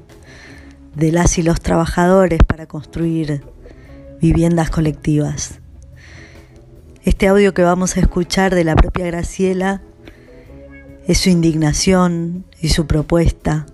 [0.95, 3.43] de las y los trabajadores para construir
[4.21, 5.59] viviendas colectivas.
[7.03, 9.81] Este audio que vamos a escuchar de la propia Graciela
[11.07, 13.65] es su indignación y su propuesta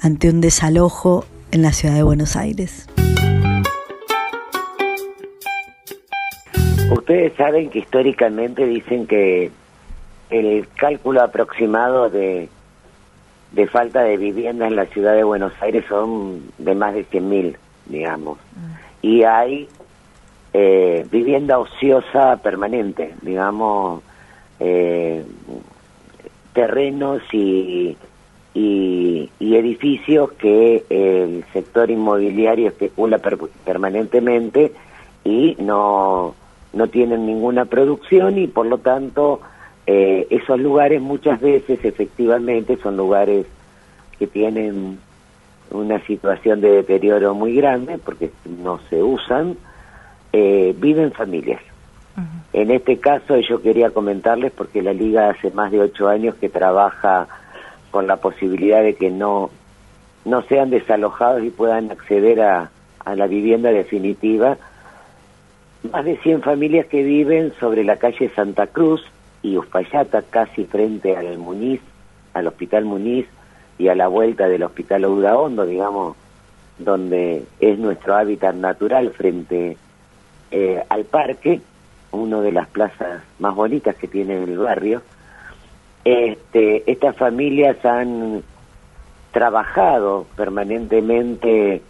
[0.00, 2.86] ante un desalojo en la ciudad de Buenos Aires.
[6.90, 9.50] Ustedes saben que históricamente dicen que
[10.30, 12.48] el cálculo aproximado de,
[13.52, 17.56] de falta de vivienda en la ciudad de Buenos Aires son de más de 100.000,
[17.86, 18.38] digamos.
[19.02, 19.68] Y hay
[20.52, 24.02] eh, vivienda ociosa permanente, digamos,
[24.58, 25.24] eh,
[26.52, 27.96] terrenos y,
[28.54, 34.72] y, y edificios que el sector inmobiliario especula per- permanentemente
[35.24, 36.34] y no,
[36.72, 39.40] no tienen ninguna producción y por lo tanto
[39.86, 43.46] eh, esos lugares muchas veces efectivamente son lugares
[44.18, 44.98] que tienen
[45.70, 49.56] una situación de deterioro muy grande porque no se usan,
[50.32, 51.60] eh, viven familias.
[52.52, 56.48] En este caso yo quería comentarles porque la liga hace más de ocho años que
[56.48, 57.28] trabaja
[57.90, 59.50] con la posibilidad de que no,
[60.24, 62.70] no sean desalojados y puedan acceder a,
[63.04, 64.58] a la vivienda definitiva.
[65.90, 69.02] Más de 100 familias que viven sobre la calle Santa Cruz
[69.42, 71.80] y Uspallata, casi frente al Muniz,
[72.34, 73.26] al Hospital Muniz
[73.80, 76.14] y a la vuelta del Hospital Udaondo, digamos,
[76.78, 79.78] donde es nuestro hábitat natural frente
[80.50, 81.62] eh, al parque,
[82.10, 85.00] una de las plazas más bonitas que tiene el barrio.
[86.04, 88.42] Este, estas familias han
[89.32, 91.80] trabajado permanentemente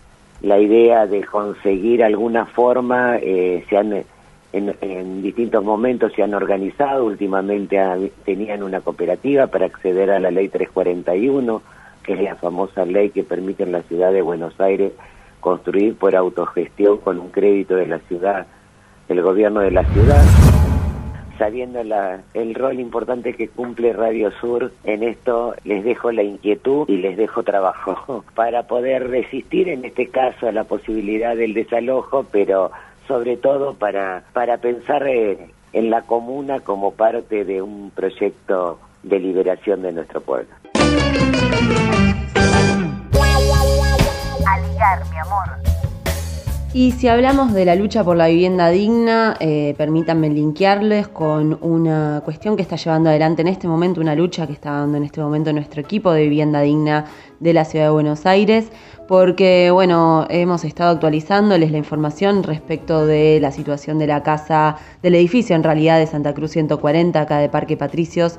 [0.43, 4.05] la idea de conseguir alguna forma, eh, se han
[4.53, 7.78] en, en distintos momentos se han organizado, últimamente
[8.24, 11.62] tenían una cooperativa para acceder a la ley 341,
[12.05, 14.92] que es la famosa ley que permite en la ciudad de Buenos Aires
[15.40, 18.46] construir por autogestión con un crédito de la ciudad,
[19.09, 20.22] del gobierno de la ciudad
[21.38, 26.84] sabiendo la- el rol importante que cumple Radio Sur en esto, les dejo la inquietud
[26.86, 32.26] y les dejo trabajo para poder resistir en este caso a la posibilidad del desalojo,
[32.30, 32.70] pero
[33.09, 35.38] sobre todo para, para pensar eh,
[35.72, 40.48] en la comuna como parte de un proyecto de liberación de nuestro pueblo.
[44.46, 45.70] A ligar, mi amor.
[46.72, 52.22] Y si hablamos de la lucha por la vivienda digna, eh, permítanme linkearles con una
[52.24, 55.20] cuestión que está llevando adelante en este momento, una lucha que está dando en este
[55.20, 57.07] momento nuestro equipo de vivienda digna
[57.40, 58.70] de la ciudad de Buenos Aires,
[59.09, 65.16] porque bueno, hemos estado actualizándoles la información respecto de la situación de la casa, del
[65.16, 68.38] edificio en realidad de Santa Cruz 140, acá de Parque Patricios,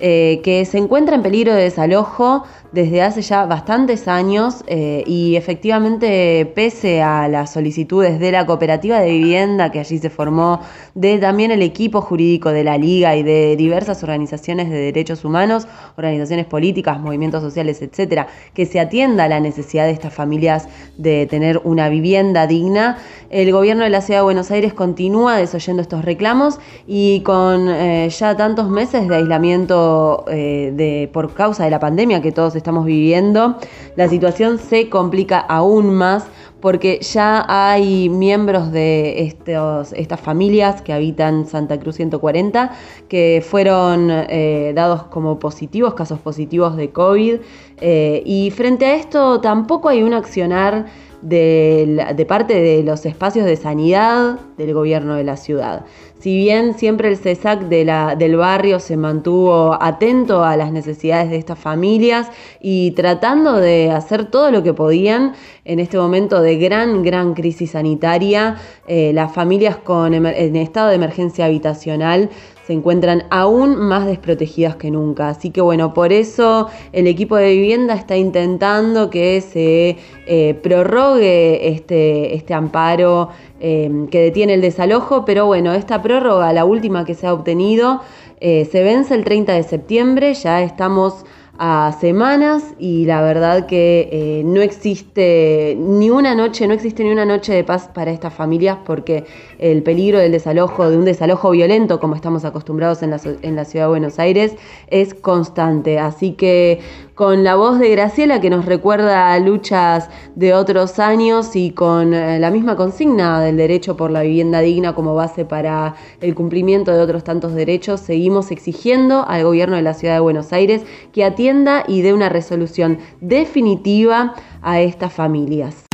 [0.00, 5.36] eh, que se encuentra en peligro de desalojo desde hace ya bastantes años eh, y
[5.36, 10.60] efectivamente pese a las solicitudes de la cooperativa de vivienda que allí se formó,
[10.94, 15.66] de también el equipo jurídico de la liga y de diversas organizaciones de derechos humanos,
[15.96, 21.26] organizaciones políticas, movimientos sociales, etcétera, que se atienda a la necesidad de estas familias de
[21.26, 22.98] tener una vivienda digna,
[23.30, 26.58] el gobierno de la ciudad de Buenos Aires continúa desoyendo estos reclamos
[26.88, 32.20] y con eh, ya tantos meses de aislamiento eh, de, por causa de la pandemia
[32.22, 33.56] que todos estamos viviendo,
[33.96, 36.26] la situación se complica aún más
[36.60, 42.70] porque ya hay miembros de estos, estas familias que habitan Santa Cruz 140
[43.08, 47.36] que fueron eh, dados como positivos, casos positivos de COVID.
[47.80, 50.86] eh, y frente a esto tampoco hay un accionar
[51.22, 55.84] de parte de los espacios de sanidad del gobierno de la ciudad.
[56.20, 61.58] Si bien siempre el CESAC del barrio se mantuvo atento a las necesidades de estas
[61.58, 62.28] familias
[62.60, 65.32] y tratando de hacer todo lo que podían
[65.64, 68.56] en este momento de gran, gran crisis sanitaria,
[68.86, 72.28] eh, las familias con en estado de emergencia habitacional
[72.70, 75.30] se encuentran aún más desprotegidas que nunca.
[75.30, 79.96] Así que bueno, por eso el equipo de vivienda está intentando que se
[80.28, 86.64] eh, prorrogue este, este amparo eh, que detiene el desalojo, pero bueno, esta prórroga, la
[86.64, 88.02] última que se ha obtenido,
[88.38, 91.24] eh, se vence el 30 de septiembre, ya estamos
[91.58, 97.10] a semanas y la verdad que eh, no existe ni una noche, no existe ni
[97.10, 99.24] una noche de paz para estas familias porque
[99.58, 103.64] el peligro del desalojo, de un desalojo violento como estamos acostumbrados en la, en la
[103.64, 104.54] ciudad de Buenos Aires,
[104.88, 105.98] es constante.
[105.98, 106.80] Así que
[107.20, 112.38] con la voz de Graciela que nos recuerda luchas de otros años y con eh,
[112.38, 117.02] la misma consigna del derecho por la vivienda digna como base para el cumplimiento de
[117.02, 120.80] otros tantos derechos, seguimos exigiendo al gobierno de la ciudad de Buenos Aires
[121.12, 125.84] que atienda y dé una resolución definitiva a estas familias.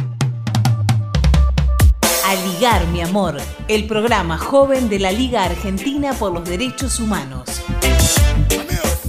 [2.24, 3.34] A Ligar, mi amor,
[3.66, 7.64] el programa joven de la Liga Argentina por los Derechos Humanos.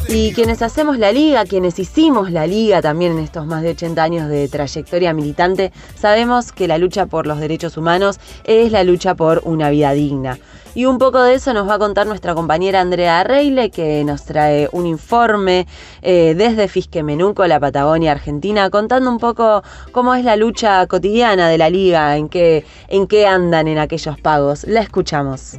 [0.10, 4.02] Y quienes hacemos la liga, quienes hicimos la liga también en estos más de 80
[4.02, 9.16] años de trayectoria militante, sabemos que la lucha por los derechos humanos es la lucha
[9.16, 10.40] por una vida digna.
[10.76, 14.24] Y un poco de eso nos va a contar nuestra compañera Andrea Reile, que nos
[14.24, 15.68] trae un informe
[16.02, 21.58] eh, desde Fisquemenuco, la Patagonia Argentina, contando un poco cómo es la lucha cotidiana de
[21.58, 24.66] la liga, en qué, en qué andan en aquellos pagos.
[24.66, 25.58] La escuchamos.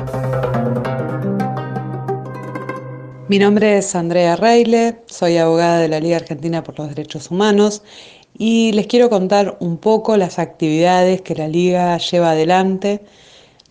[3.28, 7.82] Mi nombre es Andrea Reile, soy abogada de la Liga Argentina por los Derechos Humanos
[8.38, 13.02] y les quiero contar un poco las actividades que la Liga lleva adelante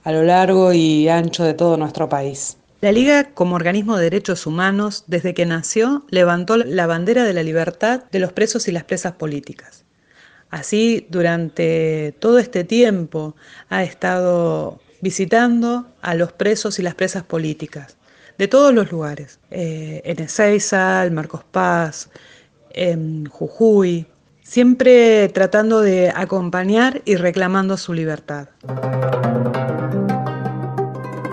[0.03, 2.57] a lo largo y ancho de todo nuestro país.
[2.81, 7.41] La Liga, como organismo de derechos humanos, desde que nació, levantó la bandera de la
[7.41, 9.85] libertad de los presos y las presas políticas.
[10.51, 13.35] Así, durante todo este tiempo,
[13.69, 17.96] ha estado visitando a los presos y las presas políticas
[18.37, 22.09] de todos los lugares, eh, en Ezeiza, Marcos Paz,
[22.71, 24.05] en Jujuy,
[24.43, 28.47] siempre tratando de acompañar y reclamando su libertad.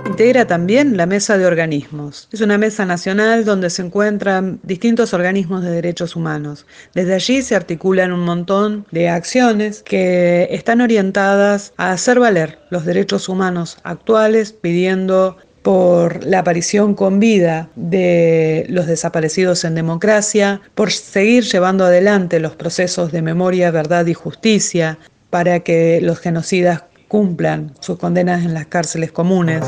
[0.07, 2.29] Integra también la mesa de organismos.
[2.31, 6.67] Es una mesa nacional donde se encuentran distintos organismos de derechos humanos.
[6.95, 12.85] Desde allí se articulan un montón de acciones que están orientadas a hacer valer los
[12.85, 20.93] derechos humanos actuales, pidiendo por la aparición con vida de los desaparecidos en democracia, por
[20.93, 24.99] seguir llevando adelante los procesos de memoria, verdad y justicia
[25.31, 29.63] para que los genocidas cumplan sus condenas en las cárceles comunes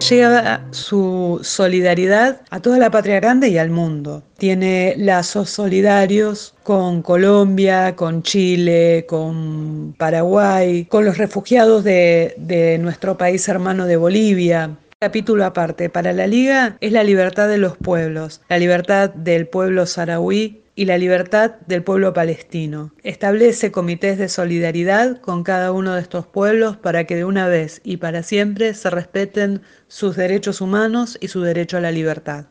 [0.00, 4.22] llega su solidaridad a toda la patria grande y al mundo.
[4.38, 13.16] Tiene lazos solidarios con Colombia, con Chile, con Paraguay, con los refugiados de, de nuestro
[13.16, 14.76] país hermano de Bolivia.
[15.06, 19.86] Capítulo aparte, para la Liga es la libertad de los pueblos, la libertad del pueblo
[19.86, 22.92] saharaui y la libertad del pueblo palestino.
[23.04, 27.80] Establece comités de solidaridad con cada uno de estos pueblos para que de una vez
[27.84, 32.46] y para siempre se respeten sus derechos humanos y su derecho a la libertad.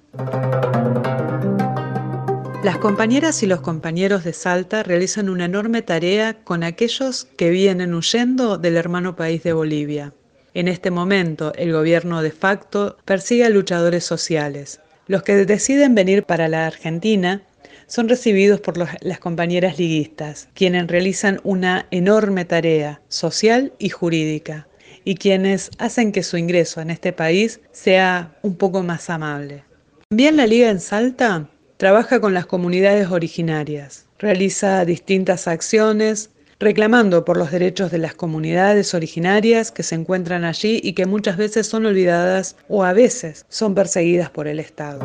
[2.63, 7.93] Las compañeras y los compañeros de Salta realizan una enorme tarea con aquellos que vienen
[7.93, 10.13] huyendo del hermano país de Bolivia.
[10.55, 14.79] En este momento, el gobierno de facto persigue a luchadores sociales.
[15.05, 17.41] Los que deciden venir para la Argentina
[17.87, 24.65] son recibidos por las compañeras liguistas, quienes realizan una enorme tarea social y jurídica
[25.03, 29.65] y quienes hacen que su ingreso en este país sea un poco más amable.
[30.07, 36.29] También la Liga en Salta trabaja con las comunidades originarias, realiza distintas acciones
[36.59, 41.37] reclamando por los derechos de las comunidades originarias que se encuentran allí y que muchas
[41.37, 44.99] veces son olvidadas o a veces son perseguidas por el Estado.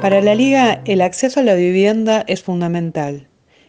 [0.00, 3.28] Para la Liga, el acceso a la vivienda es fundamental.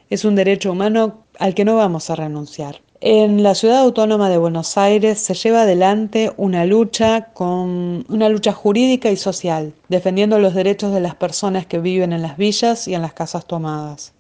[0.10, 2.82] Es un derecho humano al que no vamos a renunciar.
[3.00, 8.54] En la ciudad autónoma de Buenos Aires se lleva adelante una lucha con una lucha
[8.54, 12.96] jurídica y social, defendiendo los derechos de las personas que viven en las villas y
[12.96, 14.14] en las casas tomadas.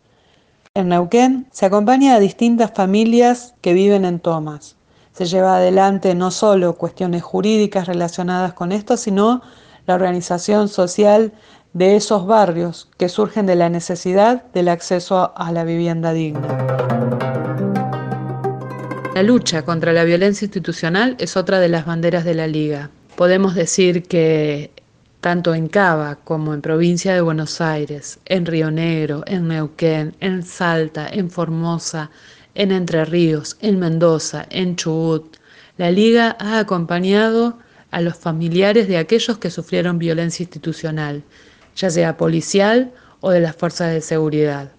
[0.77, 4.75] En Neuquén se acompaña a distintas familias que viven en tomas.
[5.11, 9.41] Se lleva adelante no solo cuestiones jurídicas relacionadas con esto, sino
[9.87, 11.33] la organización social
[11.73, 16.47] de esos barrios que surgen de la necesidad del acceso a la vivienda digna.
[19.15, 22.91] La lucha contra la violencia institucional es otra de las banderas de la Liga.
[23.15, 24.69] Podemos decir que
[25.21, 30.43] tanto en Cava como en provincia de Buenos Aires, en Río Negro, en Neuquén, en
[30.43, 32.09] Salta, en Formosa,
[32.55, 35.37] en Entre Ríos, en Mendoza, en Chubut,
[35.77, 37.59] la Liga ha acompañado
[37.91, 41.23] a los familiares de aquellos que sufrieron violencia institucional
[41.77, 42.91] ya sea policial
[43.21, 44.71] o de las fuerzas de seguridad.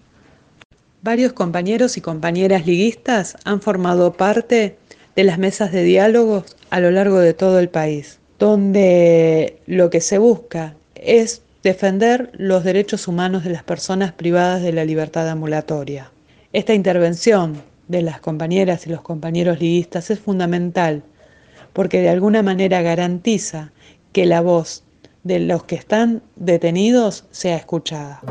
[1.01, 4.77] Varios compañeros y compañeras liguistas han formado parte
[5.15, 10.01] de las mesas de diálogo a lo largo de todo el país, donde lo que
[10.01, 16.09] se busca es defender los derechos humanos de las personas privadas de la libertad ambulatoria.
[16.53, 21.03] Esta intervención de las compañeras y los compañeros liguistas es fundamental
[21.73, 23.71] porque de alguna manera garantiza
[24.13, 24.83] que la voz
[25.23, 28.21] de los que están detenidos sea escuchada.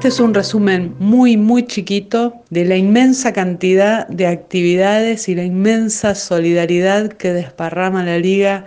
[0.00, 5.44] Este es un resumen muy, muy chiquito de la inmensa cantidad de actividades y la
[5.44, 8.64] inmensa solidaridad que desparrama la Liga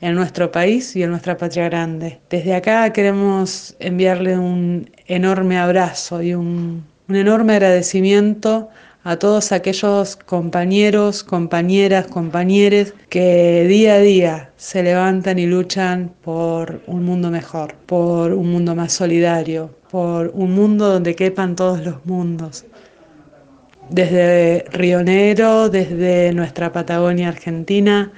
[0.00, 2.18] en nuestro país y en nuestra patria grande.
[2.28, 8.68] Desde acá queremos enviarle un enorme abrazo y un, un enorme agradecimiento
[9.04, 16.82] a todos aquellos compañeros, compañeras, compañeres que día a día se levantan y luchan por
[16.88, 22.04] un mundo mejor, por un mundo más solidario, por un mundo donde quepan todos los
[22.04, 22.64] mundos.
[23.90, 28.10] Desde Río Negro, desde nuestra Patagonia Argentina,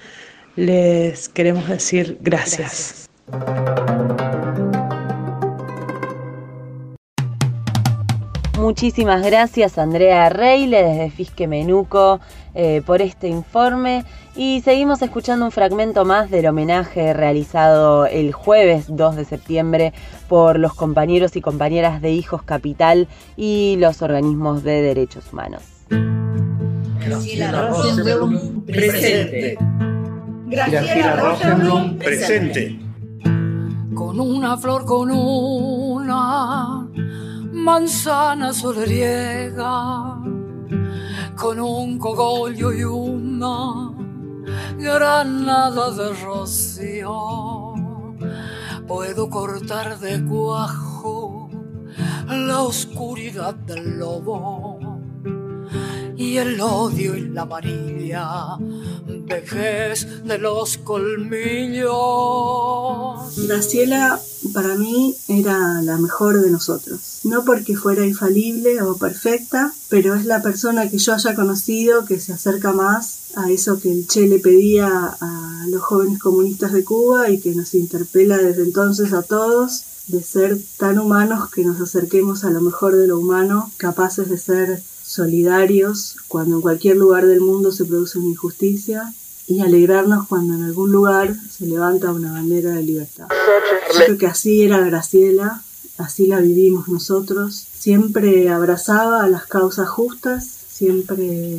[0.56, 3.10] les queremos decir gracias.
[8.58, 12.20] Muchísimas gracias Andrea Reile desde Fisque Menuco
[12.54, 18.84] eh, por este informe y seguimos escuchando un fragmento más del homenaje realizado el jueves
[18.88, 19.92] 2 de septiembre
[20.28, 25.62] por los compañeros y compañeras de Hijos Capital y los organismos de derechos humanos.
[27.00, 29.58] Graciela Rosenblum, presente.
[30.46, 32.78] Graciela Rosenblum, presente.
[33.94, 36.86] Con una flor, con una
[37.52, 40.18] manzana solariega,
[41.34, 43.96] con un cogollo y una
[44.78, 47.74] granada de rocío.
[48.86, 51.50] Puedo cortar de cuajo
[52.28, 54.78] la oscuridad del lobo
[56.16, 58.56] y el odio y la amarilla
[59.06, 61.86] vejez de los colmillos.
[64.56, 67.20] Para mí era la mejor de nosotros.
[67.24, 72.18] No porque fuera infalible o perfecta, pero es la persona que yo haya conocido que
[72.20, 76.84] se acerca más a eso que el Che le pedía a los jóvenes comunistas de
[76.84, 81.78] Cuba y que nos interpela desde entonces a todos de ser tan humanos que nos
[81.78, 87.26] acerquemos a lo mejor de lo humano, capaces de ser solidarios cuando en cualquier lugar
[87.26, 89.12] del mundo se produce una injusticia
[89.46, 93.26] y alegrarnos cuando en algún lugar se levanta una bandera de libertad.
[93.92, 95.62] Yo creo que así era Graciela,
[95.98, 101.58] así la vivimos nosotros, siempre abrazaba a las causas justas, siempre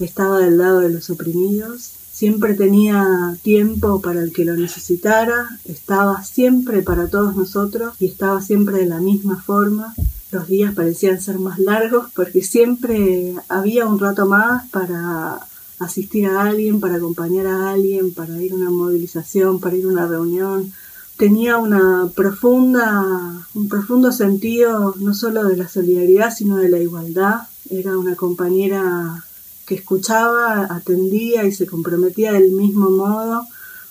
[0.00, 6.24] estaba del lado de los oprimidos, siempre tenía tiempo para el que lo necesitara, estaba
[6.24, 9.94] siempre para todos nosotros y estaba siempre de la misma forma
[10.32, 15.40] los días parecían ser más largos porque siempre había un rato más para
[15.84, 19.88] asistir a alguien, para acompañar a alguien, para ir a una movilización, para ir a
[19.88, 20.72] una reunión.
[21.16, 27.42] Tenía una profunda, un profundo sentido no solo de la solidaridad, sino de la igualdad.
[27.70, 29.24] Era una compañera
[29.66, 33.46] que escuchaba, atendía y se comprometía del mismo modo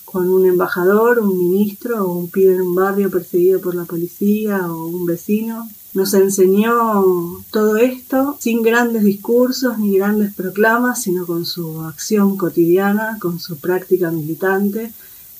[0.05, 4.87] con un embajador, un ministro un pibe en un barrio perseguido por la policía o
[4.87, 5.69] un vecino.
[5.93, 7.03] Nos enseñó
[7.51, 13.57] todo esto sin grandes discursos ni grandes proclamas, sino con su acción cotidiana, con su
[13.57, 14.91] práctica militante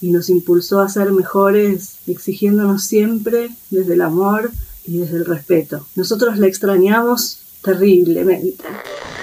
[0.02, 4.52] y nos impulsó a ser mejores, exigiéndonos siempre desde el amor
[4.86, 5.86] y desde el respeto.
[5.96, 8.64] Nosotros la extrañamos terriblemente.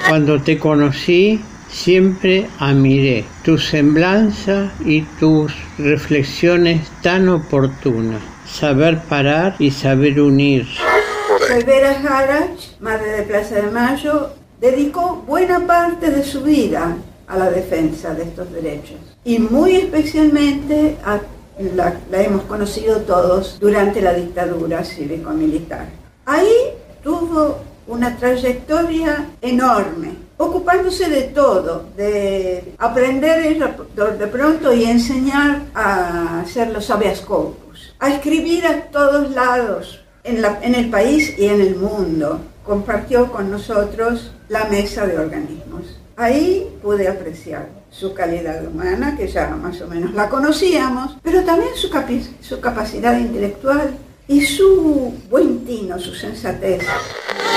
[0.09, 8.23] Cuando te conocí, siempre admiré tu semblanza y tus reflexiones tan oportunas.
[8.47, 10.67] Saber parar y saber unir.
[11.49, 16.95] Soy Vera Harach, madre de Plaza de Mayo, dedicó buena parte de su vida
[17.27, 20.99] a la defensa de estos derechos y muy especialmente
[21.75, 25.87] la, hemos conocido todos durante la dictadura cívico-militar.
[26.27, 26.53] Ahí
[27.03, 33.59] tuvo una trayectoria enorme, ocupándose de todo, de aprender
[33.97, 40.43] de pronto y enseñar a hacer los habeas corpus, a escribir a todos lados, en,
[40.43, 42.41] la- en el país y en el mundo.
[42.65, 45.99] Compartió con nosotros la mesa de organismos.
[46.17, 51.71] Ahí pude apreciar su calidad humana, que ya más o menos la conocíamos, pero también
[51.75, 53.97] su, capi- su capacidad intelectual
[54.27, 56.83] y su buen tino, su sensatez.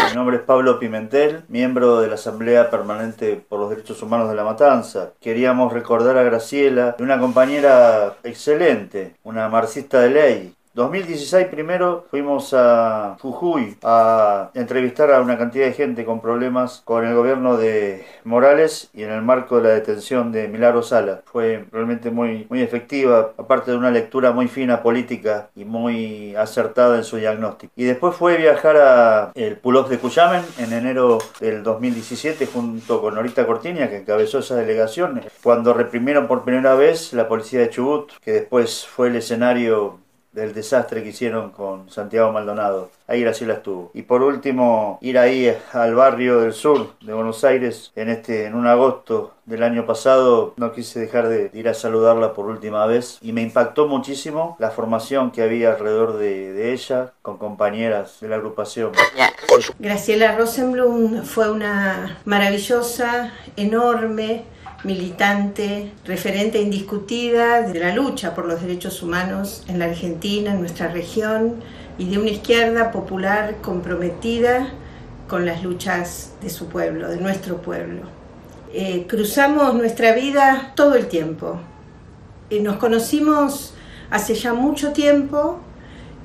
[0.09, 4.35] Mi nombre es Pablo Pimentel, miembro de la Asamblea Permanente por los Derechos Humanos de
[4.35, 5.09] La Matanza.
[5.19, 13.17] Queríamos recordar a Graciela, una compañera excelente, una marxista de ley, 2016 primero fuimos a
[13.19, 18.89] Jujuy a entrevistar a una cantidad de gente con problemas con el gobierno de Morales
[18.93, 21.23] y en el marco de la detención de Milagro Sala.
[21.25, 26.95] Fue realmente muy, muy efectiva, aparte de una lectura muy fina política y muy acertada
[26.95, 27.73] en su diagnóstico.
[27.75, 33.15] Y después fue viajar a el Pull-Off de Cuyamen en enero del 2017 junto con
[33.15, 38.13] Norita Cortiña que encabezó esa delegación cuando reprimieron por primera vez la policía de Chubut
[38.23, 39.99] que después fue el escenario
[40.31, 42.89] del desastre que hicieron con Santiago Maldonado.
[43.07, 43.91] Ahí Graciela estuvo.
[43.93, 48.55] Y por último, ir ahí al barrio del sur de Buenos Aires en este en
[48.55, 53.17] un agosto del año pasado, no quise dejar de ir a saludarla por última vez
[53.21, 58.29] y me impactó muchísimo la formación que había alrededor de, de ella con compañeras de
[58.29, 58.91] la agrupación.
[59.79, 64.45] Graciela Rosenblum fue una maravillosa, enorme,
[64.83, 70.87] militante, referente indiscutida de la lucha por los derechos humanos en la Argentina, en nuestra
[70.87, 71.55] región,
[71.97, 74.69] y de una izquierda popular comprometida
[75.27, 78.01] con las luchas de su pueblo, de nuestro pueblo.
[78.73, 81.59] Eh, cruzamos nuestra vida todo el tiempo.
[82.49, 83.73] Eh, nos conocimos
[84.09, 85.59] hace ya mucho tiempo,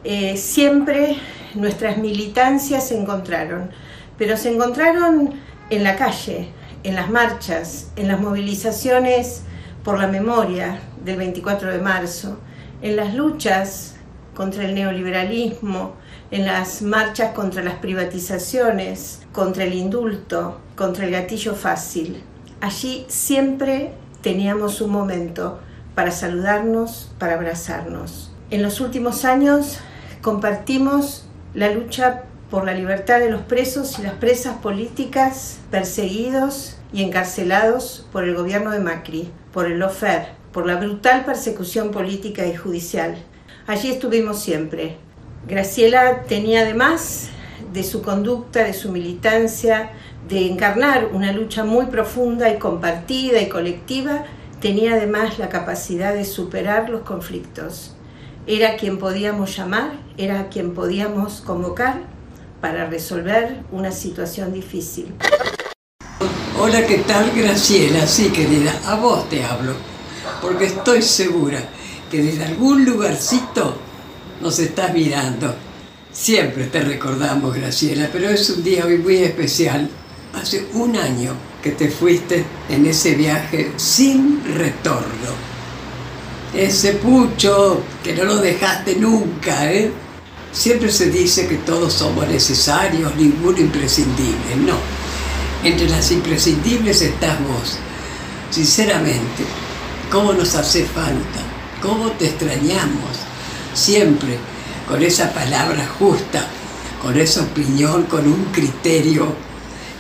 [0.03, 1.17] eh, siempre
[1.55, 3.71] nuestras militancias se encontraron,
[4.17, 5.35] pero se encontraron
[5.71, 6.49] en la calle,
[6.87, 9.43] en las marchas, en las movilizaciones
[9.83, 12.39] por la memoria del 24 de marzo,
[12.81, 13.97] en las luchas
[14.37, 15.95] contra el neoliberalismo,
[16.31, 22.23] en las marchas contra las privatizaciones, contra el indulto, contra el gatillo fácil.
[22.61, 23.91] Allí siempre
[24.21, 25.59] teníamos un momento
[25.97, 28.33] para saludarnos, para abrazarnos.
[28.51, 29.79] En los últimos años
[30.23, 37.03] compartimos la lucha por la libertad de los presos y las presas políticas perseguidos y
[37.03, 42.55] encarcelados por el gobierno de Macri, por el lofer, por la brutal persecución política y
[42.55, 43.17] judicial.
[43.67, 44.97] Allí estuvimos siempre.
[45.49, 47.31] Graciela tenía además
[47.73, 49.91] de su conducta, de su militancia,
[50.29, 54.25] de encarnar una lucha muy profunda y compartida y colectiva,
[54.61, 57.95] tenía además la capacidad de superar los conflictos.
[58.47, 62.16] Era quien podíamos llamar, era quien podíamos convocar
[62.67, 65.15] para resolver una situación difícil.
[66.59, 68.05] Hola, ¿qué tal Graciela?
[68.09, 69.75] Sí, querida, a vos te hablo,
[70.43, 71.61] porque estoy segura
[72.11, 73.77] que desde algún lugarcito
[74.41, 75.55] nos estás mirando.
[76.11, 79.89] Siempre te recordamos, Graciela, pero es un día hoy muy especial.
[80.35, 85.31] Hace un año que te fuiste en ese viaje sin retorno.
[86.53, 89.93] Ese pucho que no lo dejaste nunca, ¿eh?
[90.57, 94.57] Siempre se dice que todos somos necesarios, ninguno imprescindible.
[94.65, 94.79] No,
[95.63, 97.77] entre las imprescindibles estás vos.
[98.51, 99.45] Sinceramente,
[100.11, 101.41] ¿cómo nos hace falta?
[101.83, 103.19] ¿Cómo te extrañamos?
[103.75, 104.39] Siempre
[104.89, 106.47] con esa palabra justa,
[107.03, 109.35] con esa opinión, con un criterio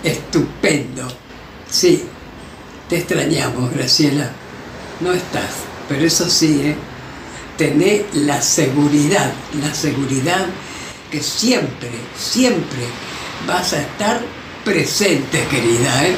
[0.02, 1.06] estupendo.
[1.70, 2.02] Sí,
[2.88, 4.30] te extrañamos, Graciela.
[5.00, 5.50] No estás,
[5.86, 6.76] pero eso sí, ¿eh?
[7.56, 10.46] Tené la seguridad, la seguridad
[11.10, 12.82] que siempre, siempre
[13.46, 14.20] vas a estar
[14.64, 16.06] presente, querida.
[16.06, 16.16] ¿eh?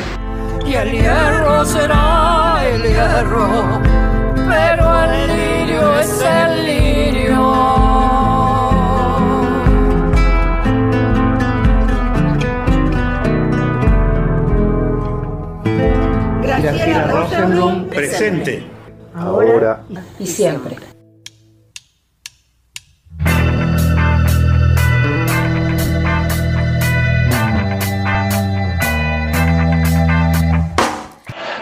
[0.66, 3.80] Y el hierro será el hierro,
[4.48, 7.78] pero el lirio es el lirio.
[16.42, 18.66] Graciela Rosenblum, presente.
[19.14, 19.82] Ahora
[20.18, 20.87] y siempre.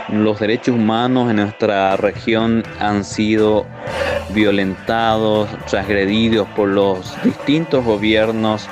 [0.08, 3.66] Los derechos humanos en nuestra región han sido
[4.30, 8.68] violentados, transgredidos por los distintos gobiernos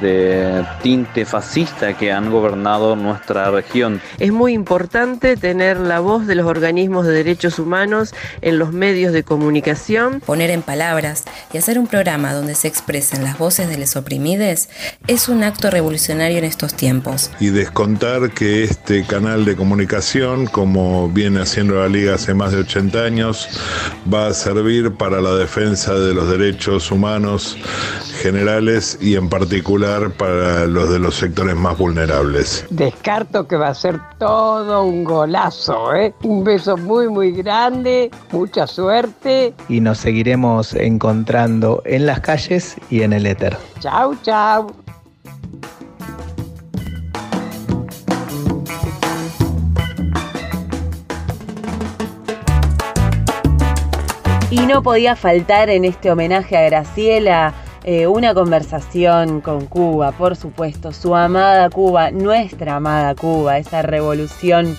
[0.00, 4.00] de tinte fascista que han gobernado nuestra región.
[4.18, 9.12] Es muy importante tener la voz de los organismos de derechos humanos en los medios
[9.12, 10.20] de comunicación.
[10.20, 14.22] Poner en palabras y hacer un programa donde se expresen las voces de los oprimidos
[15.08, 17.30] es un acto revolucionario en estos tiempos.
[17.40, 22.60] Y descontar que este canal de comunicación, como viene haciendo la Liga hace más de
[22.60, 23.48] 80 años,
[24.12, 27.58] va a servir para la defensa de los derechos humanos
[28.20, 32.64] generales y en particular para los de los sectores más vulnerables.
[32.70, 36.14] Descarto que va a ser todo un golazo, ¿eh?
[36.22, 39.52] Un beso muy, muy grande, mucha suerte.
[39.68, 43.58] Y nos seguiremos encontrando en las calles y en el éter.
[43.80, 44.72] Chau, chau.
[54.62, 57.52] Y no podía faltar en este homenaje a Graciela
[57.82, 64.76] eh, una conversación con Cuba, por supuesto, su amada Cuba, nuestra amada Cuba, esa revolución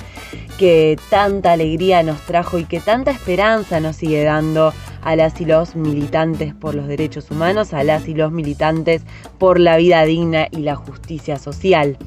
[0.57, 5.45] que tanta alegría nos trajo y que tanta esperanza nos sigue dando a las y
[5.45, 9.01] los militantes por los derechos humanos, a las y los militantes
[9.37, 11.97] por la vida digna y la justicia social.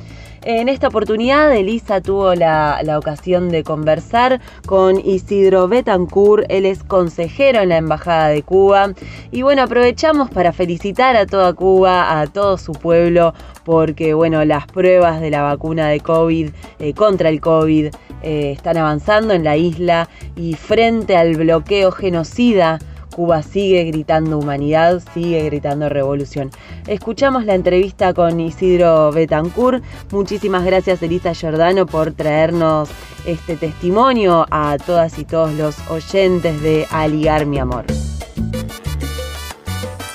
[0.48, 7.62] En esta oportunidad, Elisa tuvo la, ocasión de conversar con Isidro Betancourt, él es consejero
[7.62, 8.92] en la Embajada de Cuba.
[9.32, 14.68] Y bueno, aprovechamos para felicitar a toda Cuba, a todo su pueblo, porque bueno, las
[14.68, 17.86] pruebas de la vacuna de COVID, eh, contra el COVID,
[18.22, 22.78] eh, están avanzando en la isla y frente al bloqueo genocida
[23.16, 26.50] Cuba sigue gritando humanidad, sigue gritando revolución.
[26.86, 29.82] Escuchamos la entrevista con Isidro Betancourt.
[30.10, 32.90] Muchísimas gracias Elisa Giordano por traernos
[33.24, 37.86] este testimonio a todas y todos los oyentes de Aligar mi amor.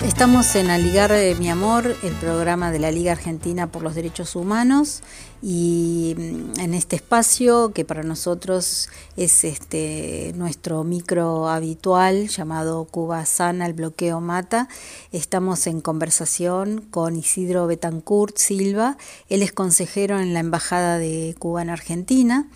[0.03, 4.35] Estamos en Aligar eh, mi amor, el programa de la Liga Argentina por los Derechos
[4.35, 5.03] Humanos.
[5.43, 13.23] Y mm, en este espacio que para nosotros es este nuestro micro habitual llamado Cuba
[13.27, 14.67] Sana, el bloqueo mata,
[15.11, 18.97] estamos en conversación con Isidro Betancourt Silva,
[19.29, 22.49] él es consejero en la Embajada de Cuba en Argentina.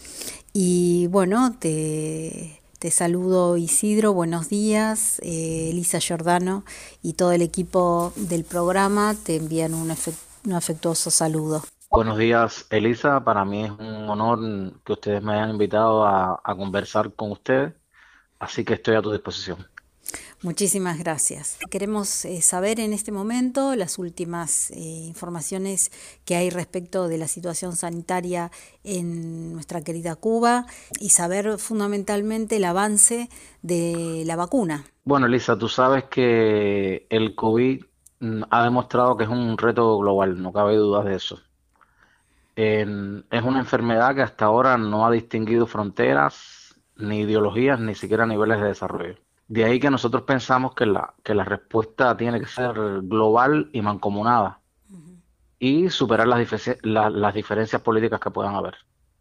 [0.51, 5.19] Y bueno, te te saludo Isidro, buenos días.
[5.23, 6.63] Eh, Elisa Giordano
[7.01, 11.63] y todo el equipo del programa te envían un, afectuoso saludo.
[11.89, 14.39] Buenos días Elisa, para mí es un honor
[14.83, 17.73] que ustedes me hayan invitado a conversar con ustedes,
[18.37, 19.65] así que estoy a tu disposición.
[20.45, 21.57] Muchísimas gracias.
[21.71, 25.91] Queremos eh, saber en este momento las últimas eh, informaciones
[26.23, 28.51] que hay respecto de la situación sanitaria
[28.83, 30.67] en nuestra querida Cuba
[30.99, 33.27] y saber fundamentalmente el avance
[33.63, 34.83] de la vacuna.
[35.03, 37.83] Bueno, Elisa, tú sabes que el COVID
[38.19, 41.41] mm, ha demostrado que es un reto global, no cabe duda de eso.
[42.55, 42.85] es
[43.43, 48.67] una enfermedad que hasta ahora no ha distinguido fronteras, ni ideologías, ni siquiera niveles de
[48.67, 49.25] desarrollo.
[49.47, 52.73] De ahí que nosotros pensamos que la, que la respuesta tiene que ser
[53.03, 54.59] global y mancomunada
[55.59, 56.39] y superar las,
[56.83, 58.75] las diferencias políticas que puedan haber.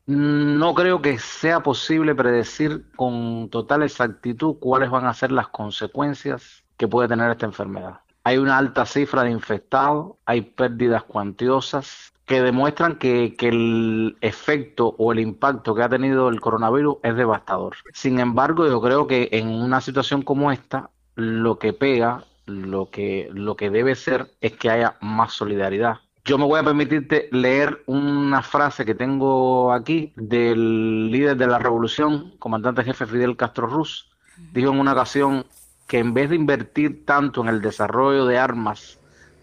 [0.06, 6.64] No creo que sea posible predecir con total exactitud cuáles van a ser las consecuencias
[6.76, 8.00] que puede tener esta enfermedad.
[8.24, 15.12] Hay una alta cifra de infectados, hay pérdidas cuantiosas, que demuestran que, el efecto o
[15.12, 17.76] el impacto que ha tenido el coronavirus es devastador.
[17.92, 23.28] Sin embargo, yo creo que en una situación como esta, lo que pega, lo que,
[23.32, 25.98] lo que debe ser es que haya más solidaridad.
[26.24, 31.58] Yo me voy a permitirte leer una frase que tengo aquí del líder de la
[31.58, 34.10] revolución, comandante jefe Fidel Castro Ruz.
[34.54, 35.44] Dijo en una ocasión
[35.86, 38.98] que en vez de invertir tanto en el desarrollo de armas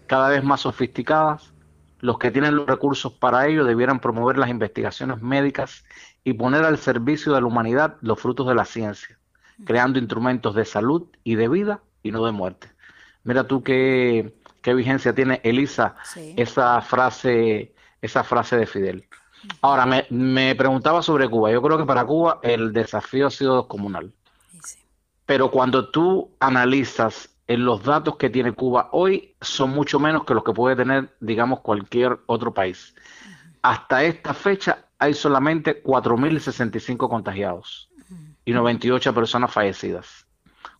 [0.08, 1.51] cada vez más sofisticadas,
[2.02, 5.84] los que tienen los recursos para ello debieran promover las investigaciones médicas
[6.24, 9.18] y poner al servicio de la humanidad los frutos de la ciencia,
[9.64, 12.68] creando instrumentos de salud y de vida y no de muerte.
[13.22, 15.94] Mira tú qué, qué vigencia tiene Elisa
[16.36, 19.06] esa frase, esa frase de Fidel.
[19.60, 21.52] Ahora, me, me, preguntaba sobre Cuba.
[21.52, 24.12] Yo creo que para Cuba el desafío ha sido comunal.
[25.24, 30.44] Pero cuando tú analizas los datos que tiene Cuba hoy son mucho menos que los
[30.44, 32.94] que puede tener, digamos, cualquier otro país.
[33.62, 37.90] Hasta esta fecha hay solamente 4.065 contagiados
[38.44, 40.26] y 98 personas fallecidas.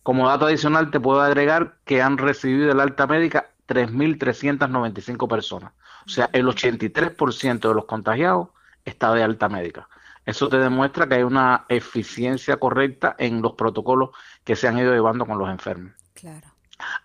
[0.01, 5.73] Como dato adicional te puedo agregar que han recibido el alta médica 3.395 personas.
[6.05, 8.49] O sea, el 83% de los contagiados
[8.83, 9.87] está de alta médica.
[10.25, 14.11] Eso te demuestra que hay una eficiencia correcta en los protocolos
[14.43, 15.93] que se han ido llevando con los enfermos.
[16.13, 16.52] Claro.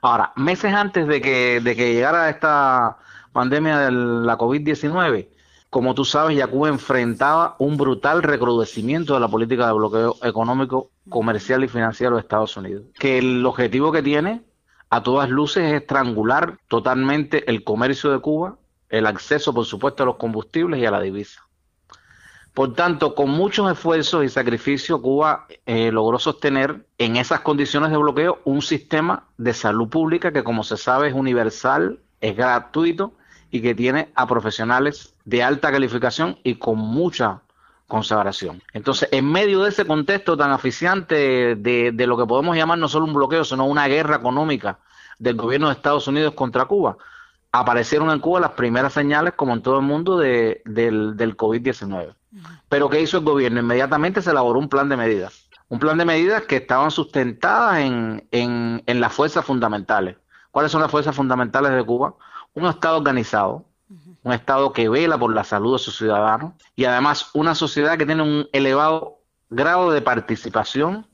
[0.01, 2.99] Ahora, meses antes de que, de que llegara esta
[3.33, 5.29] pandemia de la COVID-19,
[5.71, 11.63] como tú sabes, Yacuba enfrentaba un brutal recrudecimiento de la política de bloqueo económico, comercial
[11.63, 12.85] y financiero de Estados Unidos.
[12.99, 14.43] Que el objetivo que tiene,
[14.89, 18.57] a todas luces, es estrangular totalmente el comercio de Cuba,
[18.89, 21.48] el acceso, por supuesto, a los combustibles y a la divisa.
[22.59, 27.97] Por tanto, con muchos esfuerzos y sacrificios, Cuba eh, logró sostener en esas condiciones de
[27.97, 33.13] bloqueo un sistema de salud pública que, como se sabe, es universal, es gratuito
[33.53, 37.43] y que tiene a profesionales de alta calificación y con mucha
[37.87, 38.61] consagración.
[38.73, 43.05] Entonces, en medio de ese contexto tan aficiante de, lo que podemos llamar no solo
[43.05, 44.81] un bloqueo, sino una guerra económica
[45.21, 46.97] del gobierno de Estados Unidos contra Cuba,
[47.53, 52.18] aparecieron en Cuba las primeras señales, como en todo el mundo, de, del COVID-19.
[52.69, 53.61] Pero ¿qué hizo el gobierno?
[53.61, 55.49] Inmediatamente se elaboró un plan de medidas.
[55.69, 60.17] Un plan de medidas que estaban sustentadas en, en, en las fuerzas fundamentales.
[60.51, 62.15] ¿Cuáles son las fuerzas fundamentales de Cuba?
[62.55, 63.67] Un Estado organizado,
[64.23, 68.07] un Estado que vela por la salud de sus ciudadanos y además una sociedad que
[68.07, 71.07] tiene un elevado grado de participación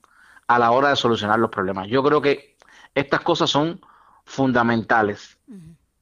[0.47, 1.89] a la hora de solucionar los problemas.
[1.89, 2.57] Yo creo que
[2.95, 3.81] estas cosas son
[4.25, 5.39] fundamentales.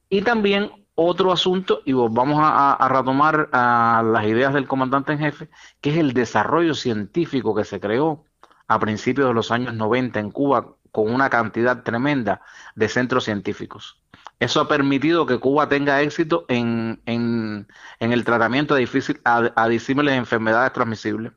[0.09, 5.19] Y también otro asunto, y vamos a, a, retomar a las ideas del comandante en
[5.19, 5.49] jefe,
[5.81, 8.25] que es el desarrollo científico que se creó
[8.67, 12.41] a principios de los años 90 en Cuba con una cantidad tremenda
[12.75, 13.99] de centros científicos.
[14.39, 17.67] Eso ha permitido que Cuba tenga éxito en, en,
[17.99, 21.33] en el tratamiento de difícil, a, a disímiles enfermedades transmisibles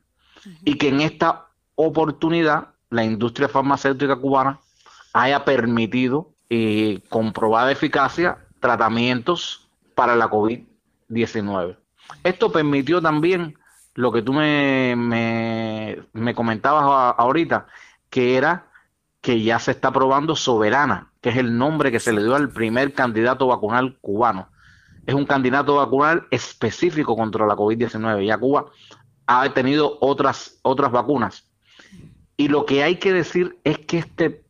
[0.63, 4.59] y que en esta oportunidad la industria farmacéutica cubana
[5.13, 11.77] haya permitido y comprobada eficacia tratamientos para la COVID-19.
[12.23, 13.57] Esto permitió también
[13.95, 17.67] lo que tú me, me, me comentabas ahorita,
[18.09, 18.67] que era
[19.21, 22.49] que ya se está probando Soberana, que es el nombre que se le dio al
[22.49, 24.49] primer candidato vacunal cubano.
[25.05, 28.25] Es un candidato vacunal específico contra la COVID-19.
[28.25, 28.67] Ya Cuba
[29.25, 31.49] ha tenido otras, otras vacunas.
[32.35, 34.45] Y lo que hay que decir es que este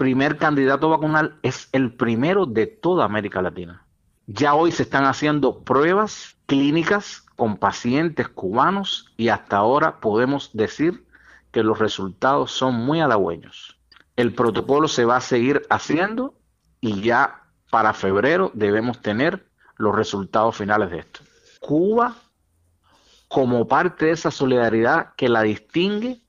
[0.00, 3.84] primer candidato vacunal es el primero de toda América Latina.
[4.26, 11.04] Ya hoy se están haciendo pruebas clínicas con pacientes cubanos y hasta ahora podemos decir
[11.50, 13.78] que los resultados son muy halagüeños.
[14.16, 16.32] El protocolo se va a seguir haciendo
[16.80, 21.20] y ya para febrero debemos tener los resultados finales de esto.
[21.60, 22.16] Cuba,
[23.28, 26.22] como parte de esa solidaridad que la distingue,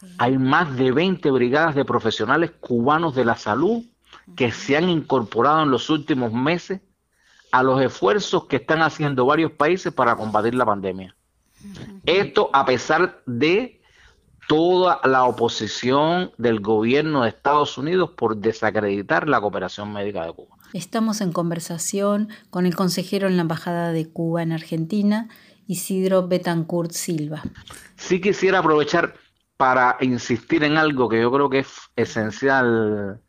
[0.00, 0.06] sí.
[0.18, 3.82] hay más de 20 brigadas de profesionales cubanos de la salud
[4.34, 6.80] que se han incorporado en los últimos meses
[7.52, 11.14] a los esfuerzos que están haciendo varios países para combatir la pandemia.
[12.04, 13.80] Esto a pesar de
[14.48, 20.56] toda la oposición del gobierno de Estados Unidos por desacreditar la cooperación médica de Cuba.
[20.72, 25.28] Estamos en conversación con el consejero en la Embajada de Cuba en Argentina,
[25.66, 27.42] Isidro Betancourt Silva.
[27.96, 29.14] Sí quisiera aprovechar
[29.56, 33.20] para insistir en algo que yo creo que es esencial,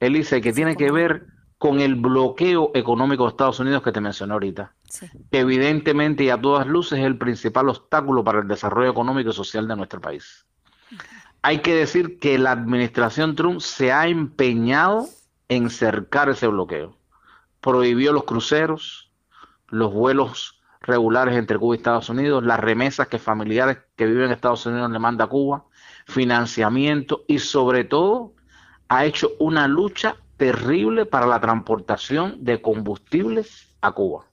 [0.00, 1.26] Elisa, y que tiene que ver
[1.58, 4.74] con el bloqueo económico de Estados Unidos que te mencioné ahorita.
[4.88, 5.06] Sí.
[5.30, 9.32] Que evidentemente y a todas luces es el principal obstáculo para el desarrollo económico y
[9.32, 10.46] social de nuestro país
[11.46, 15.06] hay que decir que la administración Trump se ha empeñado
[15.48, 16.98] en cercar ese bloqueo.
[17.60, 19.12] Prohibió los cruceros,
[19.68, 20.55] los vuelos
[20.86, 24.90] regulares entre Cuba y Estados Unidos, las remesas que familiares que viven en Estados Unidos
[24.90, 25.64] le manda a Cuba,
[26.06, 28.32] financiamiento y sobre todo
[28.88, 34.26] ha hecho una lucha terrible para la transportación de combustibles a Cuba.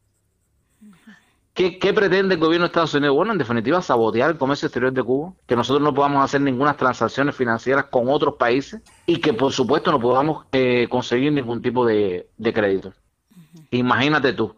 [1.54, 3.16] ¿Qué, ¿Qué, pretende el gobierno de Estados Unidos?
[3.16, 6.76] Bueno, en definitiva, sabotear el comercio exterior de Cuba, que nosotros no podamos hacer ninguna
[6.76, 11.86] transacciones financieras con otros países y que, por supuesto, no podamos eh, conseguir ningún tipo
[11.86, 12.88] de, de crédito.
[12.90, 13.68] Uh -huh.
[13.70, 14.56] Imagínate tú,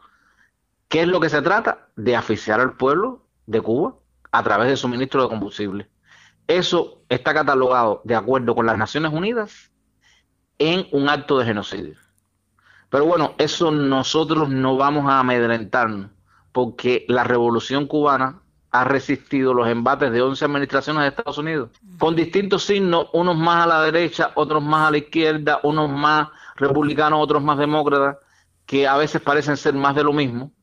[0.96, 1.90] ¿qué es lo que se trata?
[1.98, 3.96] De asfixiar al pueblo de Cuba
[4.32, 5.90] a través de suministro de combustible.
[6.48, 9.74] Eso está catalogado, de acuerdo con las Naciones Unidas,
[10.58, 11.96] en un acto de genocidio.
[12.90, 16.12] Pero bueno, eso nosotros no vamos a amedrentarnos
[16.54, 18.40] porque la revolución cubana
[18.72, 23.66] ha resistido los embates de 11 administraciones de Estados Unidos, con distintos signos, unos más
[23.66, 28.16] a la derecha, otros más a la izquierda, unos más republicanos, otros más demócratas,
[28.66, 30.54] que a veces parecen ser más de lo mismo.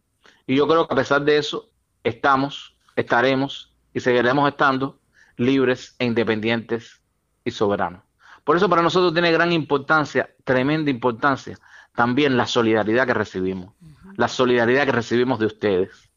[0.47, 1.70] Y yo creo que a pesar de eso,
[2.05, 4.98] estamos, estaremos y seguiremos estando
[5.36, 7.01] libres e independientes
[7.44, 8.02] y soberanos.
[8.44, 11.59] Por eso para nosotros tiene gran importancia, tremenda importancia,
[11.94, 13.73] también la solidaridad que recibimos
[14.16, 16.10] la solidaridad que recibimos de ustedes.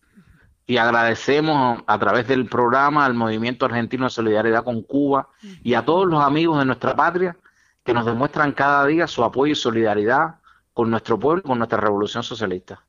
[0.67, 5.29] Y agradecemos a través del programa al Movimiento Argentino de Solidaridad con Cuba
[5.63, 7.37] y a todos los amigos de nuestra patria
[7.83, 10.35] que nos demuestran cada día su apoyo y solidaridad
[10.73, 12.83] con nuestro pueblo y con nuestra revolución socialista.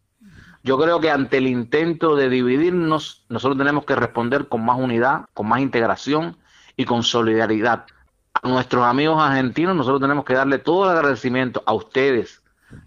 [0.67, 5.27] Yo creo que ante el intento de dividirnos, nosotros tenemos que responder con más unidad,
[5.33, 6.39] con más integración
[6.77, 7.87] y con solidaridad.
[8.35, 12.43] A nuestros amigos argentinos nosotros tenemos que darle todo el agradecimiento a ustedes,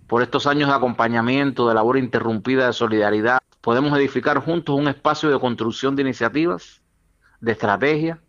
[0.08, 5.30] por estos años de acompañamiento, de labor interrumpida de solidaridad, podemos edificar juntos un espacio
[5.30, 6.82] de construcción de iniciativas,
[7.40, 8.22] de estrategia,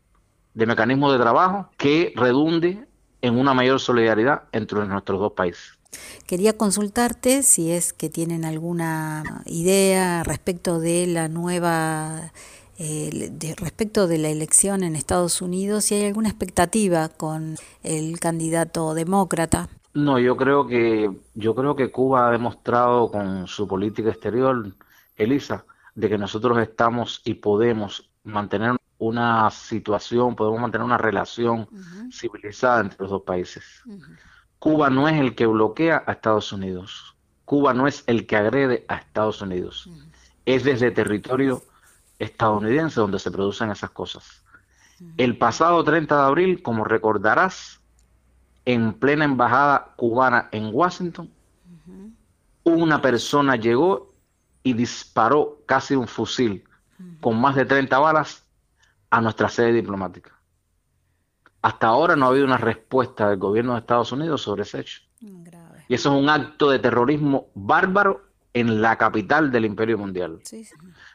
[0.54, 2.86] de mecanismos de trabajo que redunde
[3.20, 5.79] en una mayor solidaridad entre nuestros dos países.
[6.26, 12.32] Quería consultarte si es que tienen alguna idea respecto de la nueva
[12.78, 18.18] eh, de, respecto de la elección en Estados Unidos, si hay alguna expectativa con el
[18.20, 19.68] candidato demócrata.
[19.92, 24.72] No, yo creo que yo creo que Cuba ha demostrado con su política exterior,
[25.16, 31.68] Elisa, de que nosotros estamos y podemos mantener una situación, podemos mantener una relación
[32.10, 33.82] civilizada entre los dos países.
[34.60, 37.16] Cuba no es el que bloquea a Estados Unidos.
[37.46, 39.88] Cuba no es el que agrede a Estados Unidos.
[40.44, 41.62] Es desde territorio
[42.18, 44.44] estadounidense donde se producen esas cosas.
[45.16, 47.80] El pasado 30 de abril, como recordarás,
[48.66, 51.30] en plena embajada cubana en Washington,
[52.62, 54.12] una persona llegó
[54.62, 56.64] y disparó casi un fusil
[57.22, 58.44] con más de 30 balas
[59.08, 60.32] a nuestra sede diplomática.
[61.62, 65.02] Hasta ahora no ha habido una respuesta del gobierno de Estados Unidos sobre ese hecho.
[65.88, 70.40] Y eso es un acto de terrorismo bárbaro en la capital del imperio mundial.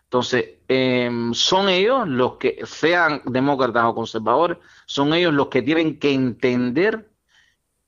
[0.03, 5.99] Entonces, em, son ellos los que, sean demócratas o conservadores, son ellos los que tienen
[5.99, 7.09] que entender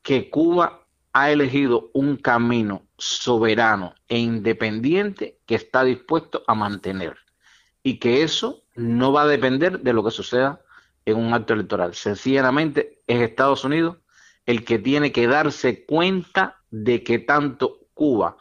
[0.01, 0.81] que Cuba
[1.13, 7.17] ha elegido un camino soberano e independiente que está dispuesto a mantener
[7.83, 10.61] y que eso no va a depender de lo que suceda
[11.07, 11.95] en un acto electoral.
[11.95, 13.97] Sencillamente es Estados Unidos
[14.45, 18.37] el que tiene que darse cuenta de que tanto Cuba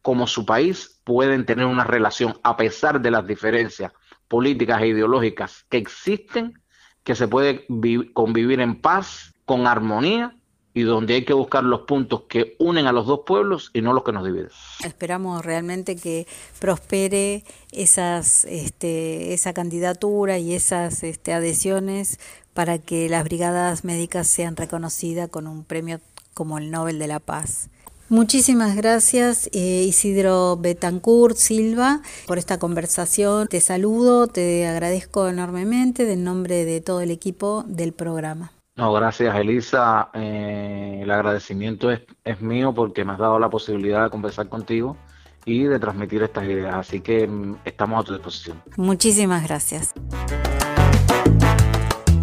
[0.00, 3.92] como su país pueden tener una relación a pesar de las diferencias
[4.26, 6.60] políticas e ideológicas que existen,
[7.04, 7.66] que se puede
[8.14, 10.37] convivir en paz, con armonía
[10.78, 13.92] y donde hay que buscar los puntos que unen a los dos pueblos y no
[13.92, 14.50] los que nos dividen.
[14.84, 16.28] Esperamos realmente que
[16.60, 17.42] prospere
[17.72, 22.20] esas, este, esa candidatura y esas este, adhesiones
[22.54, 26.00] para que las brigadas médicas sean reconocidas con un premio
[26.32, 27.70] como el Nobel de la Paz.
[28.08, 33.48] Muchísimas gracias eh, Isidro Betancourt Silva por esta conversación.
[33.48, 38.52] Te saludo, te agradezco enormemente en nombre de todo el equipo del programa.
[38.78, 40.08] No, gracias Elisa.
[40.14, 44.96] Eh, el agradecimiento es, es, mío porque me has dado la posibilidad de conversar contigo
[45.44, 46.76] y de transmitir estas ideas.
[46.76, 48.62] Así que mm, estamos a tu disposición.
[48.76, 49.94] Muchísimas gracias.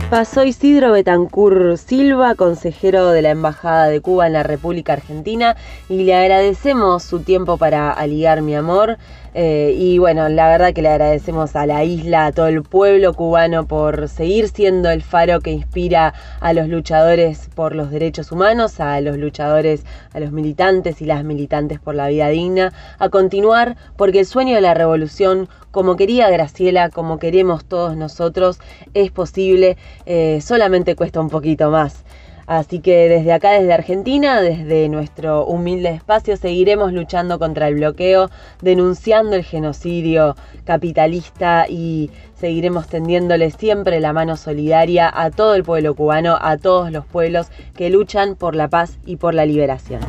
[0.10, 5.57] Pasó Isidro Betancur Silva, consejero de la Embajada de Cuba en la República Argentina,
[5.90, 8.98] y le agradecemos su tiempo para aligar mi amor.
[9.37, 13.13] Eh, y bueno, la verdad que le agradecemos a la isla, a todo el pueblo
[13.13, 18.79] cubano por seguir siendo el faro que inspira a los luchadores por los derechos humanos,
[18.79, 19.83] a los luchadores,
[20.13, 24.55] a los militantes y las militantes por la vida digna, a continuar porque el sueño
[24.55, 28.59] de la revolución, como quería Graciela, como queremos todos nosotros,
[28.93, 29.75] es posible,
[30.05, 32.05] eh, solamente cuesta un poquito más.
[32.47, 38.30] Así que desde acá, desde Argentina, desde nuestro humilde espacio, seguiremos luchando contra el bloqueo,
[38.61, 45.95] denunciando el genocidio capitalista y seguiremos tendiéndole siempre la mano solidaria a todo el pueblo
[45.95, 50.01] cubano, a todos los pueblos que luchan por la paz y por la liberación.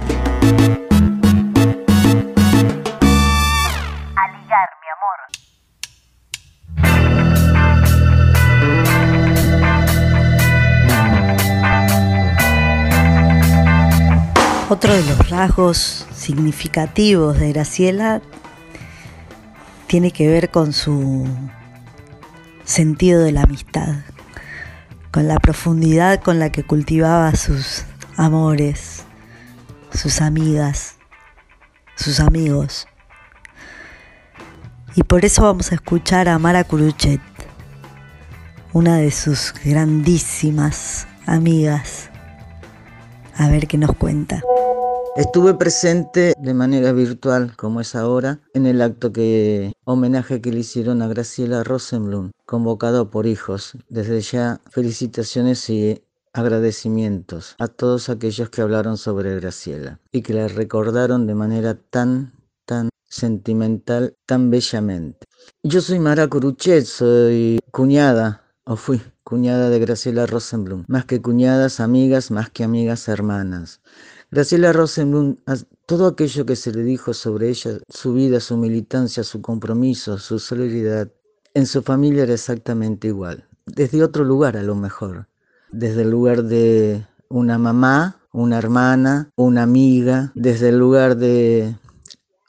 [14.68, 18.20] Otro de los rasgos significativos de Graciela
[19.86, 21.24] tiene que ver con su
[22.64, 23.94] sentido de la amistad,
[25.12, 27.84] con la profundidad con la que cultivaba sus
[28.16, 29.04] amores,
[29.92, 30.96] sus amigas,
[31.94, 32.88] sus amigos.
[34.96, 37.20] Y por eso vamos a escuchar a Mara Curuchet,
[38.72, 42.10] una de sus grandísimas amigas
[43.38, 44.42] a ver qué nos cuenta.
[45.16, 50.60] Estuve presente de manera virtual, como es ahora, en el acto que homenaje que le
[50.60, 53.72] hicieron a Graciela Rosenblum, convocado por hijos.
[53.88, 60.48] Desde ya, felicitaciones y agradecimientos a todos aquellos que hablaron sobre Graciela y que la
[60.48, 62.34] recordaron de manera tan,
[62.66, 65.26] tan sentimental, tan bellamente.
[65.62, 70.84] Yo soy Mara Curuchet, soy cuñada, o fui cuñada de Graciela Rosenblum.
[70.88, 73.80] Más que cuñadas, amigas, más que amigas, hermanas.
[74.36, 75.36] Graciela Rosenblum,
[75.86, 80.38] todo aquello que se le dijo sobre ella, su vida, su militancia, su compromiso, su
[80.38, 81.10] solidaridad,
[81.54, 83.48] en su familia era exactamente igual.
[83.64, 85.26] Desde otro lugar a lo mejor.
[85.72, 91.74] Desde el lugar de una mamá, una hermana, una amiga, desde el lugar de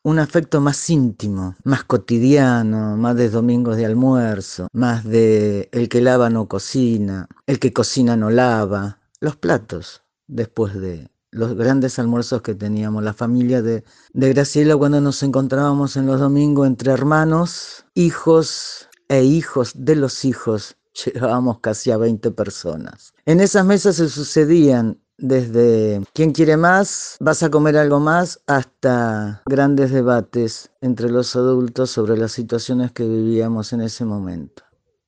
[0.03, 6.01] un afecto más íntimo, más cotidiano, más de domingos de almuerzo, más de el que
[6.01, 12.41] lava no cocina, el que cocina no lava, los platos después de los grandes almuerzos
[12.41, 13.84] que teníamos, la familia de,
[14.14, 20.26] de Graciela cuando nos encontrábamos en los domingos entre hermanos, hijos e hijos de los
[20.26, 23.14] hijos, llegábamos casi a 20 personas.
[23.26, 29.41] En esas mesas se sucedían desde quién quiere más, vas a comer algo más, hasta
[29.47, 34.64] grandes debates entre los adultos sobre las situaciones que vivíamos en ese momento.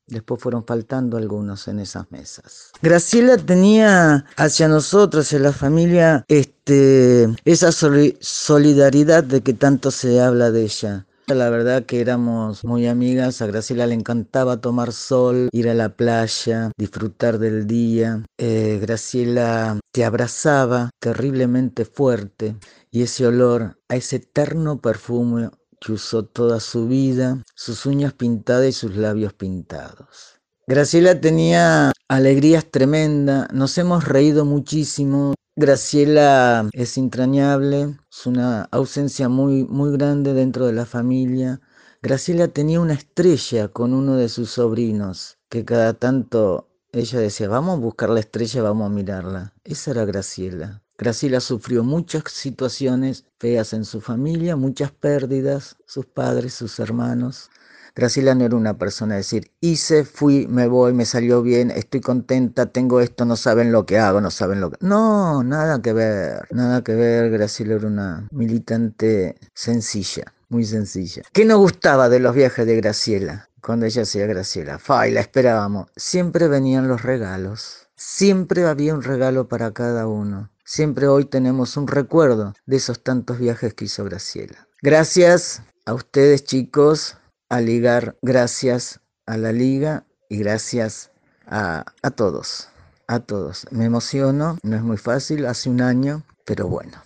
[0.09, 2.71] Después fueron faltando algunos en esas mesas.
[2.81, 10.51] Graciela tenía hacia nosotros, hacia la familia, este, esa solidaridad de que tanto se habla
[10.51, 11.05] de ella.
[11.27, 15.89] La verdad que éramos muy amigas, a Graciela le encantaba tomar sol, ir a la
[15.89, 18.23] playa, disfrutar del día.
[18.39, 22.55] Eh, Graciela te abrazaba terriblemente fuerte
[22.89, 28.67] y ese olor a ese eterno perfume que usó toda su vida, sus uñas pintadas
[28.67, 30.39] y sus labios pintados.
[30.67, 35.33] Graciela tenía alegrías tremendas, nos hemos reído muchísimo.
[35.55, 41.59] Graciela es entrañable, es una ausencia muy, muy grande dentro de la familia.
[42.01, 47.77] Graciela tenía una estrella con uno de sus sobrinos, que cada tanto ella decía, vamos
[47.77, 49.53] a buscar la estrella, vamos a mirarla.
[49.63, 50.83] Esa era Graciela.
[50.99, 57.49] Graciela sufrió muchas situaciones feas en su familia, muchas pérdidas, sus padres, sus hermanos.
[57.95, 62.01] Graciela no era una persona de decir, hice, fui, me voy, me salió bien, estoy
[62.01, 64.77] contenta, tengo esto, no saben lo que hago, no saben lo que...
[64.81, 67.31] No, nada que ver, nada que ver.
[67.31, 71.21] Graciela era una militante sencilla, muy sencilla.
[71.31, 73.47] ¿Qué nos gustaba de los viajes de Graciela?
[73.61, 75.89] Cuando ella hacía Graciela, fa, la esperábamos.
[75.95, 77.87] Siempre venían los regalos.
[77.95, 80.49] Siempre había un regalo para cada uno.
[80.71, 84.67] Siempre hoy tenemos un recuerdo de esos tantos viajes que hizo Graciela.
[84.83, 87.17] Gracias a ustedes chicos,
[87.49, 91.09] a ligar, gracias a la liga y gracias
[91.47, 92.69] a, a todos,
[93.07, 93.65] a todos.
[93.71, 97.01] Me emociono, no es muy fácil, hace un año, pero bueno.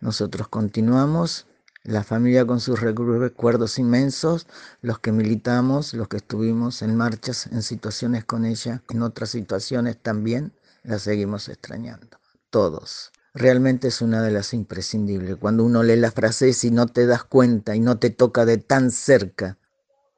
[0.00, 1.46] Nosotros continuamos,
[1.82, 4.46] la familia con sus recuerdos inmensos,
[4.80, 9.98] los que militamos, los que estuvimos en marchas, en situaciones con ella, en otras situaciones
[9.98, 12.21] también, la seguimos extrañando
[12.52, 13.10] todos.
[13.34, 15.36] Realmente es una de las imprescindibles.
[15.36, 18.58] Cuando uno lee la frase y no te das cuenta y no te toca de
[18.58, 19.56] tan cerca.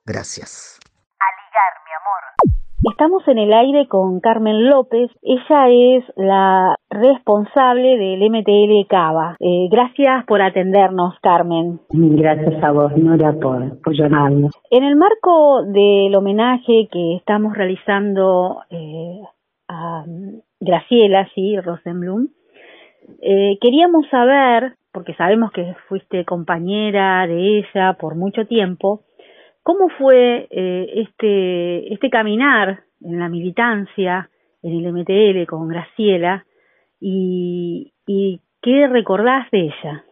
[0.04, 0.80] Gracias.
[1.20, 2.92] A ligar, mi amor.
[2.92, 5.10] Estamos en el aire con Carmen López.
[5.22, 9.36] Ella es la responsable del MTL Cava.
[9.38, 11.80] Eh, gracias por atendernos, Carmen.
[11.90, 14.52] Gracias a vos, Nora, por, por llamarnos.
[14.70, 19.20] En el marco del homenaje que estamos realizando eh,
[19.68, 20.04] a
[20.64, 22.28] Graciela, sí, Rosenblum.
[23.20, 29.02] Eh, queríamos saber, porque sabemos que fuiste compañera de ella por mucho tiempo,
[29.62, 34.30] ¿cómo fue eh, este, este caminar en la militancia,
[34.62, 36.44] en el MTL con Graciela,
[37.00, 40.04] y, y qué recordás de ella?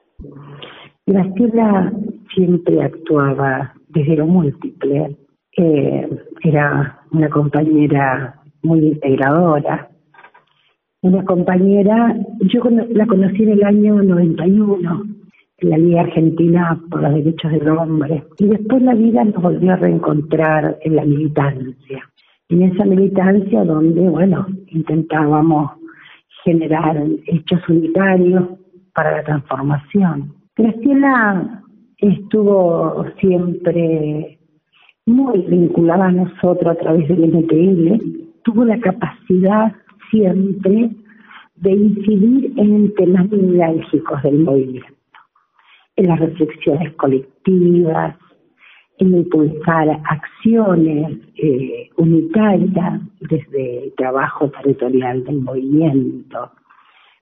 [1.06, 1.92] Graciela
[2.34, 5.16] siempre actuaba desde lo múltiple.
[5.56, 6.08] Eh,
[6.42, 9.91] era una compañera muy integradora,
[11.02, 15.02] una compañera, yo la conocí en el año 91,
[15.58, 19.72] en la Liga Argentina por los Derechos del Hombre, y después la vida nos volvió
[19.72, 22.08] a reencontrar en la militancia,
[22.48, 25.72] en esa militancia donde, bueno, intentábamos
[26.44, 28.44] generar hechos unitarios
[28.94, 30.34] para la transformación.
[30.56, 31.62] Graciela
[31.98, 34.38] estuvo siempre
[35.06, 38.04] muy vinculada a nosotros a través del MTL,
[38.44, 39.72] tuvo la capacidad
[40.12, 40.90] siempre
[41.56, 45.18] de incidir en temas neurálgicos del movimiento,
[45.96, 48.16] en las reflexiones colectivas,
[48.98, 56.52] en impulsar acciones eh, unitarias desde el trabajo territorial del movimiento,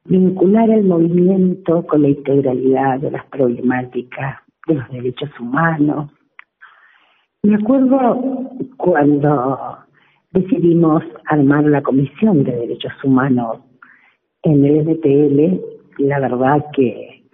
[0.05, 6.11] vincular el movimiento con la integralidad de las problemáticas de los derechos humanos.
[7.43, 9.79] Me acuerdo cuando
[10.32, 13.59] decidimos armar la Comisión de Derechos Humanos
[14.43, 15.61] en el STL.
[15.98, 17.24] La verdad que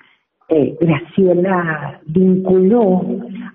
[0.49, 3.03] eh, Graciela vinculó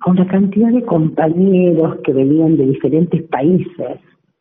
[0.02, 4.00] a una cantidad de compañeros que venían de diferentes países,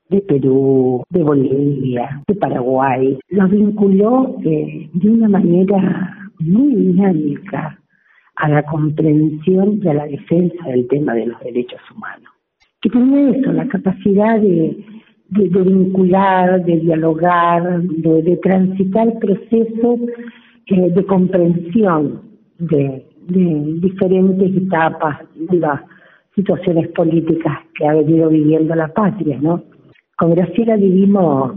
[0.09, 3.19] de Perú, de Bolivia, de Paraguay.
[3.29, 7.79] Los vinculó eh, de una manera muy dinámica
[8.37, 12.30] a la comprensión y a la defensa del tema de los derechos humanos
[12.81, 14.85] que tenía eso, la capacidad de,
[15.29, 20.01] vincular, de dialogar, de, transitar procesos
[20.67, 22.23] eh, de comprensión
[22.59, 25.81] de, diferentes etapas de las
[26.35, 29.63] situaciones políticas que ha venido viviendo la patria, ¿no?
[30.17, 31.55] Con Graciela vivimos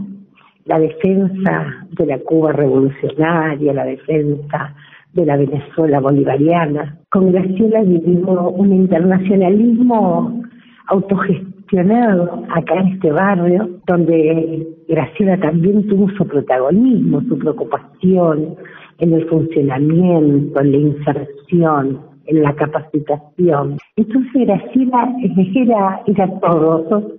[0.66, 4.74] la defensa de la Cuba revolucionaria, la defensa
[5.12, 6.98] de la Venezuela bolivariana.
[7.10, 10.43] Con Graciela vivimos un internacionalismo
[10.88, 18.56] autogestionado acá en este barrio, donde Graciela también tuvo su protagonismo, su preocupación
[18.98, 23.78] en el funcionamiento, en la inserción en la capacitación.
[23.96, 25.14] Entonces Graciela
[25.54, 27.18] era, era todo,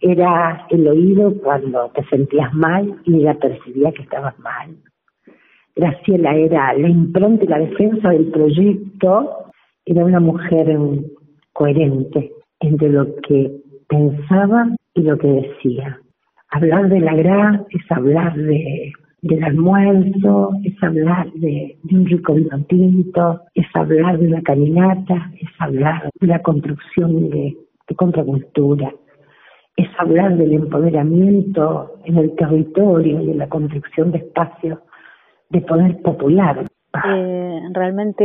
[0.00, 4.76] era el oído cuando te sentías mal y ella percibía que estabas mal.
[5.76, 9.50] Graciela era la impronta y la defensa del proyecto,
[9.84, 10.78] era una mujer
[11.52, 12.32] coherente
[12.64, 13.52] entre lo que
[13.88, 15.98] pensaba y lo que decía.
[16.50, 18.92] Hablar de la gran es hablar de
[19.24, 25.48] del almuerzo, es hablar de, un rico vino tinto, es hablar de una caminata, es
[25.58, 27.56] hablar de la construcción de,
[27.96, 28.92] contracultura,
[29.76, 34.78] es hablar del empoderamiento en el territorio y de la construcción de espacios
[35.48, 36.66] de poder popular.
[37.06, 38.24] Eh, realmente,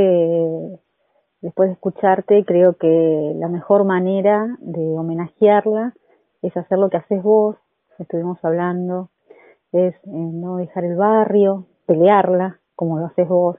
[1.41, 5.93] después de escucharte, creo que la mejor manera de homenajearla
[6.41, 7.57] es hacer lo que haces vos,
[7.97, 9.09] estuvimos hablando,
[9.71, 13.57] es eh, no dejar el barrio, pelearla, como lo haces vos.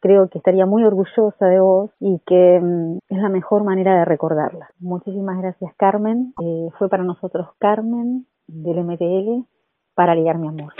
[0.00, 4.04] Creo que estaría muy orgullosa de vos y que mm, es la mejor manera de
[4.04, 4.70] recordarla.
[4.78, 6.32] Muchísimas gracias, Carmen.
[6.42, 9.44] Eh, fue para nosotros Carmen del MTL
[9.94, 10.72] para ligar mi amor.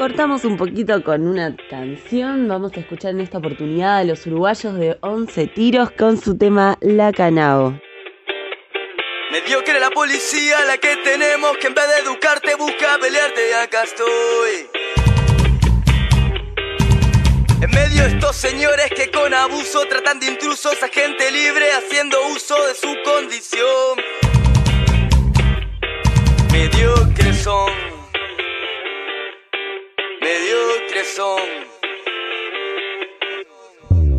[0.00, 2.48] Cortamos un poquito con una canción.
[2.48, 6.78] Vamos a escuchar en esta oportunidad a los uruguayos de 11 tiros con su tema
[6.80, 7.78] La Canao.
[9.30, 13.82] Mediocre la policía, la que tenemos, que en vez de educarte busca pelearte y acá
[13.82, 14.70] estoy.
[17.60, 22.16] En medio de estos señores que con abuso tratan de intrusos a gente libre haciendo
[22.34, 23.98] uso de su condición.
[26.50, 27.99] Mediocres son.
[30.30, 31.42] Mediocres son.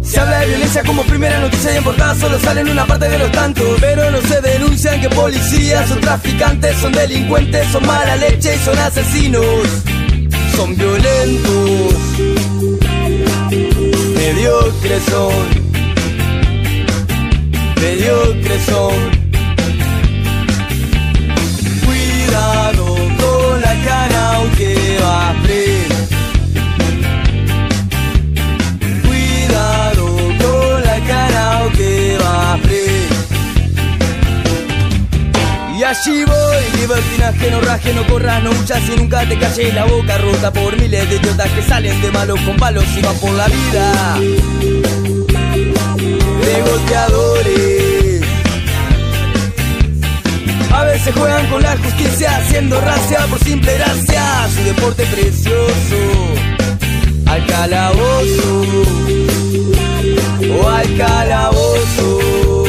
[0.04, 3.18] Se habla de violencia como primera noticia y en portada solo salen una parte de
[3.18, 3.66] los tantos.
[3.80, 8.78] Pero no se denuncian que policías son traficantes, son delincuentes, son mala leche y son
[8.78, 9.46] asesinos.
[10.58, 11.94] Son violentos,
[14.16, 15.34] mediocres son,
[17.80, 19.22] mediocres son.
[21.86, 25.41] Cuidado con la cara aunque va
[35.92, 40.18] allí voy, libertinaje, no raje, no corras, no muchas y nunca te calles la boca
[40.18, 43.48] rota por miles de idiotas que salen de malos con palos y van por la
[43.48, 44.20] vida.
[46.46, 48.22] De golpeadores.
[50.74, 54.48] A veces juegan con la justicia haciendo racia por simple gracia.
[54.56, 56.00] Su deporte precioso.
[57.26, 58.66] Al calabozo.
[60.64, 62.61] O al calabozo.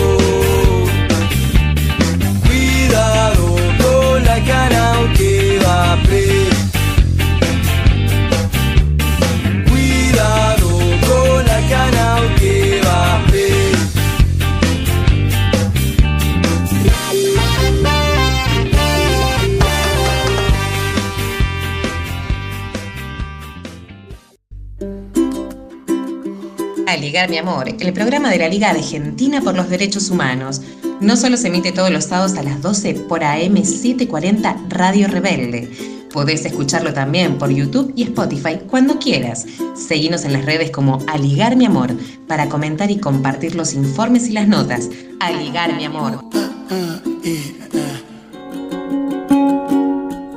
[27.28, 30.61] Mi Amor, el programa de la Liga Argentina por los Derechos Humanos
[31.01, 35.70] no solo se emite todos los sábados a las 12 por AM740 Radio Rebelde.
[36.12, 39.47] Podés escucharlo también por YouTube y Spotify cuando quieras.
[39.74, 41.90] Seguinos en las redes como Aligar Mi Amor
[42.27, 44.90] para comentar y compartir los informes y las notas.
[45.20, 46.24] Aligar Mi Amor.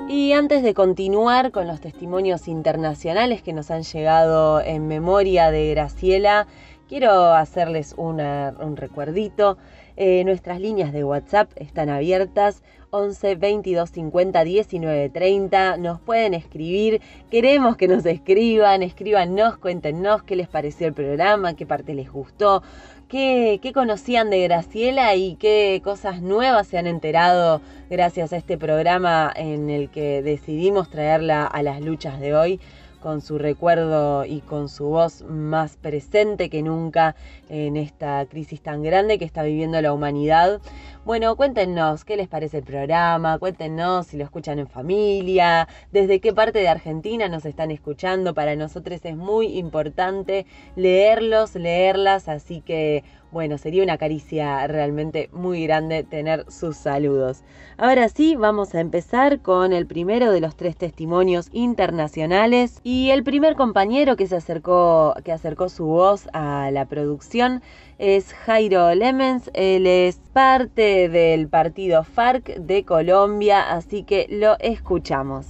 [0.07, 5.69] Y antes de continuar con los testimonios internacionales que nos han llegado en memoria de
[5.71, 6.47] Graciela,
[6.87, 9.57] quiero hacerles un recuerdito.
[9.97, 15.77] Eh, nuestras líneas de WhatsApp están abiertas 11 22 50 19 30.
[15.77, 17.01] Nos pueden escribir.
[17.31, 18.83] Queremos que nos escriban.
[18.83, 22.61] Escríbanos, cuéntenos qué les pareció el programa, qué parte les gustó,
[23.07, 28.57] qué, qué conocían de Graciela y qué cosas nuevas se han enterado gracias a este
[28.57, 32.59] programa en el que decidimos traerla a las luchas de hoy
[33.05, 37.15] con su recuerdo y con su voz más presente que nunca
[37.49, 40.59] en esta crisis tan grande que está viviendo la humanidad.
[41.05, 46.33] Bueno, cuéntenos qué les parece el programa, cuéntenos si lo escuchan en familia, desde qué
[46.33, 48.33] parte de Argentina nos están escuchando.
[48.33, 53.03] Para nosotros es muy importante leerlos, leerlas, así que
[53.35, 57.41] bueno, sería una caricia realmente muy grande tener sus saludos.
[57.77, 63.25] Ahora sí, vamos a empezar con el primero de los tres testimonios internacionales y el
[63.25, 67.61] primer compañero que se acercó, que acercó su voz a la producción
[67.97, 75.45] es Jairo Lemens, él es parte del partido FARC de Colombia, así que lo escuchamos.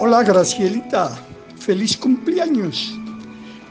[0.00, 1.10] Hola Gracielita,
[1.58, 2.98] feliz cumpleaños.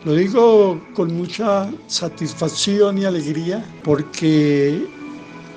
[0.05, 4.85] Lo digo con mucha satisfacción y alegría porque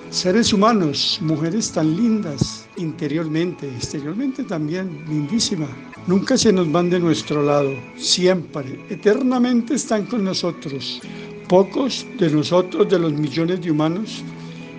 [0.09, 5.69] seres humanos, mujeres tan lindas, interiormente, exteriormente también, lindísima,
[6.07, 11.03] nunca se nos van de nuestro lado, siempre, eternamente están con nosotros.
[11.47, 14.25] Pocos de nosotros, de los millones de humanos,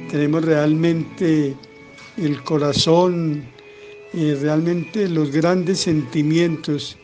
[0.09, 1.55] tenemos realmente
[2.17, 3.43] el corazón
[4.13, 6.97] y realmente los grandes sentimientos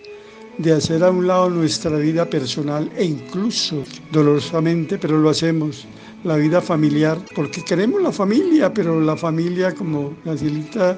[0.57, 5.85] de hacer a un lado nuestra vida personal e incluso dolorosamente, pero lo hacemos,
[6.23, 10.97] la vida familiar, porque queremos la familia, pero la familia como Gacielita,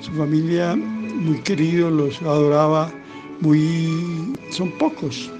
[0.00, 2.92] su familia muy querido, los adoraba,
[3.40, 5.30] muy son pocos,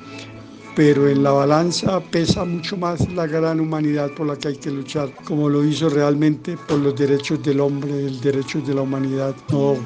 [0.74, 4.70] pero en la balanza pesa mucho más la gran humanidad por la que hay que
[4.70, 9.34] luchar, como lo hizo realmente por los derechos del hombre, el derecho de la humanidad.
[9.50, 9.76] No,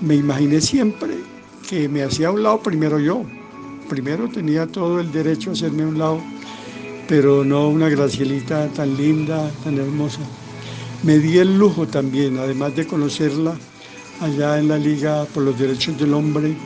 [0.00, 1.27] me imaginé siempre
[1.68, 3.24] que me hacía a un lado primero yo.
[3.88, 6.20] Primero tenía todo el derecho a hacerme a un lado,
[7.06, 10.20] pero no una Gracielita tan linda, tan hermosa.
[11.02, 13.54] Me di el lujo también, además de conocerla
[14.20, 16.56] allá en la Liga por los Derechos del Hombre,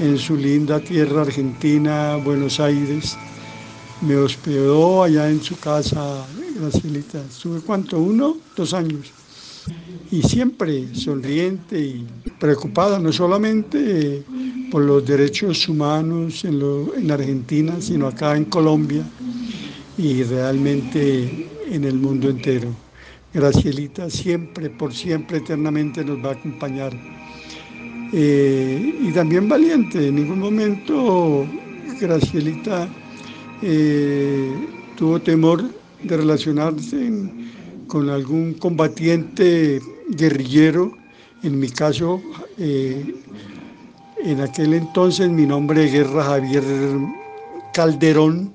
[0.00, 3.16] en su linda tierra argentina, Buenos Aires.
[4.00, 6.26] Me hospedó allá en su casa,
[6.58, 7.20] Gracielita.
[7.20, 9.12] Estuve cuánto, uno, dos años.
[10.10, 12.06] Y siempre sonriente y
[12.38, 14.22] preocupada, no solamente
[14.70, 16.62] por los derechos humanos en,
[16.96, 19.02] en Argentina, sino acá en Colombia
[19.98, 22.68] y realmente en el mundo entero.
[23.34, 26.92] Gracielita siempre, por siempre, eternamente nos va a acompañar.
[28.12, 31.46] Eh, y también valiente, en ningún momento
[32.00, 32.88] Gracielita
[33.60, 34.50] eh,
[34.96, 35.62] tuvo temor
[36.02, 37.12] de relacionarse
[37.86, 40.96] con algún combatiente guerrillero,
[41.42, 42.20] en mi caso,
[42.58, 43.14] eh,
[44.24, 46.64] en aquel entonces mi nombre de guerra Javier
[47.72, 48.52] Calderón,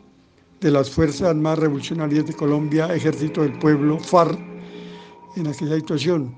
[0.59, 4.39] de las Fuerzas Armadas Revolucionarias de Colombia, Ejército del Pueblo, FARC,
[5.35, 6.33] en aquella situación.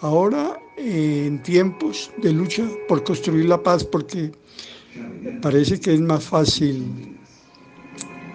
[0.00, 4.32] Ahora, en tiempos de lucha por construir la paz, porque
[5.42, 7.19] parece que es más fácil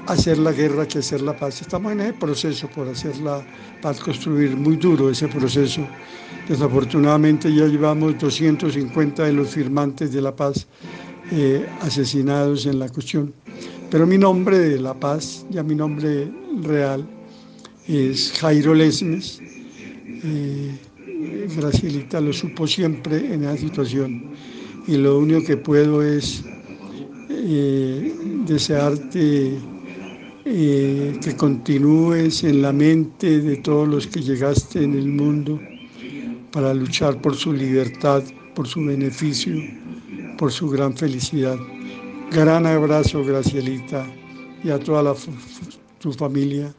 [0.08, 1.62] hacer la guerra que hacer la paz.
[1.62, 3.46] Estamos en ese proceso por hacer la
[3.82, 5.82] paz, construir muy duro ese proceso.
[6.48, 10.68] Desafortunadamente ya llevamos 250 de los firmantes de la paz
[11.32, 13.34] eh, asesinados en la cuestión.
[13.90, 17.06] Pero mi nombre de la paz, ya mi nombre real,
[17.88, 19.40] es Jairo Lesmes.
[20.24, 20.78] Eh,
[22.22, 24.32] lo supo siempre en esa situación
[24.88, 26.44] y lo único que puedo es
[27.30, 28.14] eh,
[28.46, 29.58] desearte
[30.48, 35.60] eh, que continúes en la mente de todos los que llegaste en el mundo
[36.52, 38.22] para luchar por su libertad,
[38.54, 39.56] por su beneficio,
[40.38, 41.58] por su gran felicidad.
[42.32, 44.06] Gran abrazo, Gracielita,
[44.64, 45.16] y a toda la,
[45.98, 46.72] tu familia,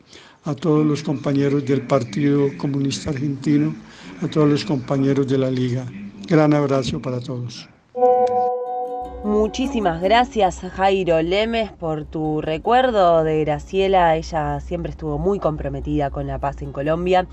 [0.44, 3.74] a todos los compañeros del Partido Comunista Argentino,
[4.22, 5.84] a todos los compañeros de la Liga.
[6.28, 7.68] Gran abrazo para todos.
[9.26, 14.14] Muchísimas gracias Jairo Lemes por tu recuerdo de Graciela.
[14.14, 17.26] Ella siempre estuvo muy comprometida con la paz en Colombia.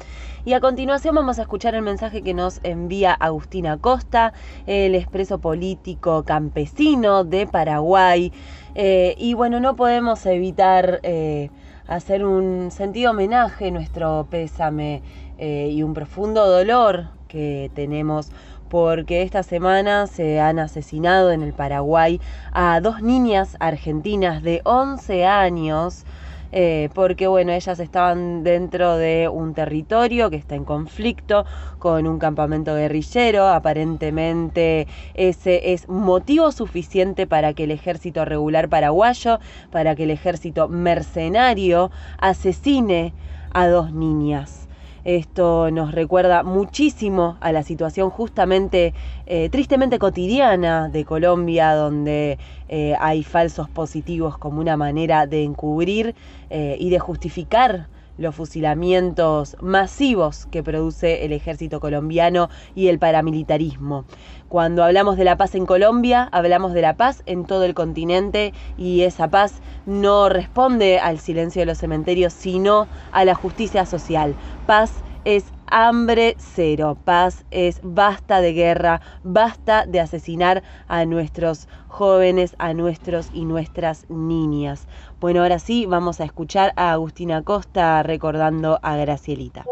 [0.43, 4.33] Y a continuación vamos a escuchar el mensaje que nos envía Agustina Costa,
[4.65, 8.33] el expreso político campesino de Paraguay.
[8.73, 11.51] Eh, y bueno, no podemos evitar eh,
[11.85, 15.03] hacer un sentido homenaje, nuestro pésame
[15.37, 18.31] eh, y un profundo dolor que tenemos
[18.73, 22.19] porque esta semana se han asesinado en el Paraguay
[22.51, 26.05] a dos niñas argentinas de 11 años.
[26.51, 31.45] Eh, porque bueno, ellas estaban dentro de un territorio que está en conflicto
[31.77, 39.39] con un campamento guerrillero, aparentemente ese es motivo suficiente para que el ejército regular paraguayo,
[39.71, 43.13] para que el ejército mercenario asesine
[43.51, 44.62] a dos niñas.
[45.03, 48.93] Esto nos recuerda muchísimo a la situación justamente
[49.25, 52.39] eh, tristemente cotidiana de Colombia, donde
[52.69, 56.15] eh, hay falsos positivos como una manera de encubrir
[56.49, 64.05] eh, y de justificar los fusilamientos masivos que produce el ejército colombiano y el paramilitarismo.
[64.49, 68.53] Cuando hablamos de la paz en Colombia, hablamos de la paz en todo el continente
[68.77, 74.35] y esa paz no responde al silencio de los cementerios, sino a la justicia social.
[74.67, 74.91] Paz
[75.25, 82.75] es hambre cero, paz es basta de guerra, basta de asesinar a nuestros jóvenes, a
[82.75, 84.87] nuestros y nuestras niñas.
[85.19, 89.65] Bueno, ahora sí vamos a escuchar a Agustín Acosta recordando a Gracielita.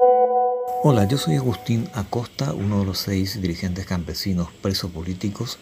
[0.84, 5.60] Hola, yo soy Agustín Acosta, uno de los seis dirigentes campesinos presos políticos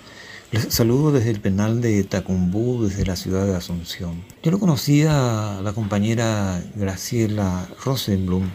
[0.52, 4.24] Les saludo desde el penal de Tacumbú, desde la ciudad de Asunción.
[4.42, 8.50] Yo lo conocí a la compañera Graciela Rosenblum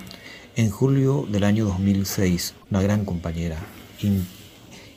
[0.57, 3.59] en julio del año 2006, una gran compañera,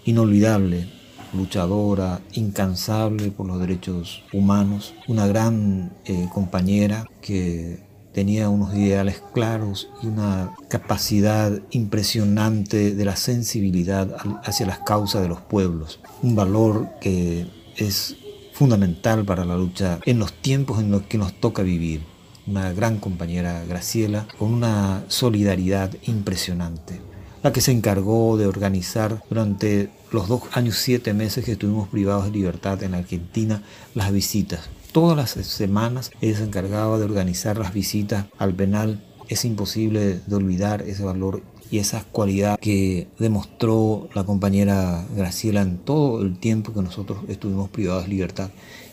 [0.05, 0.87] inolvidable,
[1.33, 9.89] luchadora, incansable por los derechos humanos, una gran eh, compañera que tenía unos ideales claros
[10.01, 16.87] y una capacidad impresionante de la sensibilidad hacia las causas de los pueblos, un valor
[17.01, 18.15] que es
[18.53, 22.01] fundamental para la lucha en los tiempos en los que nos toca vivir.
[22.47, 27.01] Una gran compañera Graciela con una solidaridad impresionante,
[27.43, 32.25] la que se encargó de organizar durante los dos años siete meses que estuvimos privados
[32.25, 33.61] de libertad en Argentina
[33.93, 39.03] las visitas todas las semanas ella se encargaba de organizar las visitas al penal.
[39.27, 45.77] Es imposible de olvidar ese valor y esa cualidad que demostró la compañera Graciela en
[45.77, 48.49] todo el tiempo que nosotros estuvimos privados de libertad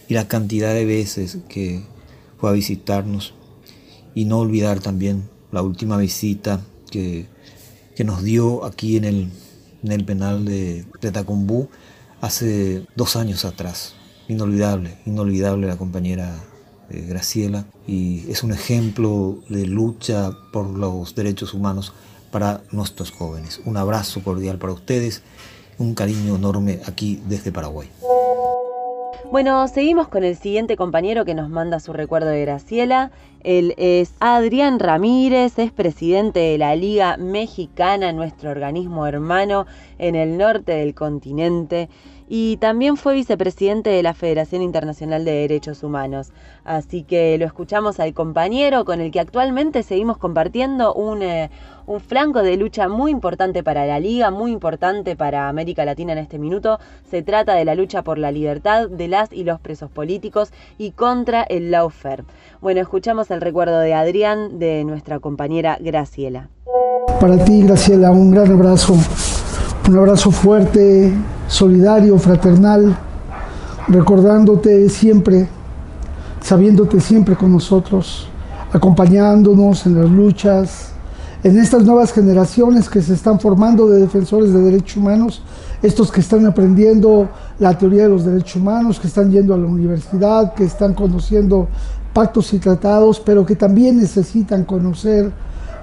[0.07, 1.81] y la cantidad de veces que
[2.39, 3.33] fue a visitarnos
[4.15, 6.61] y no olvidar también la última visita
[6.91, 7.27] que,
[7.97, 9.29] que nos dio aquí en el,
[9.83, 11.69] en el penal de, de Tacumbú
[12.21, 13.95] hace dos años atrás
[14.29, 16.35] inolvidable, inolvidable la compañera
[16.91, 21.93] eh, Graciela y es un ejemplo de lucha por los derechos humanos
[22.31, 23.61] para nuestros jóvenes.
[23.65, 25.23] Un abrazo cordial para ustedes,
[25.79, 27.89] un cariño enorme aquí desde Paraguay.
[29.31, 33.11] Bueno, seguimos con el siguiente compañero que nos manda su recuerdo de Graciela.
[33.45, 39.67] Él es Adrián Ramírez, es presidente de la Liga Mexicana, nuestro organismo hermano
[39.99, 41.91] en el norte del continente
[42.29, 46.33] y también fue vicepresidente de la Federación Internacional de Derechos Humanos.
[46.65, 51.51] Así que lo escuchamos al compañero con el que actualmente seguimos compartiendo un, eh,
[51.87, 56.19] un flanco de lucha muy importante para la Liga, muy importante para América Latina en
[56.19, 56.79] este minuto.
[57.11, 60.93] Se trata de la lucha por la libertad de las y los presos políticos y
[60.93, 62.25] contra el lawfare.
[62.61, 66.49] Bueno, escuchamos el recuerdo de Adrián de nuestra compañera Graciela.
[67.21, 68.95] Para ti, Graciela, un gran abrazo.
[69.87, 71.13] Un abrazo fuerte,
[71.47, 72.97] solidario, fraternal,
[73.87, 75.47] recordándote siempre,
[76.41, 78.27] sabiéndote siempre con nosotros,
[78.73, 80.93] acompañándonos en las luchas,
[81.43, 85.43] en estas nuevas generaciones que se están formando de defensores de derechos humanos,
[85.83, 87.29] estos que están aprendiendo
[87.59, 91.69] la teoría de los derechos humanos, que están yendo a la universidad, que están conociendo
[92.15, 95.31] pactos y tratados, pero que también necesitan conocer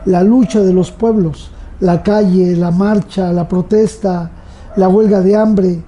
[0.06, 4.32] la lucha de los pueblos, la calle, la marcha, la protesta,
[4.78, 5.84] la huelga de hambre,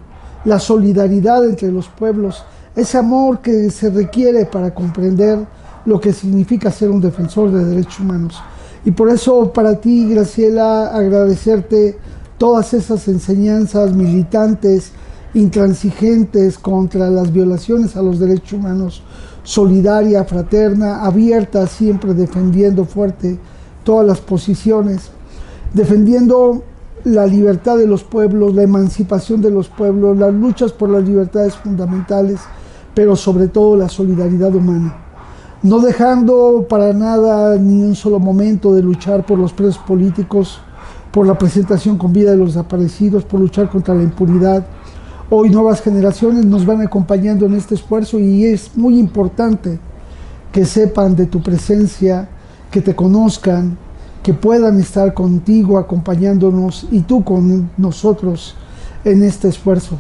[0.46, 2.44] la solidaridad entre los pueblos,
[2.76, 5.40] ese amor que se requiere para comprender
[5.86, 8.42] lo que significa ser un defensor de derechos humanos.
[8.86, 11.98] Y por eso para ti, Graciela, agradecerte
[12.38, 14.92] todas esas enseñanzas militantes,
[15.34, 19.04] intransigentes contra las violaciones a los derechos humanos,
[19.44, 23.38] solidaria, fraterna, abierta, siempre defendiendo fuerte
[23.84, 25.12] todas las posiciones,
[25.74, 26.64] defendiendo
[27.04, 31.56] la libertad de los pueblos, la emancipación de los pueblos, las luchas por las libertades
[31.56, 32.40] fundamentales,
[32.94, 34.96] pero sobre todo la solidaridad humana.
[35.64, 40.60] No dejando para nada ni un solo momento de luchar por los presos políticos,
[41.12, 44.66] por la presentación con vida de los desaparecidos, por luchar contra la impunidad.
[45.30, 49.80] Hoy nuevas generaciones nos van acompañando en este esfuerzo y es muy importante
[50.52, 52.30] que sepan de tu presencia,
[52.70, 53.78] que te conozcan,
[54.24, 58.56] que puedan estar contigo acompañándonos y tú con nosotros
[59.04, 60.00] en este esfuerzo.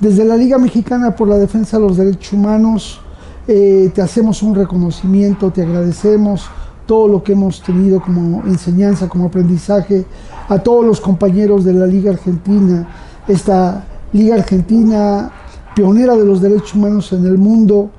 [0.00, 3.00] Desde la Liga Mexicana por la Defensa de los Derechos Humanos
[3.46, 6.46] eh, te hacemos un reconocimiento, te agradecemos
[6.84, 10.04] todo lo que hemos tenido como enseñanza, como aprendizaje,
[10.48, 12.88] a todos los compañeros de la Liga Argentina,
[13.28, 15.30] esta Liga Argentina
[15.76, 17.90] pionera de los derechos humanos en el mundo,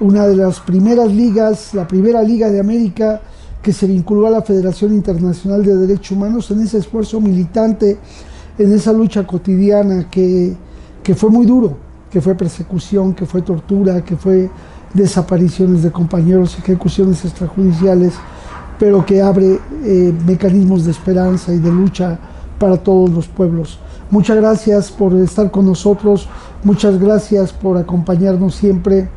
[0.00, 3.20] una de las primeras ligas, la primera liga de América
[3.62, 7.98] que se vinculó a la Federación Internacional de Derechos Humanos en ese esfuerzo militante,
[8.58, 10.56] en esa lucha cotidiana que,
[11.16, 11.76] fue muy duro,
[12.10, 14.50] que fue persecución, que fue tortura, que fue
[14.94, 18.14] desapariciones de compañeros, ejecuciones extrajudiciales,
[18.78, 22.18] pero que abre eh, mecanismos de esperanza y de lucha
[22.58, 23.78] para todos los pueblos.
[24.10, 26.28] Muchas gracias por estar con nosotros,
[26.64, 29.08] muchas gracias por acompañarnos siempre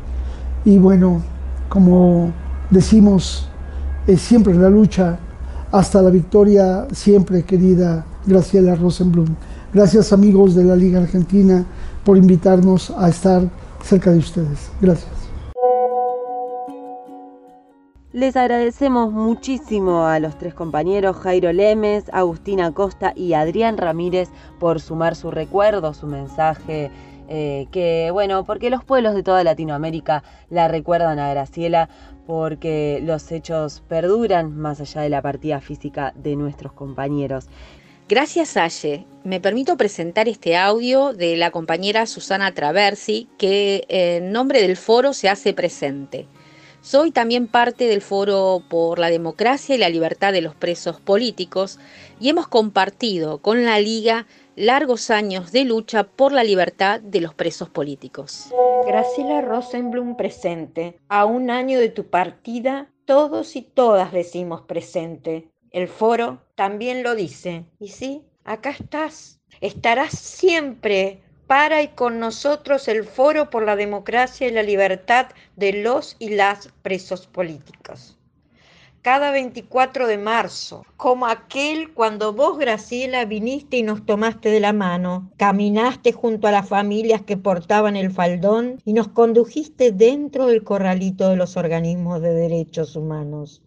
[0.64, 1.22] y bueno,
[1.68, 2.30] como
[2.70, 3.48] decimos,
[4.06, 5.18] es siempre la lucha
[5.70, 9.34] hasta la victoria, siempre querida Graciela Rosenblum.
[9.72, 11.64] Gracias amigos de la Liga Argentina
[12.04, 13.42] por invitarnos a estar
[13.82, 14.70] cerca de ustedes.
[14.80, 15.10] Gracias.
[18.12, 24.28] Les agradecemos muchísimo a los tres compañeros Jairo Lemes, Agustina Costa y Adrián Ramírez
[24.60, 26.90] por sumar su recuerdo, su mensaje
[27.34, 31.88] eh, que bueno, porque los pueblos de toda Latinoamérica la recuerdan a Graciela,
[32.26, 37.46] porque los hechos perduran más allá de la partida física de nuestros compañeros.
[38.08, 39.06] Gracias, Aye.
[39.24, 45.12] Me permito presentar este audio de la compañera Susana Traversi, que en nombre del foro
[45.12, 46.26] se hace presente.
[46.82, 51.78] Soy también parte del Foro por la Democracia y la Libertad de los Presos Políticos
[52.18, 54.26] y hemos compartido con la Liga
[54.56, 58.52] largos años de lucha por la libertad de los presos políticos.
[58.86, 60.98] Graciela Rosenblum presente.
[61.08, 65.48] A un año de tu partida, todos y todas decimos presente.
[65.70, 67.64] El foro también lo dice.
[67.78, 69.40] Y sí, acá estás.
[69.60, 75.26] Estarás siempre para y con nosotros el Foro por la Democracia y la Libertad
[75.56, 78.16] de los y las presos políticos.
[79.02, 84.72] Cada 24 de marzo, como aquel cuando vos, Graciela, viniste y nos tomaste de la
[84.72, 90.62] mano, caminaste junto a las familias que portaban el faldón y nos condujiste dentro del
[90.62, 93.60] corralito de los organismos de derechos humanos.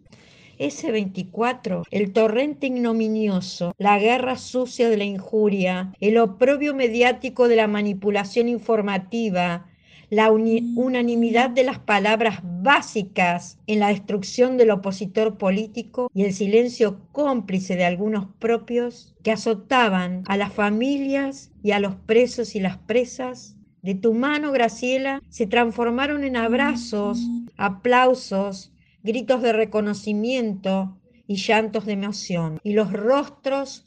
[0.57, 7.57] Ese 24, el torrente ignominioso, la guerra sucia de la injuria, el oprobio mediático de
[7.57, 9.65] la manipulación informativa,
[10.15, 17.01] la unanimidad de las palabras básicas en la destrucción del opositor político y el silencio
[17.11, 22.77] cómplice de algunos propios que azotaban a las familias y a los presos y las
[22.77, 27.19] presas, de tu mano, Graciela, se transformaron en abrazos,
[27.57, 28.71] aplausos,
[29.03, 30.97] gritos de reconocimiento
[31.27, 32.61] y llantos de emoción.
[32.63, 33.85] Y los rostros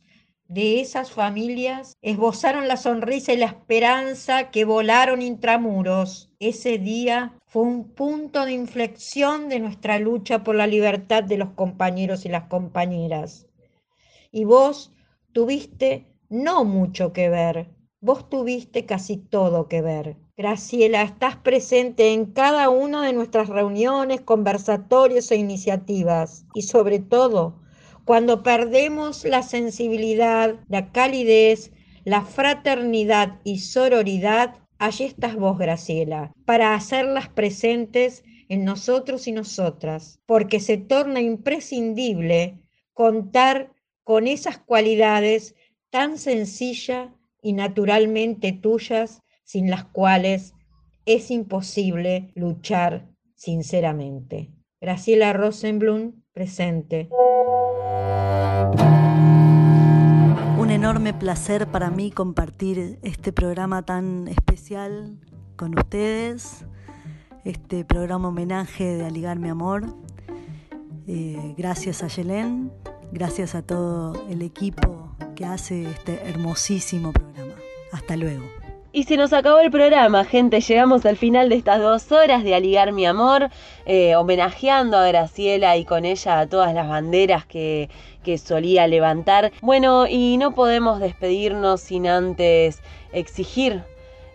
[0.49, 6.31] de esas familias esbozaron la sonrisa y la esperanza que volaron intramuros.
[6.41, 11.51] Ese día fue un punto de inflexión de nuestra lucha por la libertad de los
[11.51, 13.47] compañeros y las compañeras.
[14.33, 14.93] Y vos
[15.33, 17.69] tuviste no mucho que ver,
[18.01, 20.16] vos tuviste casi todo que ver.
[20.37, 26.47] Graciela, estás presente en cada una de nuestras reuniones, conversatorios e iniciativas.
[26.55, 27.61] Y sobre todo,
[28.09, 31.72] cuando perdemos la sensibilidad, la calidez,
[32.05, 40.20] la fraternidad y sororidad, allí estás vos, Graciela, para hacerlas presentes en nosotros y nosotras,
[40.24, 42.59] porque se torna imprescindible
[42.94, 43.74] contar
[44.05, 45.55] con esas cualidades
[45.90, 47.10] tan sencillas
[47.43, 50.55] y naturalmente tuyas sin las cuales
[51.05, 54.48] es imposible luchar sinceramente.
[54.80, 57.10] Graciela Rosenblum, presente.
[60.78, 65.18] Enorme placer para mí compartir este programa tan especial
[65.56, 66.64] con ustedes,
[67.44, 69.92] este programa homenaje de Aligar mi amor.
[71.09, 72.70] Eh, gracias a Yelén,
[73.10, 77.55] gracias a todo el equipo que hace este hermosísimo programa.
[77.90, 78.44] Hasta luego.
[78.90, 80.62] Y se nos acabó el programa, gente.
[80.62, 83.51] Llegamos al final de estas dos horas de Aligar mi amor,
[83.85, 87.90] eh, homenajeando a Graciela y con ella a todas las banderas que,
[88.24, 89.52] que solía levantar.
[89.60, 92.81] Bueno, y no podemos despedirnos sin antes
[93.12, 93.85] exigir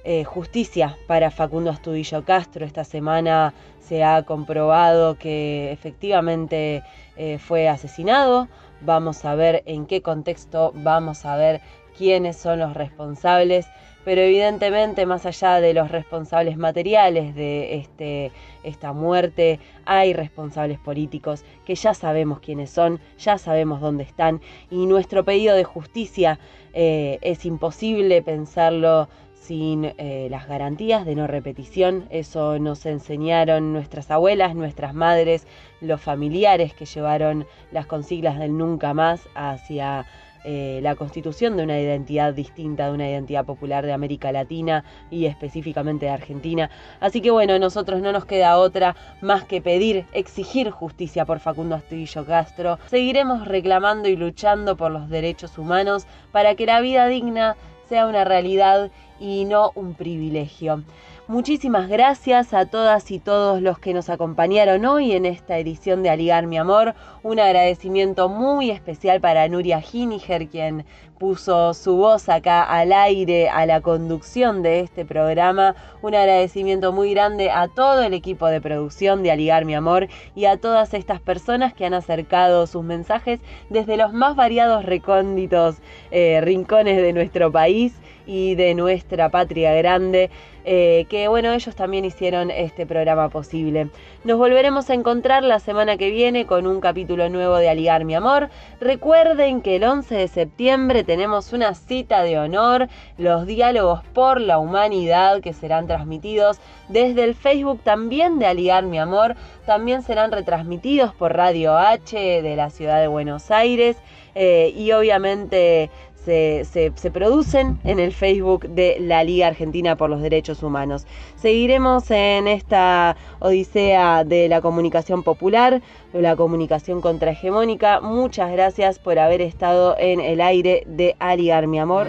[0.04, 2.64] eh, justicia para Facundo Astudillo Castro.
[2.64, 6.84] Esta semana se ha comprobado que efectivamente
[7.18, 8.48] eh, fue asesinado.
[8.82, 11.60] Vamos a ver en qué contexto, vamos a ver
[11.98, 13.66] quiénes son los responsables
[14.06, 18.32] pero evidentemente más allá de los responsables materiales de este,
[18.64, 24.86] esta muerte, hay responsables políticos que ya sabemos quiénes son, ya sabemos dónde están y
[24.86, 26.40] nuestro pedido de justicia
[26.74, 29.08] eh, es imposible pensarlo
[29.44, 32.08] sin eh, las garantías de no repetición.
[32.10, 35.46] Eso nos enseñaron nuestras abuelas, nuestras madres,
[35.82, 40.06] los familiares que llevaron las consiglas del nunca más hacia
[40.44, 45.26] eh, la constitución de una identidad distinta, de una identidad popular de América Latina y
[45.26, 46.70] específicamente de Argentina.
[47.00, 51.76] Así que bueno, nosotros no nos queda otra más que pedir, exigir justicia por Facundo
[51.76, 52.80] Astudillo Castro.
[52.88, 57.56] Seguiremos reclamando y luchando por los derechos humanos para que la vida digna
[57.88, 60.84] sea una realidad y no un privilegio.
[61.30, 66.10] Muchísimas gracias a todas y todos los que nos acompañaron hoy en esta edición de
[66.10, 66.96] Aligar mi amor.
[67.24, 70.86] Un agradecimiento muy especial para Nuria Hiniger, quien
[71.18, 75.78] puso su voz acá al aire a la conducción de este programa.
[76.02, 80.44] Un agradecimiento muy grande a todo el equipo de producción de Aligar mi amor y
[80.44, 83.40] a todas estas personas que han acercado sus mensajes
[83.70, 85.78] desde los más variados recónditos
[86.12, 87.94] eh, rincones de nuestro país
[88.26, 90.30] y de nuestra patria grande,
[90.66, 93.90] eh, que bueno, ellos también hicieron este programa posible.
[94.24, 98.16] Nos volveremos a encontrar la semana que viene con un capítulo nuevo de Aligar mi
[98.16, 98.50] amor.
[98.80, 102.88] Recuerden que el 11 de septiembre tenemos una cita de honor,
[103.18, 109.00] los diálogos por la humanidad que serán transmitidos desde el Facebook también de Aligar Mi
[109.00, 109.36] Amor,
[109.66, 113.98] también serán retransmitidos por Radio H de la ciudad de Buenos Aires
[114.36, 115.90] eh, y obviamente
[116.26, 121.06] se, se, producen en el Facebook de la Liga Argentina por los Derechos Humanos.
[121.36, 125.82] Seguiremos en esta odisea de la comunicación popular,
[126.14, 128.02] de la comunicación contrahegemónica.
[128.02, 132.08] Muchas gracias por haber estado en el aire de Aligar, mi amor.